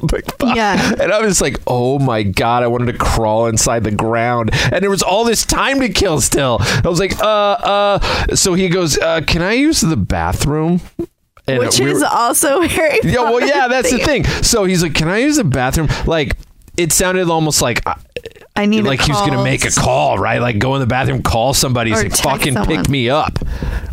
like. 0.11 0.25
Yeah. 0.55 0.93
And 0.99 1.11
I 1.11 1.21
was 1.21 1.41
like, 1.41 1.59
oh 1.67 1.99
my 1.99 2.23
god, 2.23 2.63
I 2.63 2.67
wanted 2.67 2.91
to 2.93 2.97
crawl 2.97 3.45
inside 3.59 3.83
the 3.83 3.91
ground, 3.91 4.49
and 4.71 4.81
there 4.81 4.89
was 4.89 5.03
all 5.03 5.25
this 5.25 5.45
time 5.45 5.81
to 5.81 5.89
kill 5.89 6.21
still. 6.21 6.57
I 6.61 6.81
was 6.87 6.99
like, 6.99 7.19
uh, 7.19 7.25
uh. 7.25 8.35
So 8.35 8.53
he 8.53 8.69
goes, 8.69 8.97
uh, 8.97 9.19
can 9.27 9.41
I 9.41 9.53
use 9.53 9.81
the 9.81 9.97
bathroom? 9.97 10.79
And 11.45 11.59
Which 11.59 11.79
we 11.79 11.91
is 11.91 11.99
were- 11.99 12.07
also 12.07 12.61
Harry 12.77 12.99
yeah, 13.03 13.23
well, 13.23 13.41
yeah, 13.45 13.67
that's 13.67 13.91
the 13.91 13.97
thing. 13.97 14.23
thing. 14.23 14.43
So 14.43 14.63
he's 14.65 14.83
like, 14.83 14.93
"Can 14.93 15.07
I 15.07 15.17
use 15.17 15.37
the 15.37 15.43
bathroom?" 15.43 15.87
Like, 16.05 16.37
it 16.77 16.93
sounded 16.93 17.27
almost 17.27 17.61
like 17.61 17.81
uh, 17.87 17.95
I 18.59 18.65
need 18.65 18.83
like 18.83 19.01
he 19.01 19.11
was 19.11 19.21
gonna 19.21 19.43
make 19.43 19.63
a 19.65 19.71
call, 19.71 20.17
right? 20.17 20.41
Like, 20.41 20.59
go 20.59 20.75
in 20.75 20.81
the 20.81 20.87
bathroom, 20.87 21.23
call 21.23 21.53
somebody, 21.53 21.91
text 21.91 22.21
"Fucking 22.23 22.55
pick 22.65 22.89
me 22.89 23.09
up." 23.09 23.39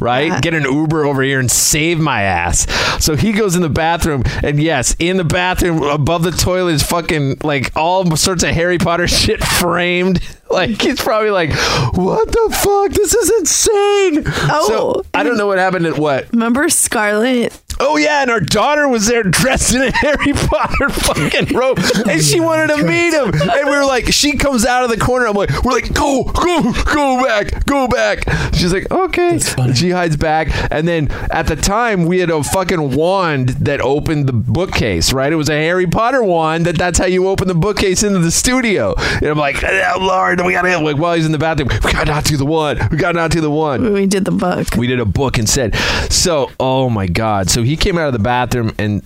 Right, 0.01 0.27
Yeah. 0.27 0.41
get 0.41 0.55
an 0.55 0.65
Uber 0.65 1.05
over 1.07 1.23
here 1.23 1.39
and 1.41 1.51
save 1.51 1.99
my 2.01 2.23
ass. 2.23 2.67
So 3.03 3.15
he 3.17 3.33
goes 3.33 3.55
in 3.57 3.63
the 3.63 3.69
bathroom, 3.69 4.25
and 4.43 4.61
yes, 4.61 4.95
in 4.99 5.17
the 5.19 5.25
bathroom 5.25 5.83
above 5.85 6.23
the 6.25 6.33
toilet 6.33 6.73
is 6.73 6.83
fucking 6.83 7.39
like 7.45 7.71
all 7.77 8.15
sorts 8.17 8.43
of 8.43 8.51
Harry 8.51 8.79
Potter 8.79 9.07
shit 9.23 9.43
framed. 9.43 10.21
Like 10.49 10.81
he's 10.81 11.01
probably 11.01 11.31
like, 11.31 11.51
"What 11.97 12.29
the 12.31 12.57
fuck? 12.63 12.93
This 12.93 13.13
is 13.13 13.31
insane." 13.41 14.23
Oh. 14.49 14.65
so 14.69 15.05
I 15.13 15.25
don't 15.25 15.37
know 15.37 15.49
what 15.49 15.59
happened 15.59 15.87
at 15.87 15.99
what 15.99 16.33
Remember 16.33 16.69
Scarlet? 16.69 17.53
Oh 17.79 17.97
yeah, 17.97 18.23
and 18.23 18.31
our 18.31 18.41
daughter 18.41 18.89
was 18.89 19.07
there 19.07 19.23
dressed 19.23 19.75
in 19.75 19.83
a 19.83 19.91
Harry 19.97 20.33
Potter 20.33 20.89
fucking 20.89 21.55
robe, 21.57 21.79
and 22.09 22.23
she 22.23 22.41
wanted 22.41 22.75
to 22.77 22.83
meet 22.85 23.13
him. 23.13 23.33
And 23.35 23.69
we 23.69 23.77
were 23.77 23.85
like, 23.85 24.13
she 24.13 24.37
comes 24.37 24.65
out 24.65 24.85
of 24.85 24.91
the 24.91 24.97
corner. 24.97 25.27
I'm 25.27 25.35
like, 25.35 25.51
we're 25.63 25.73
like, 25.73 25.93
go, 25.93 26.25
go, 26.25 26.73
go 26.85 27.23
back, 27.25 27.67
go 27.67 27.87
back. 27.87 28.25
She's 28.55 28.73
like, 28.73 28.91
okay. 28.91 29.39
She 29.75 29.91
hides 29.91 30.17
back, 30.17 30.49
and 30.73 30.89
then 30.89 31.11
at 31.31 31.47
the 31.49 31.57
time 31.57 32.07
we 32.07 32.19
had 32.21 32.31
a 32.31 32.43
fucking 32.43 32.95
wand 32.97 33.51
that 33.51 33.81
opened 33.81 34.27
the 34.27 34.33
bookcase. 34.33 35.13
Right, 35.13 35.33
it 35.33 35.37
was 35.37 35.49
a 35.51 35.55
Harry 35.55 35.87
Potter 35.87 36.23
wand. 36.23 36.67
That 36.67 36.79
that's 36.79 36.99
how 36.99 37.07
you 37.07 37.29
open 37.29 37.49
the 37.49 37.55
bookcase 37.55 38.03
into 38.03 38.21
the 38.21 38.31
studio. 38.31 38.95
And 38.97 39.27
I'm 39.27 39.39
like, 39.39 39.63
oh, 39.63 39.97
Lord, 40.01 40.41
we 40.45 40.53
gotta 40.53 40.79
like 40.79 40.97
while 40.97 41.15
he's 41.15 41.27
in 41.27 41.33
the 41.33 41.39
bathroom, 41.39 41.69
we 41.85 41.93
gotta 41.93 42.11
not 42.11 42.25
do 42.25 42.37
the 42.37 42.47
one. 42.47 42.79
We 42.91 42.97
gotta 42.97 43.17
not 43.19 43.31
do 43.31 43.41
the 43.41 43.51
one 43.51 43.93
We 43.93 44.07
did 44.07 44.25
the 44.25 44.31
book. 44.31 44.69
we 44.77 44.87
did 44.87 45.01
a 45.01 45.05
book 45.05 45.39
instead. 45.39 45.75
So, 46.11 46.51
oh 46.59 46.89
my 46.89 47.07
god. 47.07 47.51
So 47.51 47.63
he 47.67 47.77
came 47.77 47.99
out 47.99 48.07
of 48.07 48.13
the 48.13 48.19
bathroom 48.19 48.75
and 48.79 49.03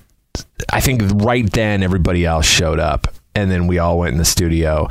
I 0.73 0.81
think 0.81 1.03
right 1.15 1.51
then 1.51 1.83
everybody 1.83 2.25
else 2.25 2.47
showed 2.47 2.79
up. 2.79 3.09
And 3.35 3.51
then 3.51 3.67
we 3.67 3.79
all 3.79 3.99
went 3.99 4.13
in 4.13 4.19
the 4.19 4.25
studio 4.25 4.89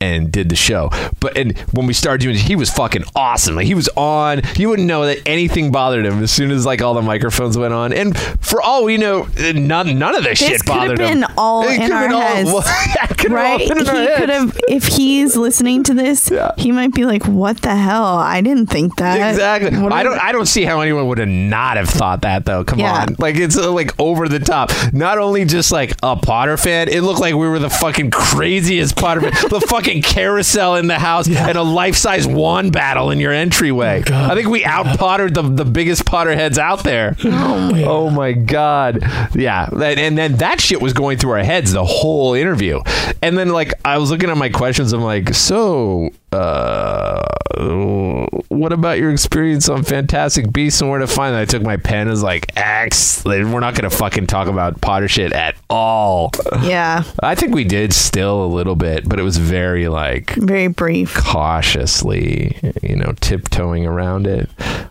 and 0.00 0.30
did 0.30 0.48
the 0.48 0.56
show. 0.56 0.90
But 1.20 1.36
and 1.36 1.56
when 1.72 1.86
we 1.86 1.92
started 1.94 2.20
doing 2.22 2.36
it, 2.36 2.42
he 2.42 2.56
was 2.56 2.70
fucking 2.70 3.04
awesome. 3.14 3.56
Like 3.56 3.66
he 3.66 3.74
was 3.74 3.88
on. 3.96 4.42
You 4.56 4.68
wouldn't 4.68 4.86
know 4.88 5.06
that 5.06 5.18
anything 5.26 5.72
bothered 5.72 6.04
him 6.04 6.22
as 6.22 6.30
soon 6.30 6.50
as 6.50 6.66
like 6.66 6.82
all 6.82 6.94
the 6.94 7.02
microphones 7.02 7.56
went 7.56 7.72
on. 7.72 7.92
And 7.92 8.16
for 8.40 8.60
all 8.60 8.84
we 8.84 8.96
know, 8.98 9.26
none 9.54 9.98
none 9.98 10.14
of 10.14 10.24
this, 10.24 10.38
This 10.40 10.48
shit 10.48 10.66
bothered 10.66 10.98
him. 10.98 11.24
all 11.38 11.62
It 11.64 11.74
in 11.74 11.80
could 11.82 11.90
have 11.90 11.92
our 11.92 12.08
been 12.08 12.12
all- 12.16 12.20
heads. 12.22 12.46
well, 12.52 12.62
yeah, 12.94 13.04
it 13.10 13.18
could 13.18 13.30
have 13.30 13.32
all 13.32 13.36
Right? 13.36 13.60
He 13.60 13.68
been 13.68 13.78
in 13.78 13.88
our 13.88 13.94
heads. 13.94 14.18
could 14.20 14.28
have, 14.28 14.58
if 14.68 14.84
he's 14.86 15.36
listening 15.36 15.82
to 15.84 15.94
this, 15.94 16.30
Yeah. 16.30 16.50
he 16.58 16.72
might 16.72 16.92
be 16.92 17.04
like, 17.06 17.24
what 17.26 17.62
the 17.62 17.74
hell? 17.74 18.16
I 18.18 18.40
didn't 18.42 18.66
think 18.66 18.96
that. 18.96 19.30
Exactly. 19.30 19.78
What 19.78 19.92
I 19.92 20.02
don't. 20.02 20.18
I 20.22 20.32
don't 20.32 20.46
see 20.46 20.64
how 20.64 20.80
anyone 20.80 21.06
would 21.08 21.18
have 21.18 21.28
not 21.28 21.76
have 21.78 21.88
thought 21.88 22.22
that 22.22 22.44
though. 22.44 22.64
Come 22.64 22.78
Yeah. 22.80 23.02
on, 23.02 23.16
like 23.18 23.36
it's 23.36 23.56
uh, 23.56 23.70
like 23.72 23.98
over 23.98 24.28
the 24.28 24.40
top. 24.40 24.70
Not 24.92 25.18
only 25.18 25.44
just 25.46 25.72
like 25.72 25.92
a 26.02 26.16
Potter 26.16 26.56
fan, 26.56 26.88
it 26.88 27.00
looked 27.02 27.20
like 27.20 27.34
we 27.34 27.48
were 27.48 27.58
the 27.58 27.70
fucking 27.70 28.10
craziest 28.10 28.96
Potter 28.96 29.20
fan. 29.22 29.32
the 29.48 29.60
fucking 29.68 29.85
carousel 30.02 30.76
in 30.76 30.86
the 30.86 30.98
house 30.98 31.28
Yeah. 31.28 31.48
and 31.48 31.56
a 31.58 31.62
life 31.62 31.96
size 31.96 32.26
wand 32.26 32.72
battle 32.72 33.10
in 33.10 33.20
your 33.20 33.32
entryway. 33.32 34.02
God. 34.02 34.30
I 34.30 34.34
think 34.34 34.48
we 34.48 34.64
out 34.64 34.98
Pottered 34.98 35.34
the 35.34 35.42
the 35.42 35.64
biggest 35.64 36.04
Potter 36.06 36.34
heads 36.34 36.58
out 36.58 36.82
there. 36.84 37.16
Oh, 37.24 38.10
my 38.10 38.32
god. 38.32 39.00
Yeah. 39.34 39.68
And, 39.72 39.82
and 40.00 40.18
then 40.18 40.36
that 40.36 40.60
shit 40.60 40.80
was 40.80 40.92
going 40.92 41.18
through 41.18 41.32
our 41.32 41.42
heads 41.44 41.72
the 41.72 41.84
whole 41.84 42.34
interview. 42.34 42.80
And 43.22 43.36
then 43.38 43.50
like 43.50 43.72
I 43.84 43.98
was 43.98 44.10
looking 44.10 44.30
at 44.30 44.36
my 44.36 44.48
questions. 44.48 44.92
I'm 44.92 45.02
like, 45.02 45.34
so 45.34 46.10
uh, 46.32 47.26
what 47.56 48.72
about 48.72 48.98
your 48.98 49.10
experience 49.10 49.68
on 49.68 49.82
Fantastic 49.82 50.52
Beasts 50.52 50.80
and 50.80 50.90
where 50.90 50.98
to 51.00 51.06
find 51.06 51.34
them? 51.34 51.40
I 51.40 51.44
took 51.44 51.62
my 51.62 51.76
pen 51.76 52.08
as 52.08 52.22
like 52.22 52.52
X. 52.56 53.24
We're 53.24 53.60
not 53.60 53.74
gonna 53.74 53.90
fucking 53.90 54.26
talk 54.26 54.48
about 54.48 54.80
Potter 54.80 55.08
shit 55.08 55.32
at 55.32 55.56
all. 55.70 56.30
Yeah, 56.62 57.02
I 57.22 57.34
think 57.34 57.54
we 57.54 57.64
did 57.64 57.92
still 57.92 58.44
a 58.44 58.46
little 58.46 58.76
bit, 58.76 59.08
but 59.08 59.18
it 59.18 59.22
was 59.22 59.36
very 59.38 59.88
like 59.88 60.34
very 60.34 60.68
brief. 60.68 61.14
cautiously, 61.14 62.56
you 62.82 62.96
know, 62.96 63.12
tiptoeing 63.20 63.86
around 63.86 64.26
it. 64.26 64.48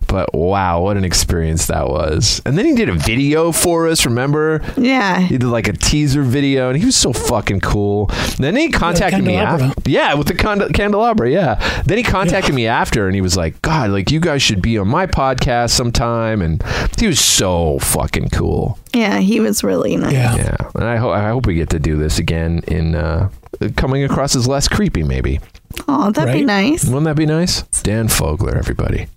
But 0.08 0.34
wow, 0.34 0.82
what 0.82 0.98
an 0.98 1.04
experience 1.04 1.66
that 1.68 1.88
was! 1.90 2.42
And 2.46 2.58
then 2.58 2.66
he 2.66 2.76
did 2.76 2.90
a 2.90 2.94
video 2.94 3.52
for 3.52 3.88
us. 3.88 4.06
Remember? 4.06 4.62
Yeah, 4.78 5.20
He 5.20 5.38
did 5.38 5.48
like 5.48 5.68
a 5.68 5.74
teaser 5.74 6.22
video, 6.22 6.70
and 6.70 6.78
he 6.78 6.86
was 6.86 6.96
so 6.96 7.12
fucking 7.12 7.60
cool. 7.62 8.08
then 8.38 8.56
he 8.56 8.70
contacted 8.70 9.24
me 9.24 9.36
after. 9.36 9.72
Yeah, 9.90 10.14
with 10.14 10.28
the 10.28 10.36
cand- 10.36 10.74
candelabra. 10.74 11.30
Yeah. 11.30 11.56
Then 11.86 11.98
he 11.98 12.04
contacted 12.04 12.55
me 12.56 12.68
after, 12.68 13.06
and 13.08 13.14
he 13.16 13.22
was 13.22 13.36
like, 13.38 13.62
"God, 13.62 13.90
like 13.92 14.10
you 14.12 14.20
guys 14.20 14.42
should 14.42 14.62
be 14.62 14.78
on 14.78 14.88
my 14.88 15.06
podcast 15.06 15.72
sometime." 15.72 16.42
And 16.42 16.64
he 16.98 17.08
was 17.08 17.20
so 17.20 17.78
fucking 17.80 18.30
cool. 18.30 18.80
yeah, 18.94 19.20
he 19.20 19.40
was 19.40 19.64
really 19.64 19.96
nice. 19.98 20.14
Yeah. 20.14 20.36
Yeah, 20.36 20.58
and 20.76 20.84
I 20.86 20.96
hope 20.98 21.12
I 21.12 21.28
hope 21.30 21.46
we 21.46 21.56
get 21.56 21.70
to 21.72 21.80
do 21.80 21.98
this 21.98 22.18
again 22.20 22.62
in 22.68 22.96
uh, 22.96 23.30
coming 23.76 24.04
across 24.04 24.36
as 24.36 24.48
less 24.48 24.68
creepy, 24.68 25.04
maybe. 25.04 25.40
Oh, 25.88 26.10
that'd 26.12 26.34
be 26.34 26.46
nice. 26.46 26.86
Wouldn't 26.86 27.04
that 27.04 27.18
be 27.18 27.26
nice? 27.26 27.64
Dan 27.84 28.08
Fogler, 28.08 28.56
everybody. 28.56 29.08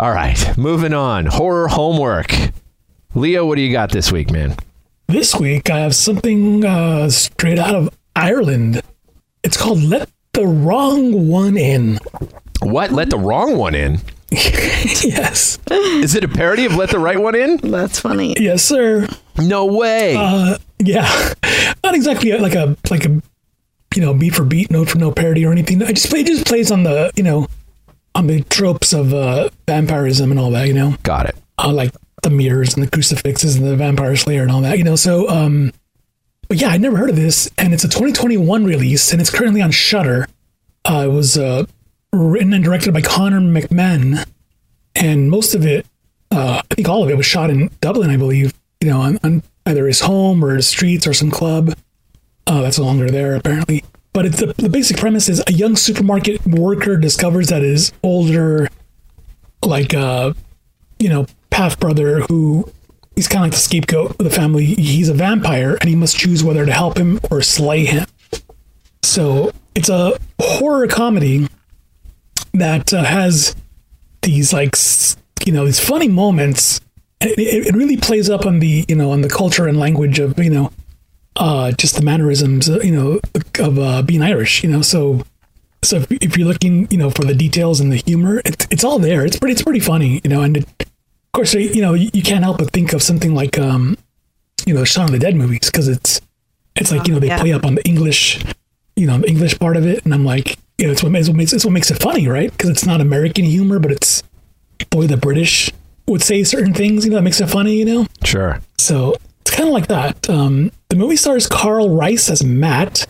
All 0.00 0.10
right, 0.12 0.56
moving 0.58 0.92
on. 0.92 1.26
Horror 1.26 1.68
homework. 1.68 2.34
Leo, 3.14 3.46
what 3.46 3.54
do 3.54 3.62
you 3.62 3.72
got 3.72 3.92
this 3.92 4.10
week, 4.12 4.30
man? 4.30 4.56
This 5.06 5.34
week 5.36 5.70
I 5.70 5.78
have 5.78 5.94
something 5.94 6.64
uh, 6.64 7.08
straight 7.10 7.58
out 7.60 7.74
of 7.76 7.90
Ireland. 8.16 8.82
It's 9.44 9.56
called 9.56 9.80
"Let 9.80 10.10
the 10.32 10.46
Wrong 10.46 11.28
One 11.28 11.56
In." 11.56 11.98
What? 12.66 12.92
Let 12.92 13.10
the 13.10 13.18
wrong 13.18 13.56
one 13.56 13.74
in. 13.74 14.00
yes, 14.30 15.58
Is 15.70 16.14
it 16.14 16.24
a 16.24 16.28
parody 16.28 16.64
of 16.66 16.74
Let 16.74 16.90
the 16.90 16.98
Right 16.98 17.18
One 17.18 17.34
In? 17.36 17.58
That's 17.58 18.00
funny. 18.00 18.34
yes, 18.38 18.64
sir. 18.64 19.06
No 19.38 19.66
way. 19.66 20.16
Uh, 20.18 20.58
yeah, 20.80 21.32
not 21.84 21.94
exactly 21.94 22.32
like 22.32 22.54
a 22.54 22.76
like 22.90 23.04
a 23.04 23.22
you 23.94 24.02
know 24.02 24.12
beat 24.14 24.34
for 24.34 24.44
beat, 24.44 24.70
note 24.70 24.90
for 24.90 24.98
no 24.98 25.12
parody 25.12 25.46
or 25.46 25.52
anything. 25.52 25.82
I 25.82 25.92
just 25.92 26.10
play 26.10 26.20
it 26.20 26.26
just 26.26 26.44
plays 26.46 26.70
on 26.72 26.82
the 26.82 27.12
you 27.16 27.22
know 27.22 27.46
on 28.16 28.26
the 28.26 28.42
tropes 28.42 28.92
of 28.92 29.14
uh, 29.14 29.48
vampirism 29.66 30.30
and 30.30 30.40
all 30.40 30.50
that. 30.50 30.66
You 30.66 30.74
know, 30.74 30.94
got 31.04 31.26
it. 31.26 31.36
uh, 31.58 31.72
like 31.72 31.92
the 32.22 32.30
mirrors 32.30 32.74
and 32.74 32.84
the 32.84 32.90
crucifixes 32.90 33.56
and 33.56 33.64
the 33.66 33.76
vampire 33.76 34.16
slayer 34.16 34.42
and 34.42 34.50
all 34.50 34.60
that. 34.62 34.76
You 34.76 34.84
know, 34.84 34.96
so 34.96 35.28
um, 35.28 35.72
but 36.48 36.60
yeah, 36.60 36.68
I 36.68 36.78
never 36.78 36.96
heard 36.96 37.10
of 37.10 37.16
this, 37.16 37.48
and 37.58 37.72
it's 37.72 37.84
a 37.84 37.88
2021 37.88 38.64
release, 38.64 39.12
and 39.12 39.20
it's 39.20 39.30
currently 39.30 39.62
on 39.62 39.70
Shudder. 39.70 40.26
Uh, 40.84 41.04
it 41.06 41.12
was 41.12 41.36
uh, 41.38 41.66
written 42.16 42.52
and 42.52 42.64
directed 42.64 42.92
by 42.92 43.02
Conor 43.02 43.40
McMahon, 43.40 44.26
and 44.94 45.30
most 45.30 45.54
of 45.54 45.66
it, 45.66 45.86
uh, 46.30 46.62
I 46.70 46.74
think 46.74 46.88
all 46.88 47.04
of 47.04 47.10
it, 47.10 47.16
was 47.16 47.26
shot 47.26 47.50
in 47.50 47.70
Dublin, 47.80 48.10
I 48.10 48.16
believe. 48.16 48.54
You 48.80 48.90
know, 48.90 49.00
on, 49.00 49.18
on 49.24 49.42
either 49.64 49.86
his 49.86 50.00
home 50.00 50.44
or 50.44 50.54
his 50.54 50.68
streets 50.68 51.06
or 51.06 51.12
some 51.12 51.30
club. 51.30 51.74
Uh, 52.46 52.62
that's 52.62 52.78
no 52.78 52.84
longer 52.84 53.10
there 53.10 53.34
apparently. 53.34 53.84
But 54.12 54.32
the, 54.32 54.54
the 54.56 54.68
basic 54.68 54.96
premise 54.96 55.28
is 55.28 55.42
a 55.46 55.52
young 55.52 55.76
supermarket 55.76 56.46
worker 56.46 56.96
discovers 56.96 57.48
that 57.48 57.62
his 57.62 57.92
older, 58.02 58.68
like 59.62 59.92
uh, 59.92 60.32
you 60.98 61.08
know, 61.08 61.26
half 61.52 61.78
brother 61.78 62.20
who 62.20 62.70
he's 63.14 63.28
kind 63.28 63.44
of 63.44 63.46
like 63.46 63.52
the 63.52 63.58
scapegoat 63.58 64.10
of 64.12 64.18
the 64.18 64.30
family. 64.30 64.64
He's 64.64 65.08
a 65.08 65.14
vampire 65.14 65.76
and 65.80 65.90
he 65.90 65.96
must 65.96 66.16
choose 66.16 66.44
whether 66.44 66.64
to 66.64 66.72
help 66.72 66.96
him 66.96 67.20
or 67.30 67.42
slay 67.42 67.84
him. 67.84 68.06
So 69.02 69.52
it's 69.74 69.88
a 69.88 70.18
horror 70.40 70.86
comedy 70.86 71.48
that 72.58 72.92
uh, 72.92 73.04
has 73.04 73.54
these 74.22 74.52
like 74.52 74.74
you 75.44 75.52
know 75.52 75.64
these 75.64 75.80
funny 75.80 76.08
moments. 76.08 76.80
It, 77.20 77.38
it 77.38 77.66
it 77.68 77.74
really 77.74 77.96
plays 77.96 78.28
up 78.28 78.44
on 78.46 78.58
the 78.60 78.84
you 78.88 78.94
know 78.96 79.10
on 79.10 79.22
the 79.22 79.28
culture 79.28 79.66
and 79.66 79.78
language 79.78 80.18
of 80.18 80.38
you 80.38 80.50
know 80.50 80.72
uh, 81.36 81.72
just 81.72 81.96
the 81.96 82.02
mannerisms 82.02 82.68
uh, 82.68 82.80
you 82.80 82.92
know 82.92 83.20
of 83.60 83.78
uh, 83.78 84.02
being 84.02 84.22
Irish. 84.22 84.62
You 84.64 84.70
know 84.70 84.82
so. 84.82 85.24
So 85.84 85.96
if, 85.98 86.10
if 86.10 86.36
you're 86.36 86.48
looking, 86.48 86.88
you 86.90 86.96
know, 86.96 87.10
for 87.10 87.22
the 87.22 87.34
details 87.34 87.78
and 87.80 87.92
the 87.92 87.98
humor, 87.98 88.40
it's, 88.44 88.66
it's 88.72 88.82
all 88.82 88.98
there. 88.98 89.24
It's 89.24 89.38
pretty, 89.38 89.52
it's 89.52 89.62
pretty 89.62 89.78
funny, 89.78 90.20
you 90.24 90.30
know. 90.30 90.40
And 90.42 90.56
it, 90.56 90.64
of 90.80 91.32
course, 91.32 91.54
you 91.54 91.80
know, 91.82 91.94
you, 91.94 92.10
you 92.12 92.22
can't 92.22 92.42
help 92.42 92.58
but 92.58 92.72
think 92.72 92.92
of 92.92 93.02
something 93.02 93.34
like, 93.34 93.56
um, 93.56 93.96
you 94.66 94.74
know, 94.74 94.82
Shaun 94.82 95.04
of 95.04 95.10
the 95.12 95.18
Dead 95.20 95.36
movies 95.36 95.70
because 95.70 95.86
it's, 95.86 96.20
it's 96.74 96.90
like 96.90 97.06
you 97.06 97.14
know 97.14 97.20
they 97.20 97.28
Yeah. 97.28 97.38
play 97.40 97.52
up 97.52 97.64
on 97.64 97.76
the 97.76 97.84
English, 97.86 98.42
you 98.96 99.06
know, 99.06 99.18
the 99.18 99.28
English 99.28 99.58
part 99.60 99.76
of 99.76 99.86
it, 99.86 100.04
and 100.04 100.12
I'm 100.12 100.24
like, 100.24 100.58
you 100.78 100.86
know, 100.86 100.92
it's 100.92 101.02
what 101.02 101.12
makes, 101.12 101.28
what 101.28 101.36
makes 101.36 101.52
it's 101.52 101.64
what 101.64 101.72
makes 101.72 101.90
it 101.90 102.02
funny, 102.02 102.28
right? 102.28 102.50
Because 102.50 102.70
it's 102.70 102.86
not 102.86 103.00
American 103.00 103.44
humor, 103.44 103.78
but 103.78 103.92
it's 103.92 104.22
boy 104.90 105.06
the 105.06 105.16
British 105.16 105.70
would 106.06 106.22
say 106.22 106.44
certain 106.44 106.74
things, 106.74 107.04
you 107.04 107.10
know, 107.10 107.16
that 107.16 107.22
makes 107.22 107.40
it 107.40 107.48
funny, 107.48 107.76
you 107.76 107.84
know. 107.84 108.06
Sure. 108.24 108.60
So 108.78 109.16
it's 109.40 109.50
kind 109.50 109.68
of 109.68 109.72
like 109.72 109.88
that. 109.88 110.28
Um, 110.30 110.70
the 110.88 110.96
movie 110.96 111.16
stars 111.16 111.46
Karl 111.46 111.90
Rice 111.90 112.30
as 112.30 112.44
Matt 112.44 113.06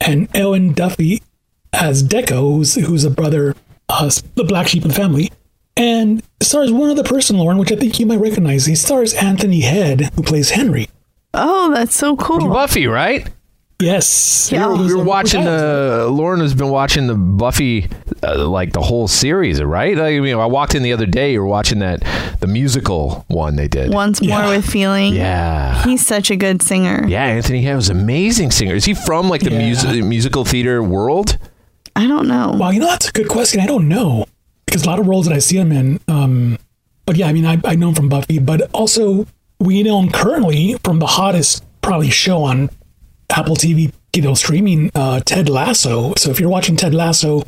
and 0.00 0.28
Owen 0.36 0.72
Duffy 0.72 1.22
as 1.72 2.02
Deco, 2.02 2.56
who's 2.56 2.74
who's 2.74 3.04
a 3.04 3.10
brother, 3.10 3.54
uh, 3.88 4.10
the 4.34 4.44
black 4.44 4.68
sheep 4.68 4.84
of 4.84 4.90
the 4.90 4.96
family. 4.96 5.30
And 5.76 6.22
stars 6.42 6.72
one 6.72 6.90
other 6.90 7.04
person, 7.04 7.36
Lauren, 7.36 7.58
which 7.58 7.70
I 7.70 7.76
think 7.76 8.00
you 8.00 8.06
might 8.06 8.20
recognize. 8.20 8.64
He 8.66 8.74
stars 8.74 9.12
Anthony 9.14 9.60
Head, 9.60 10.10
who 10.14 10.22
plays 10.22 10.50
Henry. 10.50 10.88
Oh, 11.34 11.70
that's 11.74 11.94
so 11.94 12.16
cool. 12.16 12.48
Buffy, 12.48 12.86
right? 12.86 13.28
Yes. 13.78 14.48
Yeah. 14.50 14.72
We 14.72 14.94
were 14.94 15.04
watching 15.04 15.42
Yeah. 15.42 15.56
the 15.56 16.08
Lauren 16.10 16.40
has 16.40 16.54
been 16.54 16.70
watching 16.70 17.06
the 17.08 17.14
Buffy 17.14 17.88
uh, 18.22 18.46
like 18.48 18.72
the 18.72 18.80
whole 18.80 19.06
series, 19.06 19.62
right? 19.62 19.94
Like, 19.96 20.14
you 20.14 20.22
know, 20.22 20.40
I 20.40 20.46
walked 20.46 20.74
in 20.74 20.82
the 20.82 20.92
other 20.94 21.04
day. 21.04 21.32
You 21.32 21.40
were 21.40 21.46
watching 21.46 21.80
that 21.80 22.02
the 22.40 22.46
musical 22.46 23.24
one 23.28 23.56
they 23.56 23.68
did. 23.68 23.92
Once 23.92 24.22
more 24.22 24.30
Yeah. 24.30 24.48
with 24.48 24.66
feeling. 24.66 25.14
Yeah. 25.14 25.82
He's 25.84 26.04
such 26.06 26.30
a 26.30 26.36
good 26.36 26.62
singer. 26.62 27.04
Yeah, 27.06 27.24
Anthony 27.26 27.60
Head 27.62 27.76
was 27.76 27.90
an 27.90 28.00
amazing 28.00 28.50
singer. 28.50 28.74
Is 28.74 28.86
he 28.86 28.94
from 28.94 29.28
like 29.28 29.42
the 29.42 29.50
Yeah. 29.52 29.58
music 29.58 30.04
musical 30.04 30.44
theater 30.46 30.82
world? 30.82 31.36
I 31.94 32.06
don't 32.06 32.28
know. 32.28 32.56
Well, 32.58 32.72
you 32.72 32.80
know 32.80 32.86
that's 32.86 33.08
a 33.10 33.12
good 33.12 33.28
question. 33.28 33.60
I 33.60 33.66
don't 33.66 33.88
know 33.88 34.24
because 34.64 34.84
a 34.84 34.86
lot 34.86 34.98
of 34.98 35.06
roles 35.06 35.26
that 35.26 35.34
I 35.34 35.38
see 35.38 35.58
him 35.58 35.70
in. 35.72 36.00
Um, 36.08 36.58
but 37.04 37.16
yeah, 37.16 37.26
I 37.28 37.32
mean, 37.34 37.44
I, 37.44 37.58
I 37.64 37.74
know 37.74 37.90
him 37.90 37.94
from 37.94 38.08
Buffy, 38.08 38.38
but 38.38 38.70
also 38.72 39.26
we 39.60 39.82
know 39.82 40.00
him 40.00 40.10
currently 40.10 40.76
from 40.82 40.98
the 40.98 41.06
hottest 41.06 41.62
probably 41.82 42.10
show 42.10 42.42
on 42.42 42.70
Apple 43.30 43.56
TV, 43.56 43.92
you 44.14 44.22
know, 44.22 44.34
streaming 44.34 44.90
uh, 44.94 45.20
Ted 45.20 45.48
Lasso. 45.48 46.14
So 46.16 46.30
if 46.30 46.40
you're 46.40 46.48
watching 46.48 46.76
Ted 46.76 46.94
Lasso, 46.94 47.44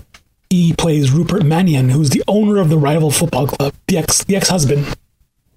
he 0.50 0.72
plays 0.72 1.10
Rupert 1.10 1.44
Mannion, 1.44 1.90
who's 1.90 2.10
the 2.10 2.22
owner 2.28 2.58
of 2.58 2.68
the 2.68 2.78
rival 2.78 3.10
football 3.10 3.46
club, 3.46 3.74
the 3.86 3.98
ex 3.98 4.24
the 4.24 4.36
ex 4.36 4.48
husband. 4.48 4.86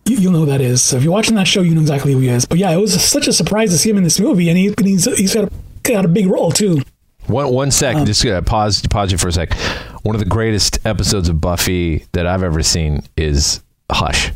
You, 0.05 0.17
you'll 0.17 0.32
know 0.34 0.39
who 0.39 0.45
that 0.47 0.61
is. 0.61 0.82
So 0.82 0.97
if 0.97 1.03
you're 1.03 1.13
watching 1.13 1.36
that 1.36 1.47
show, 1.47 1.61
you 1.61 1.76
know 1.76 1.82
exactly 1.82 2.13
who 2.13 2.19
he 2.19 2.28
is. 2.30 2.45
But 2.45 2.57
yeah, 2.57 2.72
it 2.72 2.78
was 2.78 3.01
such 3.01 3.28
a 3.28 3.34
surprise 3.34 3.69
to 3.72 3.78
see 3.78 3.89
him 3.89 3.97
in 3.97 4.03
this 4.03 4.19
movie, 4.19 4.49
and, 4.49 4.57
he, 4.57 4.67
and 4.67 4.86
he's 4.86 5.05
he's 5.17 5.34
got 5.34 5.45
a, 5.45 5.51
got 5.84 6.05
a 6.05 6.09
big 6.09 6.28
role 6.28 6.51
too. 6.51 6.82
One 7.28 7.53
one 7.53 7.72
sec, 7.72 7.95
Um, 7.97 8.05
just 8.05 8.26
uh, 8.26 8.41
pause 8.41 8.82
pause 8.89 9.11
you 9.11 9.17
for 9.17 9.28
a 9.28 9.32
sec. 9.32 9.53
One 10.03 10.15
of 10.15 10.19
the 10.19 10.26
greatest 10.28 10.80
episodes 10.86 11.30
of 11.30 11.39
Buffy 11.39 12.05
that 12.13 12.26
I've 12.26 12.43
ever 12.43 12.63
seen 12.63 13.03
is 13.15 13.61
Hush. 13.91 14.32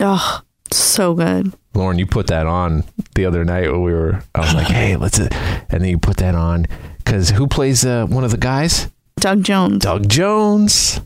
Oh, 0.00 0.40
so 0.70 1.14
good. 1.14 1.52
Lauren, 1.74 1.98
you 1.98 2.06
put 2.06 2.28
that 2.28 2.46
on 2.46 2.84
the 3.14 3.26
other 3.26 3.44
night 3.44 3.70
when 3.70 3.82
we 3.82 3.92
were. 3.92 4.22
I 4.34 4.40
was 4.40 4.54
like, 4.54 4.66
"Hey, 4.68 4.96
let's," 4.96 5.18
uh, 5.18 5.28
and 5.70 5.82
then 5.82 5.88
you 5.90 5.98
put 5.98 6.18
that 6.18 6.34
on 6.34 6.66
because 6.98 7.30
who 7.30 7.46
plays 7.46 7.84
uh, 7.84 8.06
one 8.06 8.24
of 8.24 8.30
the 8.30 8.36
guys? 8.36 8.88
Doug 9.16 9.42
Jones. 9.42 9.78
Doug 9.82 10.08
Jones, 10.08 11.00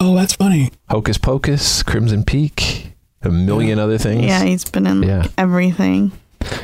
Oh, 0.00 0.16
that's 0.16 0.34
funny. 0.34 0.70
Hocus 0.90 1.16
Pocus, 1.16 1.82
Crimson 1.84 2.24
Peak, 2.24 2.88
a 3.22 3.30
million 3.30 3.78
other 3.78 3.98
things. 3.98 4.24
Yeah, 4.26 4.42
he's 4.42 4.64
been 4.64 4.84
in 4.86 5.00
like, 5.00 5.08
Yeah. 5.08 5.26
everything. 5.38 6.10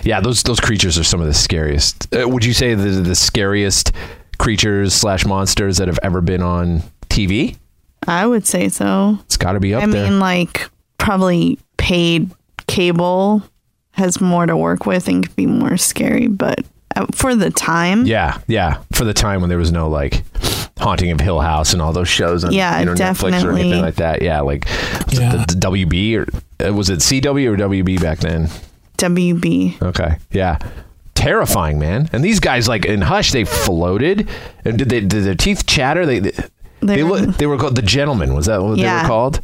Yeah, 0.03 0.21
those 0.21 0.43
those 0.43 0.59
creatures 0.59 0.99
are 0.99 1.05
some 1.05 1.21
of 1.21 1.27
the 1.29 1.35
scariest. 1.35 2.13
Uh, 2.15 2.29
would 2.29 2.45
you 2.45 2.53
say 2.53 2.75
the 2.75 2.89
the 2.91 3.15
scariest 3.15 3.93
creatures 4.39 4.93
slash 4.93 5.25
monsters 5.25 5.77
that 5.77 5.87
have 5.87 6.01
ever 6.03 6.21
been 6.21 6.43
on 6.43 6.83
TV? 7.09 7.57
I 8.09 8.27
would 8.27 8.45
say 8.47 8.69
so. 8.71 9.19
It's 9.25 9.37
got 9.37 9.53
to 9.53 9.61
be 9.61 9.73
up 9.75 9.85
I 9.85 9.87
there. 9.87 10.07
I 10.07 10.11
mean, 10.11 10.19
like, 10.21 10.69
probably 10.99 11.59
paid 11.77 12.31
cable 12.69 13.43
has 13.93 14.21
more 14.21 14.47
to 14.47 14.57
work 14.57 14.87
with 14.87 15.09
and 15.09 15.27
could 15.27 15.35
be 15.35 15.47
more 15.47 15.77
scary, 15.77 16.29
but 16.29 16.61
uh, 16.95 17.07
for 17.13 17.35
the 17.35 17.51
time, 17.51 18.07
yeah, 18.07 18.39
yeah. 18.47 18.83
For 18.93 19.05
the 19.05 19.15
time 19.15 19.41
when 19.41 19.49
there 19.49 19.59
was 19.59 19.73
no 19.73 19.89
like 19.89 20.23
Haunting 20.79 21.11
of 21.11 21.19
Hill 21.21 21.41
House 21.41 21.73
and 21.73 21.83
all 21.83 21.93
those 21.93 22.09
shows 22.09 22.45
on 22.45 22.53
Yeah, 22.53 22.79
you 22.79 22.87
know, 22.87 22.95
Netflix 22.95 23.43
or 23.45 23.51
anything 23.53 23.83
like 23.83 23.97
that. 23.97 24.23
Yeah, 24.23 24.41
like 24.43 24.67
was 25.07 25.19
Yeah. 25.19 25.43
it 25.43 25.49
the, 25.49 25.55
the 25.57 25.67
WB 25.67 26.17
or 26.19 26.67
uh, 26.69 26.73
was 26.73 26.89
it 26.91 27.01
CW 27.01 27.47
or 27.53 27.57
WB 27.57 28.01
back 28.01 28.19
then? 28.21 28.49
WB. 28.99 29.81
Okay, 29.83 30.17
yeah. 30.31 30.59
Terrifying, 31.15 31.79
man. 31.81 32.09
And 32.13 32.23
these 32.23 32.39
guys, 32.41 32.69
like 32.69 32.85
in 32.85 33.01
Hush, 33.01 33.33
they 33.33 33.45
floated. 33.45 34.29
And 34.65 34.79
did 34.79 34.89
they? 34.89 35.01
Did 35.01 35.25
their 35.25 35.35
teeth 35.35 35.67
chatter? 35.67 36.07
They 36.07 36.21
they, 36.21 36.31
they, 36.81 36.97
They 36.97 37.03
were- 37.03 37.27
they 37.27 37.47
were 37.47 37.59
called 37.59 37.75
the 37.75 37.83
Gentlemen. 37.83 38.35
Was 38.35 38.47
that 38.47 38.63
what 38.63 38.77
they 38.77 38.85
were 38.85 39.03
called? 39.07 39.41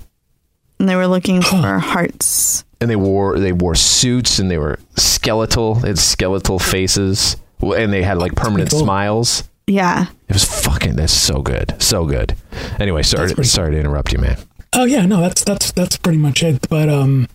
And 0.79 0.89
they 0.89 0.95
were 0.97 1.07
looking 1.09 1.43
for 1.43 1.79
hearts. 1.81 2.65
And 2.85 2.91
they 2.91 2.97
wore 2.97 3.39
they 3.39 3.53
wore 3.53 3.75
suits 3.75 4.39
and 4.39 4.51
they 4.51 4.59
were 4.59 4.79
skeletal. 4.97 5.75
They 5.77 5.89
had 5.89 5.99
skeletal 5.99 6.59
faces, 6.59 7.37
and 7.63 7.91
they 7.91 8.03
had 8.03 8.19
like 8.19 8.35
permanent 8.37 8.71
cool. 8.71 8.81
smiles. 8.81 9.45
Yeah. 9.67 10.07
It 10.29 10.35
was 10.35 10.45
fucking. 10.45 10.97
That's 10.97 11.13
so 11.13 11.41
good, 11.41 11.75
so 11.83 12.05
good. 12.05 12.35
Anyway, 12.79 13.03
sorry, 13.03 13.33
pretty- 13.33 13.49
sorry 13.49 13.73
to 13.73 13.81
interrupt 13.81 14.13
you, 14.13 14.19
man. 14.19 14.37
Oh 14.75 14.85
yeah, 14.85 15.07
no, 15.07 15.21
that's 15.23 15.43
that's 15.45 15.73
that's 15.73 15.97
pretty 15.97 16.19
much 16.19 16.43
it. 16.43 16.69
But 16.69 16.91
um, 16.91 17.27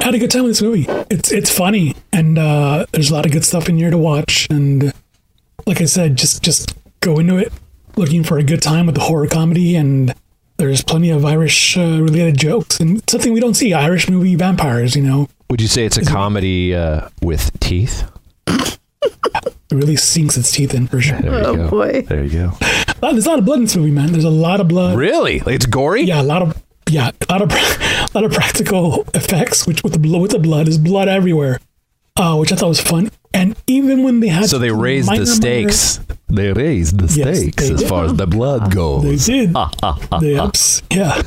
I 0.00 0.06
had 0.06 0.14
a 0.14 0.18
good 0.18 0.30
time 0.32 0.42
with 0.42 0.50
this 0.50 0.62
movie. 0.62 0.86
It's 1.08 1.30
it's 1.30 1.50
funny 1.56 1.94
and 2.12 2.36
uh, 2.36 2.86
there's 2.90 3.10
a 3.10 3.14
lot 3.14 3.26
of 3.26 3.32
good 3.32 3.44
stuff 3.44 3.68
in 3.68 3.76
here 3.76 3.90
to 3.90 3.98
watch. 3.98 4.48
And 4.50 4.92
like 5.66 5.80
I 5.80 5.84
said, 5.84 6.16
just 6.16 6.42
just 6.42 6.74
go 7.00 7.20
into 7.20 7.36
it 7.36 7.52
looking 7.96 8.24
for 8.24 8.38
a 8.38 8.42
good 8.42 8.60
time 8.60 8.86
with 8.86 8.96
the 8.96 9.02
horror 9.02 9.28
comedy. 9.28 9.76
And 9.76 10.14
there's 10.56 10.82
plenty 10.82 11.10
of 11.10 11.24
Irish 11.24 11.76
uh, 11.76 12.00
related 12.02 12.36
jokes 12.38 12.78
and 12.80 13.02
something 13.08 13.32
we 13.32 13.40
don't 13.40 13.54
see 13.54 13.72
Irish 13.72 14.08
movie 14.08 14.34
vampires. 14.36 14.94
You 14.96 15.02
know, 15.02 15.28
Would 15.50 15.60
you 15.60 15.68
say 15.68 15.84
it's 15.84 15.96
a 15.96 16.04
comedy 16.04 16.74
uh, 16.74 17.08
with 17.22 17.50
teeth? 17.60 18.08
it 18.46 18.78
really 19.72 19.96
sinks 19.96 20.36
its 20.36 20.50
teeth 20.52 20.74
in 20.74 20.86
for 20.86 21.00
sure. 21.00 21.20
There 21.20 21.32
you 21.40 21.44
Oh, 21.46 21.56
go. 21.56 21.70
boy. 21.70 22.02
There 22.02 22.24
you 22.24 22.30
go. 22.30 22.52
Uh, 23.02 23.12
There's 23.12 23.26
a 23.26 23.30
lot 23.30 23.38
of 23.38 23.44
blood 23.44 23.58
in 23.58 23.64
this 23.64 23.76
movie, 23.76 23.90
man. 23.90 24.12
There's 24.12 24.24
a 24.24 24.30
lot 24.30 24.60
of 24.60 24.68
blood. 24.68 24.96
Really? 24.96 25.40
Like, 25.40 25.56
it's 25.56 25.66
gory? 25.66 26.02
Yeah, 26.02 26.20
a 26.20 26.22
lot 26.22 26.42
of 26.42 26.62
yeah, 26.88 27.10
a 27.28 27.32
lot 27.32 27.42
of 27.42 27.50
a 27.52 28.08
lot 28.14 28.24
of 28.24 28.32
practical 28.32 29.04
effects. 29.14 29.66
Which 29.66 29.82
with 29.82 30.00
the 30.00 30.18
with 30.18 30.30
the 30.32 30.38
blood, 30.38 30.68
is 30.68 30.78
blood 30.78 31.08
everywhere, 31.08 31.58
uh, 32.16 32.36
which 32.36 32.52
I 32.52 32.56
thought 32.56 32.68
was 32.68 32.80
fun. 32.80 33.10
And 33.32 33.56
even 33.66 34.04
when 34.04 34.20
they 34.20 34.28
had 34.28 34.48
So 34.48 34.58
they 34.58 34.70
raised 34.70 35.08
minor, 35.08 35.20
the 35.20 35.26
stakes. 35.26 36.00
They 36.28 36.52
raised 36.52 36.98
the 36.98 37.06
Yes, 37.12 37.38
stakes 37.38 37.62
they 37.68 37.74
as 37.74 37.80
did. 37.80 37.88
far 37.88 38.04
as 38.04 38.14
the 38.14 38.26
blood 38.26 38.72
goes. 38.74 39.02
they 39.26 39.32
did. 39.46 39.52
the 39.52 40.38
ups, 40.40 40.82
yeah. 40.90 41.20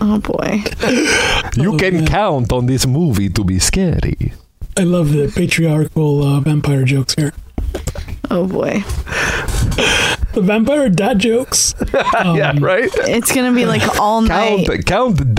Oh 0.00 0.18
boy. 0.18 0.62
You 1.62 1.76
can 1.78 2.06
count 2.06 2.52
on 2.52 2.66
this 2.66 2.86
movie 2.86 3.28
to 3.30 3.44
be 3.44 3.58
scary. 3.58 4.32
I 4.76 4.82
love 4.82 5.12
the 5.12 5.32
patriarchal 5.34 6.22
uh, 6.22 6.40
vampire 6.40 6.84
jokes 6.84 7.14
here. 7.14 7.32
Oh 8.30 8.46
boy. 8.46 8.82
The 10.36 10.42
vampire 10.42 10.90
dad 10.90 11.18
jokes. 11.18 11.74
yeah, 12.12 12.52
right? 12.60 12.90
It's 13.08 13.32
gonna 13.34 13.54
be 13.54 13.64
like 13.64 13.98
all 13.98 14.20
night. 14.20 14.66
Count, 14.84 14.84
count 14.84 15.34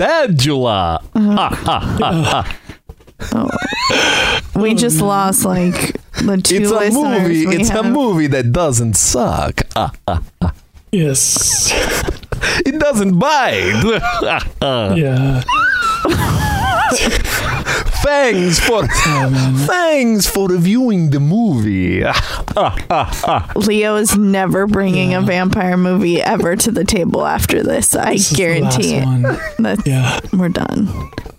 Dadula. 3.18 4.60
We 4.62 4.74
just 4.74 5.00
lost 5.00 5.44
like 5.44 5.94
the 6.22 6.36
two 6.42 6.56
It's 6.56 6.70
a 6.70 6.74
listeners. 6.74 7.22
movie. 7.22 7.46
we 7.46 7.56
It's 7.56 7.70
a 7.70 7.82
have. 7.82 7.86
movie 7.92 8.26
that 8.28 8.52
doesn't 8.52 8.94
suck. 8.96 9.62
Ah, 9.76 9.92
Yes. 10.90 11.70
it 12.66 12.78
doesn't 12.78 13.18
bite. 13.18 14.44
Yeah. 14.96 15.42
thanks 18.02 18.58
for 18.60 18.86
thanks 19.66 20.26
for 20.26 20.48
reviewing 20.48 21.10
the 21.10 21.20
movie. 21.20 22.02
Leo 23.56 23.96
is 23.96 24.16
never 24.16 24.66
bringing 24.66 25.12
a 25.14 25.20
vampire 25.20 25.76
movie 25.76 26.20
ever 26.22 26.56
to 26.56 26.70
the 26.70 26.84
table 26.84 27.26
after 27.26 27.62
this. 27.62 27.94
I 27.94 28.12
This 28.14 28.30
is 28.32 28.36
the 28.38 28.60
last 28.60 28.78
guarantee 28.78 28.94
it. 28.96 29.04
one. 29.04 29.22
That's, 29.58 29.86
Yeah. 29.86 30.18
We're 30.32 30.48
done. 30.48 30.88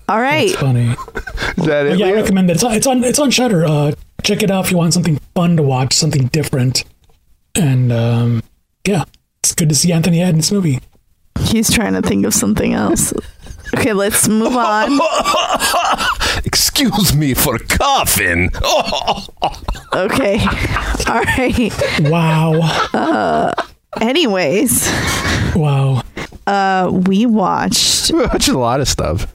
All 0.10 0.20
right. 0.20 0.50
It's 0.50 0.60
funny. 0.60 0.90
Is 1.58 1.66
that 1.66 1.86
it? 1.86 2.00
Yeah, 2.00 2.08
I 2.08 2.14
recommend 2.14 2.50
it. 2.50 2.54
It's 2.54 2.64
on, 2.64 2.74
it's 2.74 2.88
on 2.88 3.04
it's 3.04 3.20
on 3.20 3.30
Shudder. 3.32 3.64
Uh, 3.66 3.92
check 4.24 4.42
it 4.44 4.50
out 4.52 4.66
if 4.66 4.72
you 4.72 4.78
want 4.78 4.94
something 4.94 5.18
fun 5.36 5.56
to 5.58 5.64
watch, 5.64 5.94
something 5.94 6.28
different. 6.28 6.84
And 7.56 7.92
um, 7.92 8.44
yeah, 8.88 9.04
it's 9.44 9.54
good 9.54 9.70
to 9.70 9.76
see 9.76 9.92
Anthony 9.92 10.20
Head 10.20 10.30
in 10.32 10.38
this 10.38 10.52
movie. 10.52 10.80
He's 11.40 11.72
trying 11.72 11.94
to 11.94 12.02
think 12.02 12.26
of 12.26 12.34
something 12.34 12.74
else. 12.74 13.14
Okay, 13.76 13.94
let's 13.94 14.28
move 14.28 14.56
on. 14.56 15.00
Excuse 16.46 17.16
me 17.16 17.34
for 17.34 17.58
coughing. 17.60 18.50
Okay. 19.92 20.40
All 21.08 21.22
right. 21.24 21.72
Wow, 22.02 23.54
Anyways, 24.00 24.88
wow. 25.56 26.04
uh, 26.46 26.92
we 27.08 27.26
watched, 27.26 28.12
We 28.12 28.22
watched 28.22 28.50
a 28.50 28.58
lot 28.58 28.82
of 28.82 28.88
stuff. 28.88 29.26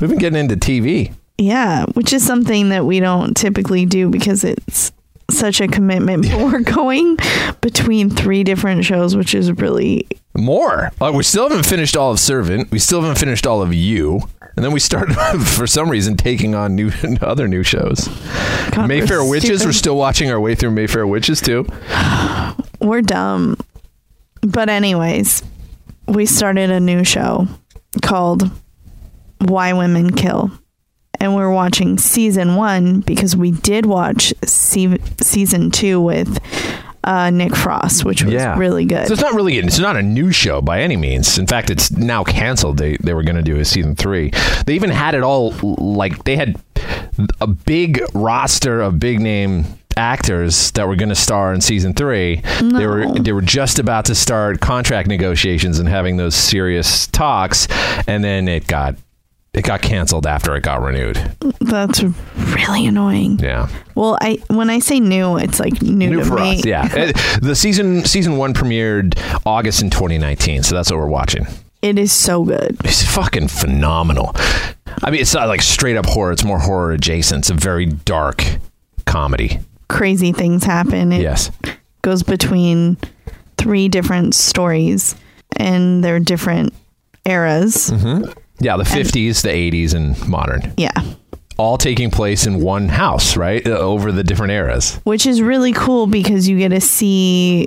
We've 0.00 0.08
been 0.10 0.18
getting 0.18 0.38
into 0.38 0.56
TV. 0.56 1.12
yeah, 1.38 1.84
which 1.94 2.12
is 2.12 2.24
something 2.26 2.70
that 2.70 2.86
we 2.86 3.00
don't 3.00 3.34
typically 3.36 3.84
do 3.86 4.08
because 4.08 4.44
it's 4.44 4.92
such 5.30 5.60
a 5.60 5.68
commitment. 5.68 6.28
But 6.28 6.40
we're 6.40 6.60
going 6.60 7.16
between 7.60 8.10
three 8.10 8.42
different 8.44 8.84
shows, 8.84 9.14
which 9.16 9.34
is 9.34 9.52
really 9.52 10.06
More. 10.36 10.90
Like 11.00 11.14
we 11.14 11.22
still 11.22 11.48
haven't 11.48 11.66
finished 11.66 11.96
all 11.96 12.10
of 12.12 12.18
Servant. 12.18 12.70
We 12.70 12.78
still 12.78 13.00
haven't 13.02 13.18
finished 13.18 13.46
all 13.46 13.62
of 13.62 13.72
You. 13.74 14.22
And 14.56 14.64
then 14.64 14.72
we 14.72 14.80
started, 14.80 15.14
for 15.46 15.66
some 15.66 15.88
reason, 15.88 16.16
taking 16.16 16.54
on 16.54 16.74
new 16.74 16.90
other 17.20 17.46
new 17.46 17.62
shows. 17.62 18.08
God, 18.72 18.88
Mayfair 18.88 19.22
we're 19.22 19.30
Witches. 19.30 19.60
stupid. 19.60 19.66
We're 19.66 19.72
still 19.72 19.96
watching 19.96 20.30
our 20.30 20.40
way 20.40 20.54
through 20.54 20.72
Mayfair 20.72 21.06
Witches 21.06 21.40
too. 21.40 21.66
we're 22.80 23.02
dumb. 23.02 23.56
But 24.40 24.68
anyways, 24.68 25.42
we 26.08 26.26
started 26.26 26.70
a 26.70 26.80
new 26.80 27.04
show 27.04 27.46
called 28.02 28.50
Why 29.40 29.72
Women 29.72 30.12
Kill. 30.14 30.50
And 31.20 31.34
we're 31.34 31.52
watching 31.52 31.98
season 31.98 32.56
one 32.56 33.00
because 33.00 33.36
we 33.36 33.50
did 33.50 33.84
watch 33.84 34.32
se- 34.44 34.98
season 35.20 35.70
two 35.70 36.00
with 36.00 36.38
uh, 37.04 37.28
Nick 37.30 37.54
Frost, 37.54 38.04
which 38.04 38.22
was 38.22 38.32
really 38.56 38.84
good. 38.86 39.06
So 39.06 39.12
it's 39.12 39.22
not 39.22 39.34
really 39.34 39.58
it's 39.58 39.78
not 39.78 39.96
a 39.96 40.02
new 40.02 40.32
show 40.32 40.60
by 40.62 40.80
any 40.80 40.96
means. 40.96 41.38
In 41.38 41.46
fact, 41.46 41.68
it's 41.70 41.90
now 41.90 42.24
canceled. 42.24 42.78
They 42.78 42.96
they 42.98 43.12
were 43.12 43.22
going 43.22 43.36
to 43.36 43.42
do 43.42 43.58
a 43.58 43.64
season 43.64 43.94
three. 43.96 44.30
They 44.66 44.74
even 44.74 44.90
had 44.90 45.14
it 45.14 45.22
all 45.22 45.52
like 45.78 46.24
they 46.24 46.36
had 46.36 46.58
a 47.40 47.46
big 47.46 48.00
roster 48.14 48.80
of 48.80 48.98
big 48.98 49.20
name 49.20 49.64
actors 49.96 50.70
that 50.72 50.86
were 50.88 50.96
going 50.96 51.08
to 51.10 51.14
star 51.14 51.52
in 51.52 51.60
season 51.60 51.92
three. 51.92 52.42
They 52.62 52.86
were 52.86 53.12
they 53.18 53.32
were 53.32 53.42
just 53.42 53.78
about 53.78 54.06
to 54.06 54.14
start 54.14 54.60
contract 54.60 55.08
negotiations 55.08 55.78
and 55.78 55.88
having 55.88 56.16
those 56.16 56.34
serious 56.34 57.06
talks, 57.08 57.66
and 58.06 58.24
then 58.24 58.48
it 58.48 58.66
got. 58.66 58.96
It 59.52 59.62
got 59.64 59.82
canceled 59.82 60.26
after 60.28 60.54
it 60.54 60.62
got 60.62 60.80
renewed. 60.80 61.16
That's 61.60 62.02
really 62.36 62.86
annoying. 62.86 63.40
Yeah. 63.40 63.68
Well, 63.96 64.16
I 64.20 64.38
when 64.48 64.70
I 64.70 64.78
say 64.78 65.00
new, 65.00 65.36
it's 65.38 65.58
like 65.58 65.82
new, 65.82 66.10
New 66.10 66.18
to 66.20 66.24
for 66.24 66.36
me. 66.36 66.58
us, 66.60 66.64
yeah. 66.64 66.82
Uh, 67.10 67.38
the 67.42 67.54
season 67.56 68.04
season 68.04 68.36
one 68.36 68.54
premiered 68.54 69.18
August 69.44 69.82
in 69.82 69.90
2019, 69.90 70.62
so 70.62 70.76
that's 70.76 70.90
what 70.90 70.98
we're 70.98 71.06
watching. 71.08 71.46
It 71.82 71.98
is 71.98 72.12
so 72.12 72.44
good. 72.44 72.76
It's 72.84 73.02
fucking 73.02 73.48
phenomenal. 73.48 74.32
I 75.02 75.10
mean, 75.10 75.20
it's 75.20 75.34
not 75.34 75.48
like 75.48 75.62
straight 75.62 75.96
up 75.96 76.06
horror. 76.06 76.30
It's 76.30 76.44
more 76.44 76.58
horror 76.58 76.92
adjacent. 76.92 77.40
It's 77.40 77.50
a 77.50 77.54
very 77.54 77.86
dark 77.86 78.44
comedy. 79.06 79.58
Crazy 79.88 80.30
things 80.32 80.62
happen. 80.62 81.10
It 81.10 81.22
Yes. 81.22 81.50
goes 82.02 82.22
between 82.22 82.98
three 83.56 83.88
different 83.88 84.34
stories 84.34 85.16
and 85.56 86.04
they're 86.04 86.20
different 86.20 86.72
eras. 87.24 87.90
Yeah, 88.60 88.76
the 88.76 88.84
50s, 88.84 89.42
the 89.42 89.48
80s, 89.48 89.94
and 89.94 90.28
modern. 90.28 90.72
Yeah. 90.76 90.92
All 91.56 91.76
taking 91.76 92.10
place 92.10 92.46
in 92.46 92.60
one 92.60 92.88
house, 92.88 93.36
right? 93.36 93.66
Uh, 93.66 93.70
Over 93.72 94.12
the 94.12 94.22
different 94.24 94.52
eras. 94.52 94.96
Which 95.04 95.26
is 95.26 95.42
really 95.42 95.72
cool 95.72 96.06
because 96.06 96.48
you 96.48 96.58
get 96.58 96.70
to 96.70 96.80
see 96.80 97.66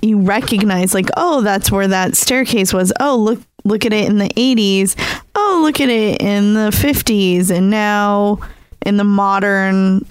you 0.00 0.20
recognize 0.20 0.94
like, 0.94 1.08
oh, 1.16 1.40
that's 1.42 1.70
where 1.70 1.88
that 1.88 2.16
staircase 2.16 2.72
was. 2.72 2.92
Oh, 3.00 3.16
look 3.16 3.40
look 3.64 3.84
at 3.86 3.92
it 3.92 4.08
in 4.08 4.18
the 4.18 4.28
80s. 4.30 4.96
Oh, 5.34 5.60
look 5.62 5.80
at 5.80 5.88
it 5.88 6.20
in 6.20 6.54
the 6.54 6.70
50s 6.70 7.50
and 7.50 7.70
now 7.70 8.38
in 8.84 8.96
the 8.96 9.04
modern 9.04 10.04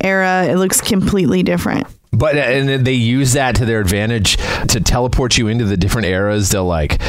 era 0.00 0.44
it 0.48 0.56
looks 0.56 0.80
completely 0.80 1.42
different. 1.42 1.86
But 2.14 2.36
uh, 2.36 2.40
and 2.40 2.86
they 2.86 2.92
use 2.92 3.32
that 3.32 3.56
to 3.56 3.64
their 3.64 3.80
advantage 3.80 4.36
to 4.68 4.80
teleport 4.80 5.38
you 5.38 5.48
into 5.48 5.64
the 5.64 5.78
different 5.78 6.08
eras. 6.08 6.50
They'll 6.50 6.66
like 6.66 7.00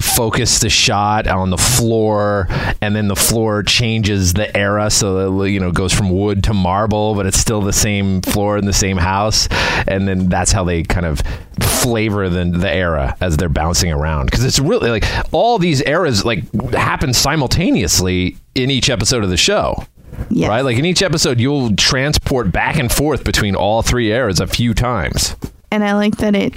focus 0.00 0.58
the 0.58 0.68
shot 0.68 1.26
on 1.26 1.48
the 1.48 1.56
floor, 1.56 2.48
and 2.82 2.94
then 2.94 3.08
the 3.08 3.16
floor 3.16 3.62
changes 3.62 4.34
the 4.34 4.54
era, 4.54 4.90
so 4.90 5.32
that, 5.32 5.48
you 5.48 5.58
know 5.58 5.68
it 5.68 5.74
goes 5.74 5.94
from 5.94 6.10
wood 6.10 6.44
to 6.44 6.54
marble, 6.54 7.14
but 7.14 7.26
it's 7.26 7.38
still 7.38 7.62
the 7.62 7.72
same 7.72 8.20
floor 8.20 8.58
in 8.58 8.66
the 8.66 8.74
same 8.74 8.98
house. 8.98 9.48
And 9.86 10.06
then 10.06 10.28
that's 10.28 10.52
how 10.52 10.64
they 10.64 10.82
kind 10.82 11.06
of 11.06 11.22
flavor 11.60 12.28
the 12.28 12.44
the 12.44 12.70
era 12.70 13.16
as 13.22 13.38
they're 13.38 13.48
bouncing 13.48 13.90
around 13.90 14.26
because 14.26 14.44
it's 14.44 14.58
really 14.58 14.90
like 14.90 15.04
all 15.32 15.58
these 15.58 15.82
eras 15.82 16.24
like 16.24 16.44
happen 16.72 17.14
simultaneously 17.14 18.36
in 18.54 18.70
each 18.70 18.90
episode 18.90 19.24
of 19.24 19.30
the 19.30 19.36
show. 19.38 19.86
Yes. 20.30 20.48
Right? 20.48 20.62
Like 20.62 20.78
in 20.78 20.84
each 20.84 21.02
episode, 21.02 21.40
you'll 21.40 21.74
transport 21.76 22.52
back 22.52 22.76
and 22.76 22.90
forth 22.90 23.24
between 23.24 23.54
all 23.54 23.82
three 23.82 24.12
eras 24.12 24.40
a 24.40 24.46
few 24.46 24.74
times. 24.74 25.36
And 25.70 25.84
I 25.84 25.94
like 25.94 26.18
that 26.18 26.34
it 26.34 26.54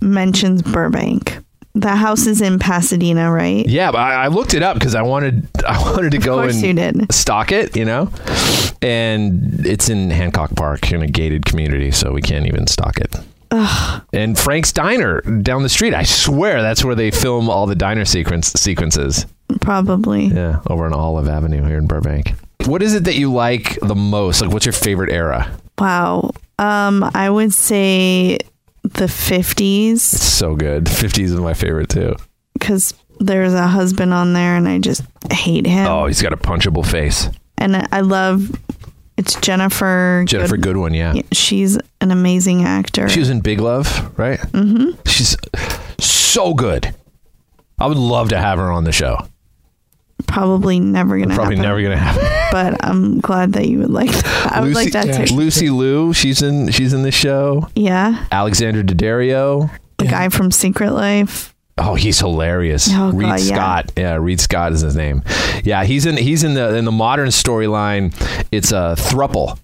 mentions 0.00 0.62
Burbank. 0.62 1.38
The 1.76 1.96
house 1.96 2.26
is 2.26 2.40
in 2.40 2.60
Pasadena, 2.60 3.32
right? 3.32 3.66
Yeah, 3.66 3.90
but 3.90 3.98
I, 3.98 4.24
I 4.24 4.28
looked 4.28 4.54
it 4.54 4.62
up 4.62 4.74
because 4.74 4.94
I 4.94 5.02
wanted 5.02 5.48
I 5.66 5.78
wanted 5.82 6.12
to 6.12 6.18
go 6.18 6.40
and 6.40 7.12
stock 7.12 7.50
it, 7.50 7.76
you 7.76 7.84
know. 7.84 8.10
And 8.80 9.66
it's 9.66 9.88
in 9.88 10.10
Hancock 10.10 10.54
Park 10.54 10.92
in 10.92 11.02
a 11.02 11.08
gated 11.08 11.44
community, 11.44 11.90
so 11.90 12.12
we 12.12 12.22
can't 12.22 12.46
even 12.46 12.66
stock 12.66 12.98
it. 12.98 13.16
And 14.12 14.38
Frank's 14.38 14.72
Diner 14.72 15.20
down 15.20 15.62
the 15.62 15.68
street. 15.68 15.94
I 15.94 16.02
swear 16.02 16.60
that's 16.60 16.84
where 16.84 16.94
they 16.94 17.10
film 17.10 17.48
all 17.48 17.66
the 17.66 17.76
diner 17.76 18.04
sequence 18.04 18.48
sequences. 18.52 19.26
Probably. 19.60 20.26
Yeah, 20.26 20.60
over 20.68 20.86
on 20.86 20.92
Olive 20.92 21.28
Avenue 21.28 21.64
here 21.64 21.78
in 21.78 21.86
Burbank. 21.86 22.34
What 22.66 22.82
is 22.82 22.94
it 22.94 23.04
that 23.04 23.14
you 23.16 23.32
like 23.32 23.78
the 23.80 23.94
most? 23.94 24.40
Like, 24.40 24.50
what's 24.50 24.64
your 24.66 24.72
favorite 24.72 25.12
era? 25.12 25.50
Wow. 25.78 26.30
Um, 26.58 27.02
I 27.14 27.28
would 27.28 27.52
say 27.52 28.38
the 28.82 29.06
50s 29.06 29.98
So 29.98 30.54
good. 30.56 30.84
50s 30.86 31.24
is 31.24 31.34
my 31.34 31.54
favorite 31.54 31.88
too. 31.88 32.16
because 32.54 32.94
there's 33.20 33.54
a 33.54 33.66
husband 33.66 34.12
on 34.12 34.32
there 34.32 34.56
and 34.56 34.66
I 34.68 34.78
just 34.78 35.02
hate 35.30 35.66
him. 35.66 35.86
Oh, 35.86 36.06
he's 36.06 36.20
got 36.22 36.32
a 36.32 36.36
punchable 36.36 36.86
face. 36.86 37.28
And 37.58 37.86
I 37.92 38.00
love 38.00 38.50
it's 39.16 39.36
Ginnifer. 39.36 40.26
Ginnifer 40.26 40.50
Good- 40.50 40.62
Goodwin, 40.62 40.94
yeah. 40.94 41.12
Yeah, 41.14 41.22
She's 41.32 41.78
an 42.00 42.10
amazing 42.10 42.64
actor. 42.64 43.08
She 43.08 43.20
was 43.20 43.30
in 43.30 43.40
Big 43.40 43.60
Love, 43.60 44.18
right? 44.18 44.40
Mm-hmm. 44.40 45.00
She's 45.06 45.36
so 46.00 46.52
good. 46.54 46.94
I 47.78 47.86
would 47.86 47.96
love 47.96 48.30
to 48.30 48.38
have 48.38 48.58
her 48.58 48.70
on 48.72 48.84
the 48.84 48.92
show. 48.92 49.18
Probably 50.26 50.80
never 50.80 51.18
gonna 51.18 51.34
Probably 51.34 51.56
happen, 51.56 51.68
never 51.68 51.82
gonna 51.82 51.96
happen. 51.96 52.24
But 52.52 52.84
I'm 52.84 53.20
glad 53.20 53.54
that 53.54 53.66
you 53.66 53.80
would 53.80 53.90
like 53.90 54.12
that. 54.12 54.52
I 54.52 54.60
would 54.60 54.74
like 54.74 54.92
that 54.92 55.06
yeah. 55.08 55.24
too. 55.24 55.34
Lucy 55.34 55.70
Liu, 55.70 56.12
she's 56.12 56.40
in 56.40 56.70
she's 56.70 56.92
in 56.92 57.02
the 57.02 57.10
show. 57.10 57.68
Yeah, 57.74 58.24
Alexandra 58.30 58.84
Daddario. 58.84 59.70
the 59.98 60.04
guy 60.04 60.28
from 60.28 60.52
Secret 60.52 60.92
Life. 60.92 61.52
Oh, 61.78 61.96
he's 61.96 62.20
hilarious. 62.20 62.88
Oh, 62.92 63.10
Reid 63.10 63.28
God, 63.28 63.40
yeah. 63.40 63.54
Scott. 63.56 63.92
Yeah, 63.96 64.14
Reid 64.14 64.40
Scott 64.40 64.72
is 64.72 64.82
his 64.82 64.94
name. 64.94 65.24
Yeah, 65.64 65.82
he's 65.82 66.06
in 66.06 66.16
he's 66.16 66.44
in 66.44 66.54
the 66.54 66.76
in 66.76 66.84
the 66.84 66.92
modern 66.92 67.30
storyline. 67.30 68.14
It's 68.52 68.70
a 68.70 68.94
thruple. 68.96 69.58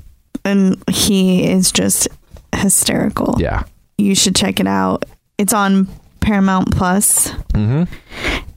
and 0.45 0.83
he 0.91 1.49
is 1.49 1.71
just 1.71 2.09
hysterical. 2.57 3.37
Yeah. 3.39 3.63
You 3.99 4.17
should 4.17 4.35
check 4.35 4.59
it 4.59 4.67
out. 4.67 5.05
It's 5.39 5.53
on 5.53 5.87
Paramount 6.21 6.75
Plus. 6.75 7.31
Mm-hmm. 7.55 7.85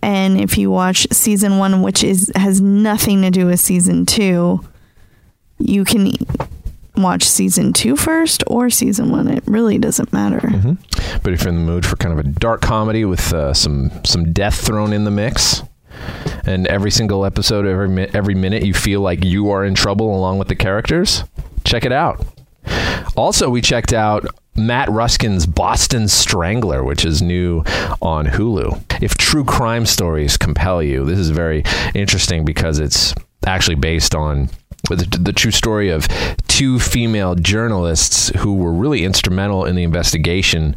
And 0.01 0.39
if 0.39 0.57
you 0.57 0.69
watch 0.69 1.07
season 1.11 1.57
one, 1.57 1.81
which 1.81 2.03
is 2.03 2.31
has 2.35 2.59
nothing 2.59 3.21
to 3.21 3.31
do 3.31 3.45
with 3.45 3.59
season 3.59 4.05
two, 4.05 4.63
you 5.59 5.85
can 5.85 6.11
watch 6.97 7.23
season 7.23 7.73
two 7.73 7.95
first 7.95 8.43
or 8.47 8.69
season 8.69 9.11
one. 9.11 9.27
It 9.27 9.43
really 9.47 9.77
doesn't 9.77 10.11
matter. 10.11 10.39
Mm-hmm. 10.39 11.19
But 11.23 11.33
if 11.33 11.43
you're 11.43 11.49
in 11.49 11.55
the 11.55 11.71
mood 11.71 11.85
for 11.85 11.95
kind 11.95 12.17
of 12.17 12.25
a 12.25 12.29
dark 12.29 12.61
comedy 12.61 13.05
with 13.05 13.33
uh, 13.33 13.53
some 13.53 13.91
some 14.03 14.33
death 14.33 14.65
thrown 14.65 14.91
in 14.93 15.05
the 15.05 15.11
mix, 15.11 15.61
and 16.45 16.67
every 16.67 16.91
single 16.91 17.25
episode, 17.25 17.65
every 17.65 17.89
mi- 17.89 18.09
every 18.13 18.35
minute, 18.35 18.63
you 18.63 18.73
feel 18.73 19.01
like 19.01 19.23
you 19.23 19.51
are 19.51 19.63
in 19.63 19.73
trouble 19.73 20.15
along 20.15 20.37
with 20.37 20.49
the 20.49 20.55
characters, 20.55 21.23
check 21.63 21.85
it 21.85 21.91
out. 21.91 22.25
Also, 23.15 23.49
we 23.49 23.61
checked 23.61 23.93
out 23.93 24.25
Matt 24.55 24.89
Ruskin's 24.89 25.45
Boston 25.45 26.07
Strangler, 26.07 26.83
which 26.83 27.05
is 27.05 27.21
new 27.21 27.63
on 28.01 28.27
Hulu. 28.27 29.01
If 29.01 29.15
true 29.15 29.43
crime 29.43 29.85
stories 29.85 30.37
compel 30.37 30.81
you, 30.83 31.05
this 31.05 31.19
is 31.19 31.29
very 31.29 31.63
interesting 31.95 32.45
because 32.45 32.79
it's 32.79 33.13
actually 33.45 33.75
based 33.75 34.15
on 34.15 34.49
the, 34.89 35.17
the 35.19 35.33
true 35.33 35.51
story 35.51 35.89
of 35.89 36.07
two 36.53 36.77
female 36.77 37.33
journalists 37.33 38.29
who 38.37 38.53
were 38.53 38.71
really 38.71 39.03
instrumental 39.03 39.65
in 39.65 39.75
the 39.75 39.81
investigation 39.81 40.75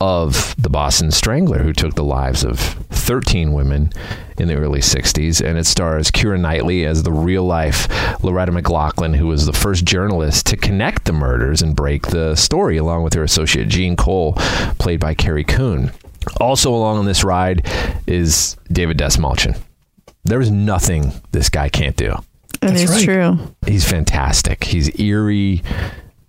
of 0.00 0.54
the 0.56 0.70
Boston 0.70 1.10
Strangler, 1.10 1.58
who 1.58 1.74
took 1.74 1.94
the 1.94 2.02
lives 2.02 2.42
of 2.44 2.58
13 2.58 3.52
women 3.52 3.92
in 4.38 4.48
the 4.48 4.54
early 4.54 4.80
60s. 4.80 5.46
And 5.46 5.58
it 5.58 5.66
stars 5.66 6.10
Keira 6.10 6.40
Knightley 6.40 6.86
as 6.86 7.02
the 7.02 7.12
real 7.12 7.44
life 7.44 7.88
Loretta 8.24 8.52
McLaughlin, 8.52 9.12
who 9.12 9.26
was 9.26 9.44
the 9.44 9.52
first 9.52 9.84
journalist 9.84 10.46
to 10.46 10.56
connect 10.56 11.04
the 11.04 11.12
murders 11.12 11.60
and 11.60 11.76
break 11.76 12.06
the 12.06 12.34
story, 12.34 12.78
along 12.78 13.02
with 13.02 13.12
her 13.12 13.22
associate 13.22 13.68
Jean 13.68 13.96
Cole, 13.96 14.32
played 14.78 14.98
by 14.98 15.12
Carrie 15.12 15.44
Coon. 15.44 15.92
Also, 16.40 16.72
along 16.72 16.96
on 16.96 17.04
this 17.04 17.22
ride 17.22 17.66
is 18.06 18.56
David 18.72 18.96
Dastmalchian. 18.96 19.60
There's 20.24 20.50
nothing 20.50 21.12
this 21.32 21.50
guy 21.50 21.68
can't 21.68 21.96
do. 21.96 22.16
It 22.62 22.66
That's 22.68 22.82
is 22.82 22.90
right. 22.90 23.04
true. 23.04 23.54
He's 23.66 23.88
fantastic. 23.88 24.64
He's 24.64 24.98
eerie. 25.00 25.62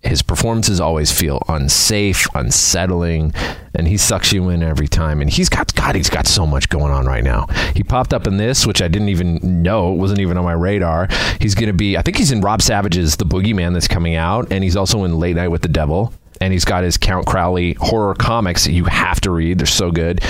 His 0.02 0.22
performances 0.22 0.80
always 0.80 1.12
feel 1.12 1.42
unsafe, 1.46 2.26
unsettling, 2.34 3.34
and 3.74 3.86
he 3.86 3.98
sucks 3.98 4.32
you 4.32 4.48
in 4.48 4.62
every 4.62 4.88
time. 4.88 5.20
And 5.20 5.28
he's 5.28 5.50
got 5.50 5.74
God, 5.74 5.94
he's 5.94 6.08
got 6.08 6.26
so 6.26 6.46
much 6.46 6.70
going 6.70 6.90
on 6.90 7.04
right 7.04 7.22
now. 7.22 7.46
He 7.74 7.82
popped 7.82 8.14
up 8.14 8.26
in 8.26 8.38
this, 8.38 8.66
which 8.66 8.80
I 8.80 8.88
didn't 8.88 9.10
even 9.10 9.62
know, 9.62 9.92
it 9.92 9.96
wasn't 9.96 10.20
even 10.20 10.38
on 10.38 10.44
my 10.44 10.54
radar. 10.54 11.06
He's 11.38 11.54
gonna 11.54 11.74
be 11.74 11.98
I 11.98 12.02
think 12.02 12.16
he's 12.16 12.32
in 12.32 12.40
Rob 12.40 12.62
Savage's 12.62 13.16
The 13.16 13.26
Boogeyman 13.26 13.74
that's 13.74 13.88
coming 13.88 14.14
out, 14.16 14.50
and 14.50 14.64
he's 14.64 14.74
also 14.76 15.04
in 15.04 15.18
Late 15.18 15.36
Night 15.36 15.48
with 15.48 15.60
the 15.62 15.68
Devil. 15.68 16.14
And 16.40 16.54
he's 16.54 16.64
got 16.64 16.82
his 16.84 16.96
Count 16.96 17.26
Crowley 17.26 17.74
horror 17.74 18.14
comics 18.14 18.64
that 18.64 18.72
you 18.72 18.84
have 18.86 19.20
to 19.20 19.30
read. 19.30 19.58
They're 19.58 19.66
so 19.66 19.90
good. 19.90 20.22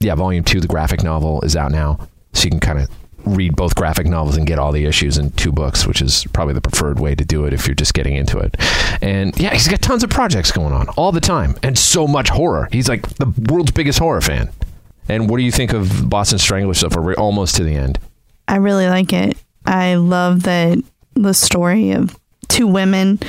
Yeah, 0.00 0.14
volume 0.14 0.44
two, 0.44 0.60
the 0.60 0.66
graphic 0.66 1.02
novel, 1.02 1.42
is 1.42 1.54
out 1.54 1.70
now. 1.72 2.08
So 2.32 2.44
you 2.44 2.50
can 2.50 2.60
kind 2.60 2.78
of 2.78 2.88
read 3.26 3.56
both 3.56 3.74
graphic 3.74 4.06
novels 4.06 4.36
and 4.36 4.46
get 4.46 4.58
all 4.58 4.72
the 4.72 4.84
issues 4.84 5.18
in 5.18 5.30
two 5.32 5.52
books, 5.52 5.86
which 5.86 6.02
is 6.02 6.24
probably 6.32 6.54
the 6.54 6.60
preferred 6.60 7.00
way 7.00 7.14
to 7.14 7.24
do 7.24 7.44
it 7.44 7.52
if 7.52 7.66
you're 7.66 7.74
just 7.74 7.94
getting 7.94 8.16
into 8.16 8.38
it. 8.38 8.56
And 9.02 9.38
yeah, 9.38 9.52
he's 9.52 9.68
got 9.68 9.82
tons 9.82 10.02
of 10.02 10.10
projects 10.10 10.52
going 10.52 10.72
on 10.72 10.88
all 10.90 11.12
the 11.12 11.20
time 11.20 11.56
and 11.62 11.78
so 11.78 12.06
much 12.06 12.28
horror. 12.28 12.68
He's 12.72 12.88
like 12.88 13.08
the 13.16 13.32
world's 13.50 13.72
biggest 13.72 13.98
horror 13.98 14.20
fan. 14.20 14.50
And 15.08 15.28
what 15.28 15.38
do 15.38 15.42
you 15.42 15.52
think 15.52 15.72
of 15.72 16.08
Boston 16.08 16.38
Strangler 16.38 16.74
stuff? 16.74 16.96
We're 16.96 17.14
almost 17.14 17.56
to 17.56 17.64
the 17.64 17.74
end. 17.74 17.98
I 18.48 18.56
really 18.56 18.86
like 18.86 19.12
it. 19.12 19.36
I 19.66 19.94
love 19.96 20.42
that 20.44 20.78
the 21.14 21.34
story 21.34 21.92
of 21.92 22.18
two 22.48 22.66
women 22.66 23.20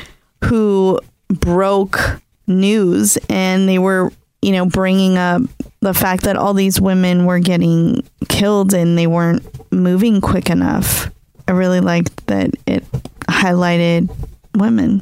who 0.44 1.00
broke 1.30 2.22
news 2.48 3.18
and 3.30 3.68
they 3.68 3.80
were, 3.80 4.12
you 4.46 4.52
know, 4.52 4.66
bringing 4.68 5.18
up 5.18 5.42
the 5.80 5.94
fact 5.94 6.22
that 6.24 6.36
all 6.36 6.54
these 6.54 6.80
women 6.80 7.26
were 7.26 7.40
getting 7.40 8.04
killed 8.30 8.76
and 8.76 8.96
they 8.96 9.08
weren't 9.08 9.44
moving 9.72 10.22
quick 10.22 10.52
enough. 10.52 11.10
I 11.48 11.52
really 11.54 11.80
liked 11.80 12.28
that 12.28 12.52
it 12.68 12.84
highlighted 13.28 14.16
women. 14.56 15.02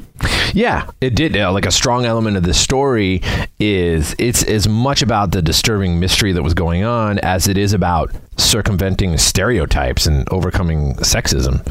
Yeah, 0.54 0.89
it 1.02 1.16
did. 1.16 1.36
Uh, 1.36 1.52
like 1.52 1.66
a 1.66 1.72
strong 1.72 2.06
element 2.06 2.38
of 2.38 2.44
the 2.44 2.54
story 2.54 3.22
is 3.60 4.16
it's 4.18 4.44
as 4.44 4.68
much 4.68 5.02
about 5.02 5.32
the 5.32 5.41
disturbing 5.41 6.00
mystery 6.00 6.32
that 6.32 6.41
was 6.44 6.54
going 6.54 6.84
on 6.86 7.20
as 7.20 7.48
it 7.48 7.58
is 7.58 7.74
about 7.74 8.12
circumventing 8.38 9.18
stereotypes 9.18 10.06
and 10.06 10.28
overcoming 10.32 10.96
sexism 10.96 11.66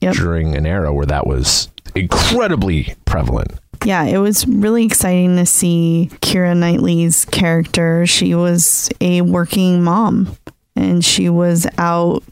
Yep. 0.00 0.16
during 0.16 0.56
an 0.56 0.66
era 0.66 0.92
where 0.92 1.06
that 1.06 1.26
was 1.26 1.68
incredibly 1.94 2.94
prevalent. 3.04 3.52
Yeah, 3.84 4.04
it 4.04 4.18
was 4.18 4.46
really 4.46 4.84
exciting 4.84 5.36
to 5.36 5.46
see 5.46 6.08
Keira 6.20 6.56
Knightley's 6.56 7.24
character. 7.26 8.06
She 8.06 8.34
was 8.34 8.90
a 9.00 9.22
working 9.22 9.82
mom 9.82 10.36
and 10.76 11.04
she 11.04 11.28
was 11.28 11.66
out 11.78 12.22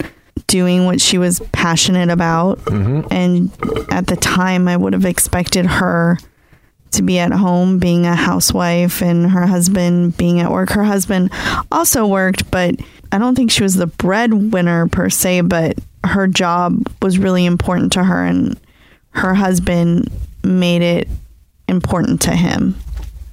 doing 0.47 0.85
what 0.85 1.01
she 1.01 1.19
was 1.19 1.41
passionate 1.53 2.09
about. 2.09 2.59
Mm-hmm. 2.61 3.13
And 3.13 3.93
at 3.93 4.07
the 4.07 4.17
time, 4.17 4.69
I 4.69 4.77
would 4.77 4.93
have 4.93 5.05
expected 5.05 5.67
her 5.67 6.19
to 6.93 7.03
be 7.03 7.19
at 7.19 7.33
home 7.33 7.79
being 7.79 8.07
a 8.07 8.17
housewife 8.17 9.01
and 9.01 9.31
her 9.31 9.47
husband 9.47 10.17
being 10.17 10.41
at 10.41 10.51
work. 10.51 10.71
Her 10.71 10.85
husband 10.85 11.31
also 11.71 12.07
worked, 12.07 12.51
but 12.51 12.75
I 13.13 13.19
don't 13.19 13.35
think 13.35 13.51
she 13.51 13.63
was 13.63 13.75
the 13.75 13.87
breadwinner 13.87 14.89
per 14.89 15.09
se, 15.09 15.43
but 15.43 15.79
her 16.05 16.27
job 16.27 16.83
was 17.03 17.19
really 17.19 17.45
important 17.45 17.93
to 17.93 18.05
her 18.05 18.25
and 18.25 18.59
her 19.11 19.35
husband 19.35 20.11
made 20.43 20.83
it 20.83 21.09
important 21.69 22.21
to 22.23 22.33
him. 22.33 22.77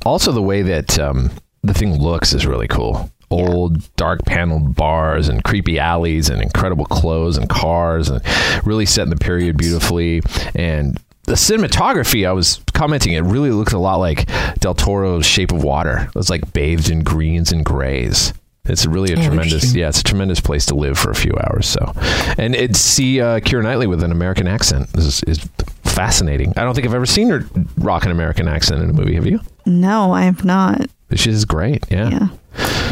Also, 0.05 0.31
the 0.31 0.41
way 0.41 0.61
that 0.61 0.97
um, 0.99 1.31
the 1.63 1.73
thing 1.73 1.99
looks 1.99 2.33
is 2.33 2.45
really 2.45 2.67
cool. 2.67 3.11
Old, 3.29 3.93
dark 3.95 4.23
paneled 4.25 4.75
bars 4.75 5.27
and 5.27 5.43
creepy 5.43 5.79
alleys 5.79 6.29
and 6.29 6.41
incredible 6.41 6.85
clothes 6.85 7.37
and 7.37 7.49
cars 7.49 8.09
and 8.09 8.21
really 8.65 8.85
set 8.85 9.03
in 9.03 9.09
the 9.09 9.17
period 9.17 9.57
beautifully. 9.57 10.21
And 10.55 10.97
the 11.23 11.33
cinematography, 11.33 12.25
I 12.25 12.31
was 12.31 12.61
commenting, 12.73 13.13
it 13.13 13.23
really 13.23 13.51
looks 13.51 13.73
a 13.73 13.77
lot 13.77 13.97
like 13.97 14.29
Del 14.59 14.73
Toro's 14.73 15.25
Shape 15.25 15.51
of 15.51 15.61
Water. 15.61 16.09
It's 16.15 16.29
like 16.29 16.53
bathed 16.53 16.89
in 16.89 17.03
greens 17.03 17.51
and 17.51 17.65
grays. 17.65 18.33
It's 18.69 18.85
really 18.85 19.13
a 19.13 19.17
Oh, 19.19 19.23
tremendous, 19.23 19.73
yeah, 19.73 19.89
it's 19.89 19.99
a 19.99 20.03
tremendous 20.03 20.39
place 20.39 20.65
to 20.67 20.75
live 20.75 20.97
for 20.97 21.09
a 21.11 21.15
few 21.15 21.33
hours. 21.43 21.67
So, 21.67 21.93
and 22.37 22.55
it 22.55 22.75
see 22.75 23.21
uh, 23.21 23.39
Keira 23.39 23.63
Knightley 23.63 23.87
with 23.87 24.03
an 24.03 24.11
American 24.11 24.47
accent 24.47 24.89
is, 24.95 25.23
is 25.23 25.39
fascinating. 25.83 26.53
I 26.57 26.63
don't 26.63 26.73
think 26.75 26.85
I've 26.87 26.93
ever 26.93 27.05
seen 27.05 27.29
her 27.29 27.45
rock 27.77 28.05
an 28.05 28.11
American 28.11 28.47
accent 28.47 28.81
in 28.83 28.89
a 28.89 28.93
movie. 28.93 29.15
Have 29.15 29.25
you? 29.25 29.39
No, 29.65 30.11
I 30.13 30.23
have 30.23 30.43
not. 30.45 30.81
She's 31.15 31.45
great. 31.45 31.85
Yeah. 31.89 32.09
Yeah. 32.09 32.27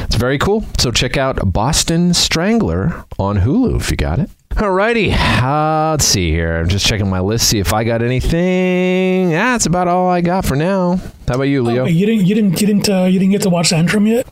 It's 0.04 0.16
very 0.16 0.38
cool. 0.38 0.64
So 0.78 0.92
check 0.92 1.18
out 1.18 1.52
Boston 1.52 2.14
Strangler 2.14 3.04
on 3.18 3.40
Hulu 3.40 3.78
if 3.80 3.92
you 3.92 3.98
got 3.98 4.20
it. 4.20 4.30
Alrighty. 4.52 5.12
Uh, 5.42 5.92
let's 5.92 6.06
see 6.06 6.32
here. 6.32 6.56
I'm 6.58 6.70
just 6.70 6.86
checking 6.86 7.10
my 7.10 7.20
list, 7.20 7.50
see 7.50 7.60
if 7.60 7.74
I 7.74 7.84
got 7.84 8.02
anything. 8.02 9.32
That's 9.32 9.66
about 9.66 9.90
all 9.90 10.08
I 10.08 10.22
got 10.22 10.46
for 10.46 10.56
now. 10.56 10.96
How 11.28 11.36
about 11.36 11.44
you, 11.44 11.62
Leo? 11.64 11.84
Wait, 11.84 11.94
you 11.96 12.06
didn't, 12.06 12.26
you 12.26 12.36
didn't, 12.36 12.62
you 12.62 12.68
didn't, 12.68 12.90
uh, 12.90 13.04
you 13.04 13.20
didn't 13.20 13.32
get 13.32 13.42
to 13.42 13.50
watch 13.50 13.74
Antrim 13.74 14.08
yet? 14.08 14.28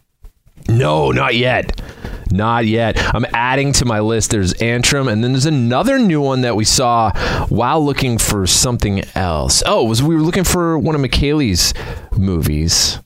No, 0.68 1.12
not 1.12 1.36
yet. 1.36 1.82
Not 2.32 2.66
yet. 2.66 2.98
I'm 3.14 3.26
adding 3.34 3.74
to 3.74 3.86
my 3.86 4.00
list. 4.00 4.32
There's 4.32 4.54
Antrim, 4.54 5.08
and 5.08 5.24
then 5.24 5.34
there's 5.34 5.46
another 5.46 6.00
new 6.00 6.20
one 6.22 6.42
that 6.42 6.56
we 6.56 6.66
saw 6.66 7.12
while 7.48 7.84
looking 7.84 8.18
for 8.18 8.48
something 8.48 9.04
else. 9.16 9.62
Oh, 9.66 9.84
was 9.84 10.02
we 10.02 10.16
were 10.16 10.22
looking 10.22 10.44
for 10.44 10.78
one 10.80 10.96
of 10.96 11.02
McKaley's 11.02 11.74
movies, 12.18 13.00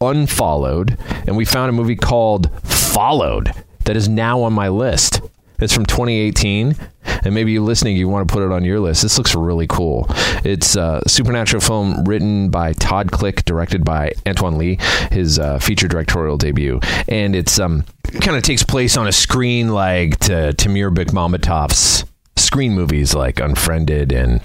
Unfollowed, 0.00 0.98
and 1.26 1.36
we 1.36 1.44
found 1.44 1.68
a 1.68 1.72
movie 1.72 1.96
called 1.96 2.50
Followed 2.64 3.52
that 3.84 3.96
is 3.96 4.08
now 4.08 4.42
on 4.42 4.52
my 4.52 4.68
list. 4.68 5.20
It's 5.58 5.72
from 5.72 5.86
2018, 5.86 6.76
and 7.24 7.34
maybe 7.34 7.52
you're 7.52 7.62
listening, 7.62 7.96
you 7.96 8.08
want 8.08 8.28
to 8.28 8.32
put 8.32 8.42
it 8.42 8.52
on 8.52 8.64
your 8.64 8.80
list. 8.80 9.02
This 9.02 9.16
looks 9.18 9.34
really 9.34 9.66
cool. 9.66 10.06
It's 10.44 10.76
a 10.76 11.02
supernatural 11.06 11.60
film 11.60 12.04
written 12.04 12.50
by 12.50 12.72
Todd 12.74 13.10
Klick, 13.10 13.44
directed 13.44 13.84
by 13.84 14.12
Antoine 14.26 14.58
Le, 14.58 14.76
his 15.10 15.38
uh, 15.38 15.58
feature 15.58 15.88
directorial 15.88 16.36
debut, 16.36 16.80
and 17.08 17.34
it's 17.34 17.58
um 17.58 17.84
kind 18.20 18.36
of 18.36 18.42
takes 18.42 18.62
place 18.62 18.96
on 18.96 19.06
a 19.06 19.12
screen 19.12 19.68
like 19.68 20.18
to 20.20 20.52
Timur 20.54 20.90
Bekmambetov's 20.90 22.04
screen 22.36 22.72
movies 22.74 23.14
like 23.14 23.40
Unfriended 23.40 24.12
and 24.12 24.40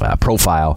uh, 0.00 0.16
profile. 0.16 0.76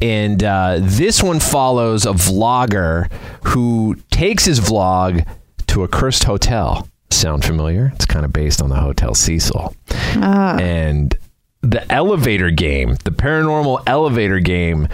And 0.00 0.42
uh, 0.42 0.78
this 0.80 1.22
one 1.22 1.40
follows 1.40 2.06
a 2.06 2.12
vlogger 2.12 3.10
who 3.44 3.96
takes 4.10 4.44
his 4.44 4.60
vlog 4.60 5.26
to 5.68 5.82
a 5.82 5.88
cursed 5.88 6.24
hotel. 6.24 6.88
Sound 7.14 7.44
familiar? 7.44 7.92
It's 7.94 8.06
kind 8.06 8.24
of 8.24 8.32
based 8.32 8.60
on 8.60 8.70
the 8.70 8.76
Hotel 8.76 9.14
Cecil. 9.14 9.74
Ah. 10.16 10.56
And 10.58 11.16
the 11.62 11.90
elevator 11.92 12.50
game, 12.50 12.96
the 13.04 13.10
paranormal 13.10 13.82
elevator 13.86 14.40
game, 14.40 14.88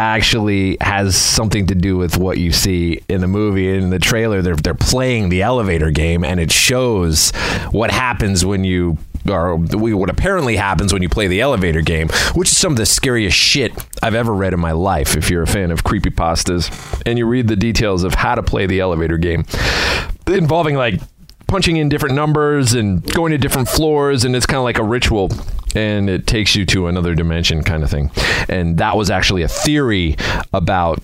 actually 0.00 0.78
has 0.80 1.14
something 1.14 1.66
to 1.66 1.74
do 1.74 1.96
with 1.96 2.16
what 2.16 2.38
you 2.38 2.52
see 2.52 3.02
in 3.08 3.20
the 3.20 3.28
movie 3.28 3.68
in 3.68 3.90
the 3.90 3.98
trailer 3.98 4.40
they're 4.40 4.56
they're 4.56 4.72
playing 4.72 5.28
the 5.28 5.42
elevator 5.42 5.90
game 5.90 6.24
and 6.24 6.40
it 6.40 6.50
shows 6.50 7.32
what 7.70 7.90
happens 7.90 8.42
when 8.42 8.64
you 8.64 8.96
or 9.28 9.56
what 9.56 10.08
apparently 10.08 10.56
happens 10.56 10.90
when 10.94 11.02
you 11.02 11.08
play 11.10 11.26
the 11.26 11.42
elevator 11.42 11.82
game 11.82 12.08
which 12.34 12.48
is 12.48 12.56
some 12.56 12.72
of 12.72 12.78
the 12.78 12.86
scariest 12.86 13.36
shit 13.36 13.72
I've 14.02 14.14
ever 14.14 14.32
read 14.32 14.54
in 14.54 14.60
my 14.60 14.72
life 14.72 15.18
if 15.18 15.28
you're 15.28 15.42
a 15.42 15.46
fan 15.46 15.70
of 15.70 15.84
creepypastas 15.84 17.02
and 17.04 17.18
you 17.18 17.26
read 17.26 17.48
the 17.48 17.56
details 17.56 18.02
of 18.02 18.14
how 18.14 18.34
to 18.34 18.42
play 18.42 18.64
the 18.64 18.80
elevator 18.80 19.18
game 19.18 19.44
involving 20.26 20.76
like 20.76 20.98
punching 21.50 21.76
in 21.76 21.88
different 21.88 22.14
numbers 22.14 22.74
and 22.74 23.02
going 23.12 23.32
to 23.32 23.38
different 23.38 23.68
floors 23.68 24.24
and 24.24 24.36
it's 24.36 24.46
kind 24.46 24.58
of 24.58 24.64
like 24.64 24.78
a 24.78 24.84
ritual 24.84 25.28
and 25.74 26.08
it 26.08 26.26
takes 26.26 26.54
you 26.54 26.64
to 26.64 26.86
another 26.86 27.14
dimension 27.14 27.62
kind 27.64 27.82
of 27.82 27.90
thing 27.90 28.08
and 28.48 28.78
that 28.78 28.96
was 28.96 29.10
actually 29.10 29.42
a 29.42 29.48
theory 29.48 30.16
about 30.52 31.02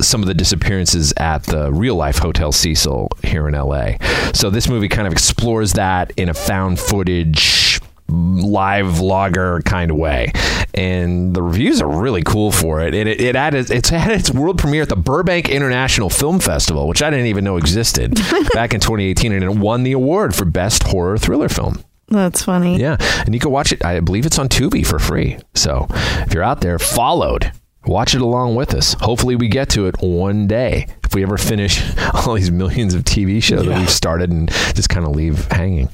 some 0.00 0.22
of 0.22 0.28
the 0.28 0.34
disappearances 0.34 1.12
at 1.16 1.42
the 1.44 1.72
real 1.72 1.94
life 1.94 2.18
Hotel 2.18 2.52
Cecil 2.52 3.08
here 3.22 3.48
in 3.48 3.54
LA. 3.54 3.92
So 4.34 4.50
this 4.50 4.68
movie 4.68 4.88
kind 4.88 5.06
of 5.06 5.12
explores 5.12 5.72
that 5.74 6.12
in 6.18 6.28
a 6.28 6.34
found 6.34 6.78
footage 6.78 7.65
live 8.08 8.86
vlogger 8.86 9.64
kind 9.64 9.90
of 9.90 9.96
way 9.96 10.30
and 10.74 11.34
the 11.34 11.42
reviews 11.42 11.80
are 11.82 11.88
really 11.88 12.22
cool 12.22 12.52
for 12.52 12.80
it 12.80 12.94
and 12.94 13.08
it, 13.08 13.20
it 13.20 13.34
had 13.34 13.54
its, 13.54 13.70
it's 13.70 13.88
had 13.88 14.10
its 14.12 14.30
world 14.30 14.58
premiere 14.58 14.82
at 14.82 14.88
the 14.88 14.96
burbank 14.96 15.48
international 15.48 16.08
film 16.08 16.38
festival 16.38 16.86
which 16.86 17.02
i 17.02 17.10
didn't 17.10 17.26
even 17.26 17.42
know 17.44 17.56
existed 17.56 18.14
back 18.54 18.72
in 18.74 18.80
2018 18.80 19.32
and 19.32 19.42
it 19.42 19.50
won 19.50 19.82
the 19.82 19.92
award 19.92 20.34
for 20.34 20.44
best 20.44 20.84
horror 20.84 21.18
thriller 21.18 21.48
film 21.48 21.82
That's 22.08 22.44
funny. 22.44 22.78
yeah, 22.78 22.96
and 23.24 23.34
you 23.34 23.40
can 23.40 23.50
watch 23.50 23.72
it. 23.72 23.84
I 23.84 23.98
believe 23.98 24.26
it's 24.26 24.38
on 24.38 24.48
Tubi 24.48 24.86
for 24.86 25.00
free. 25.00 25.38
So 25.56 25.88
if 25.90 26.32
you're 26.32 26.44
out 26.44 26.60
there, 26.60 26.78
followed, 26.78 27.50
watch 27.84 28.14
it 28.14 28.20
along 28.20 28.54
with 28.54 28.74
us. 28.74 28.94
Hopefully, 29.00 29.34
we 29.34 29.48
get 29.48 29.68
to 29.70 29.88
it 29.88 29.96
one 30.00 30.46
day. 30.46 30.86
If 31.02 31.16
we 31.16 31.24
ever 31.24 31.36
finish 31.36 31.82
all 32.14 32.34
these 32.34 32.52
millions 32.52 32.94
of 32.94 33.02
TV 33.02 33.42
shows 33.42 33.66
that 33.66 33.76
we've 33.76 33.90
started 33.90 34.30
and 34.30 34.48
just 34.76 34.88
kind 34.88 35.04
of 35.04 35.16
leave 35.16 35.46
hanging. 35.50 35.88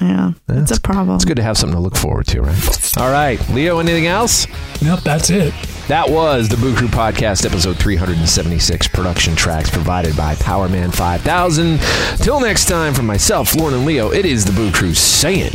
Yeah, 0.00 0.32
it's 0.48 0.70
a 0.70 0.80
problem. 0.80 1.16
It's 1.16 1.24
good 1.24 1.36
to 1.36 1.42
have 1.42 1.56
something 1.58 1.76
to 1.76 1.82
look 1.82 1.96
forward 1.96 2.26
to, 2.28 2.42
right? 2.42 2.98
All 2.98 3.10
right, 3.10 3.38
Leo. 3.50 3.78
Anything 3.78 4.06
else? 4.06 4.46
Nope, 4.82 5.00
that's 5.00 5.30
it. 5.30 5.52
That 5.88 6.08
was 6.10 6.48
the 6.48 6.56
Boo 6.56 6.74
Crew 6.76 6.88
Podcast, 6.88 7.46
episode 7.46 7.78
376. 7.78 8.88
Production 8.88 9.34
tracks 9.34 9.70
provided 9.70 10.16
by 10.16 10.34
Powerman 10.34 10.94
5000. 10.94 11.78
Till 12.18 12.40
next 12.40 12.66
time, 12.66 12.92
from 12.94 13.06
myself, 13.06 13.54
Lauren, 13.56 13.74
and 13.74 13.86
Leo, 13.86 14.10
it 14.12 14.26
is 14.26 14.44
the 14.44 14.52
Boo 14.52 14.70
Crew 14.70 14.92
saying. 14.94 15.54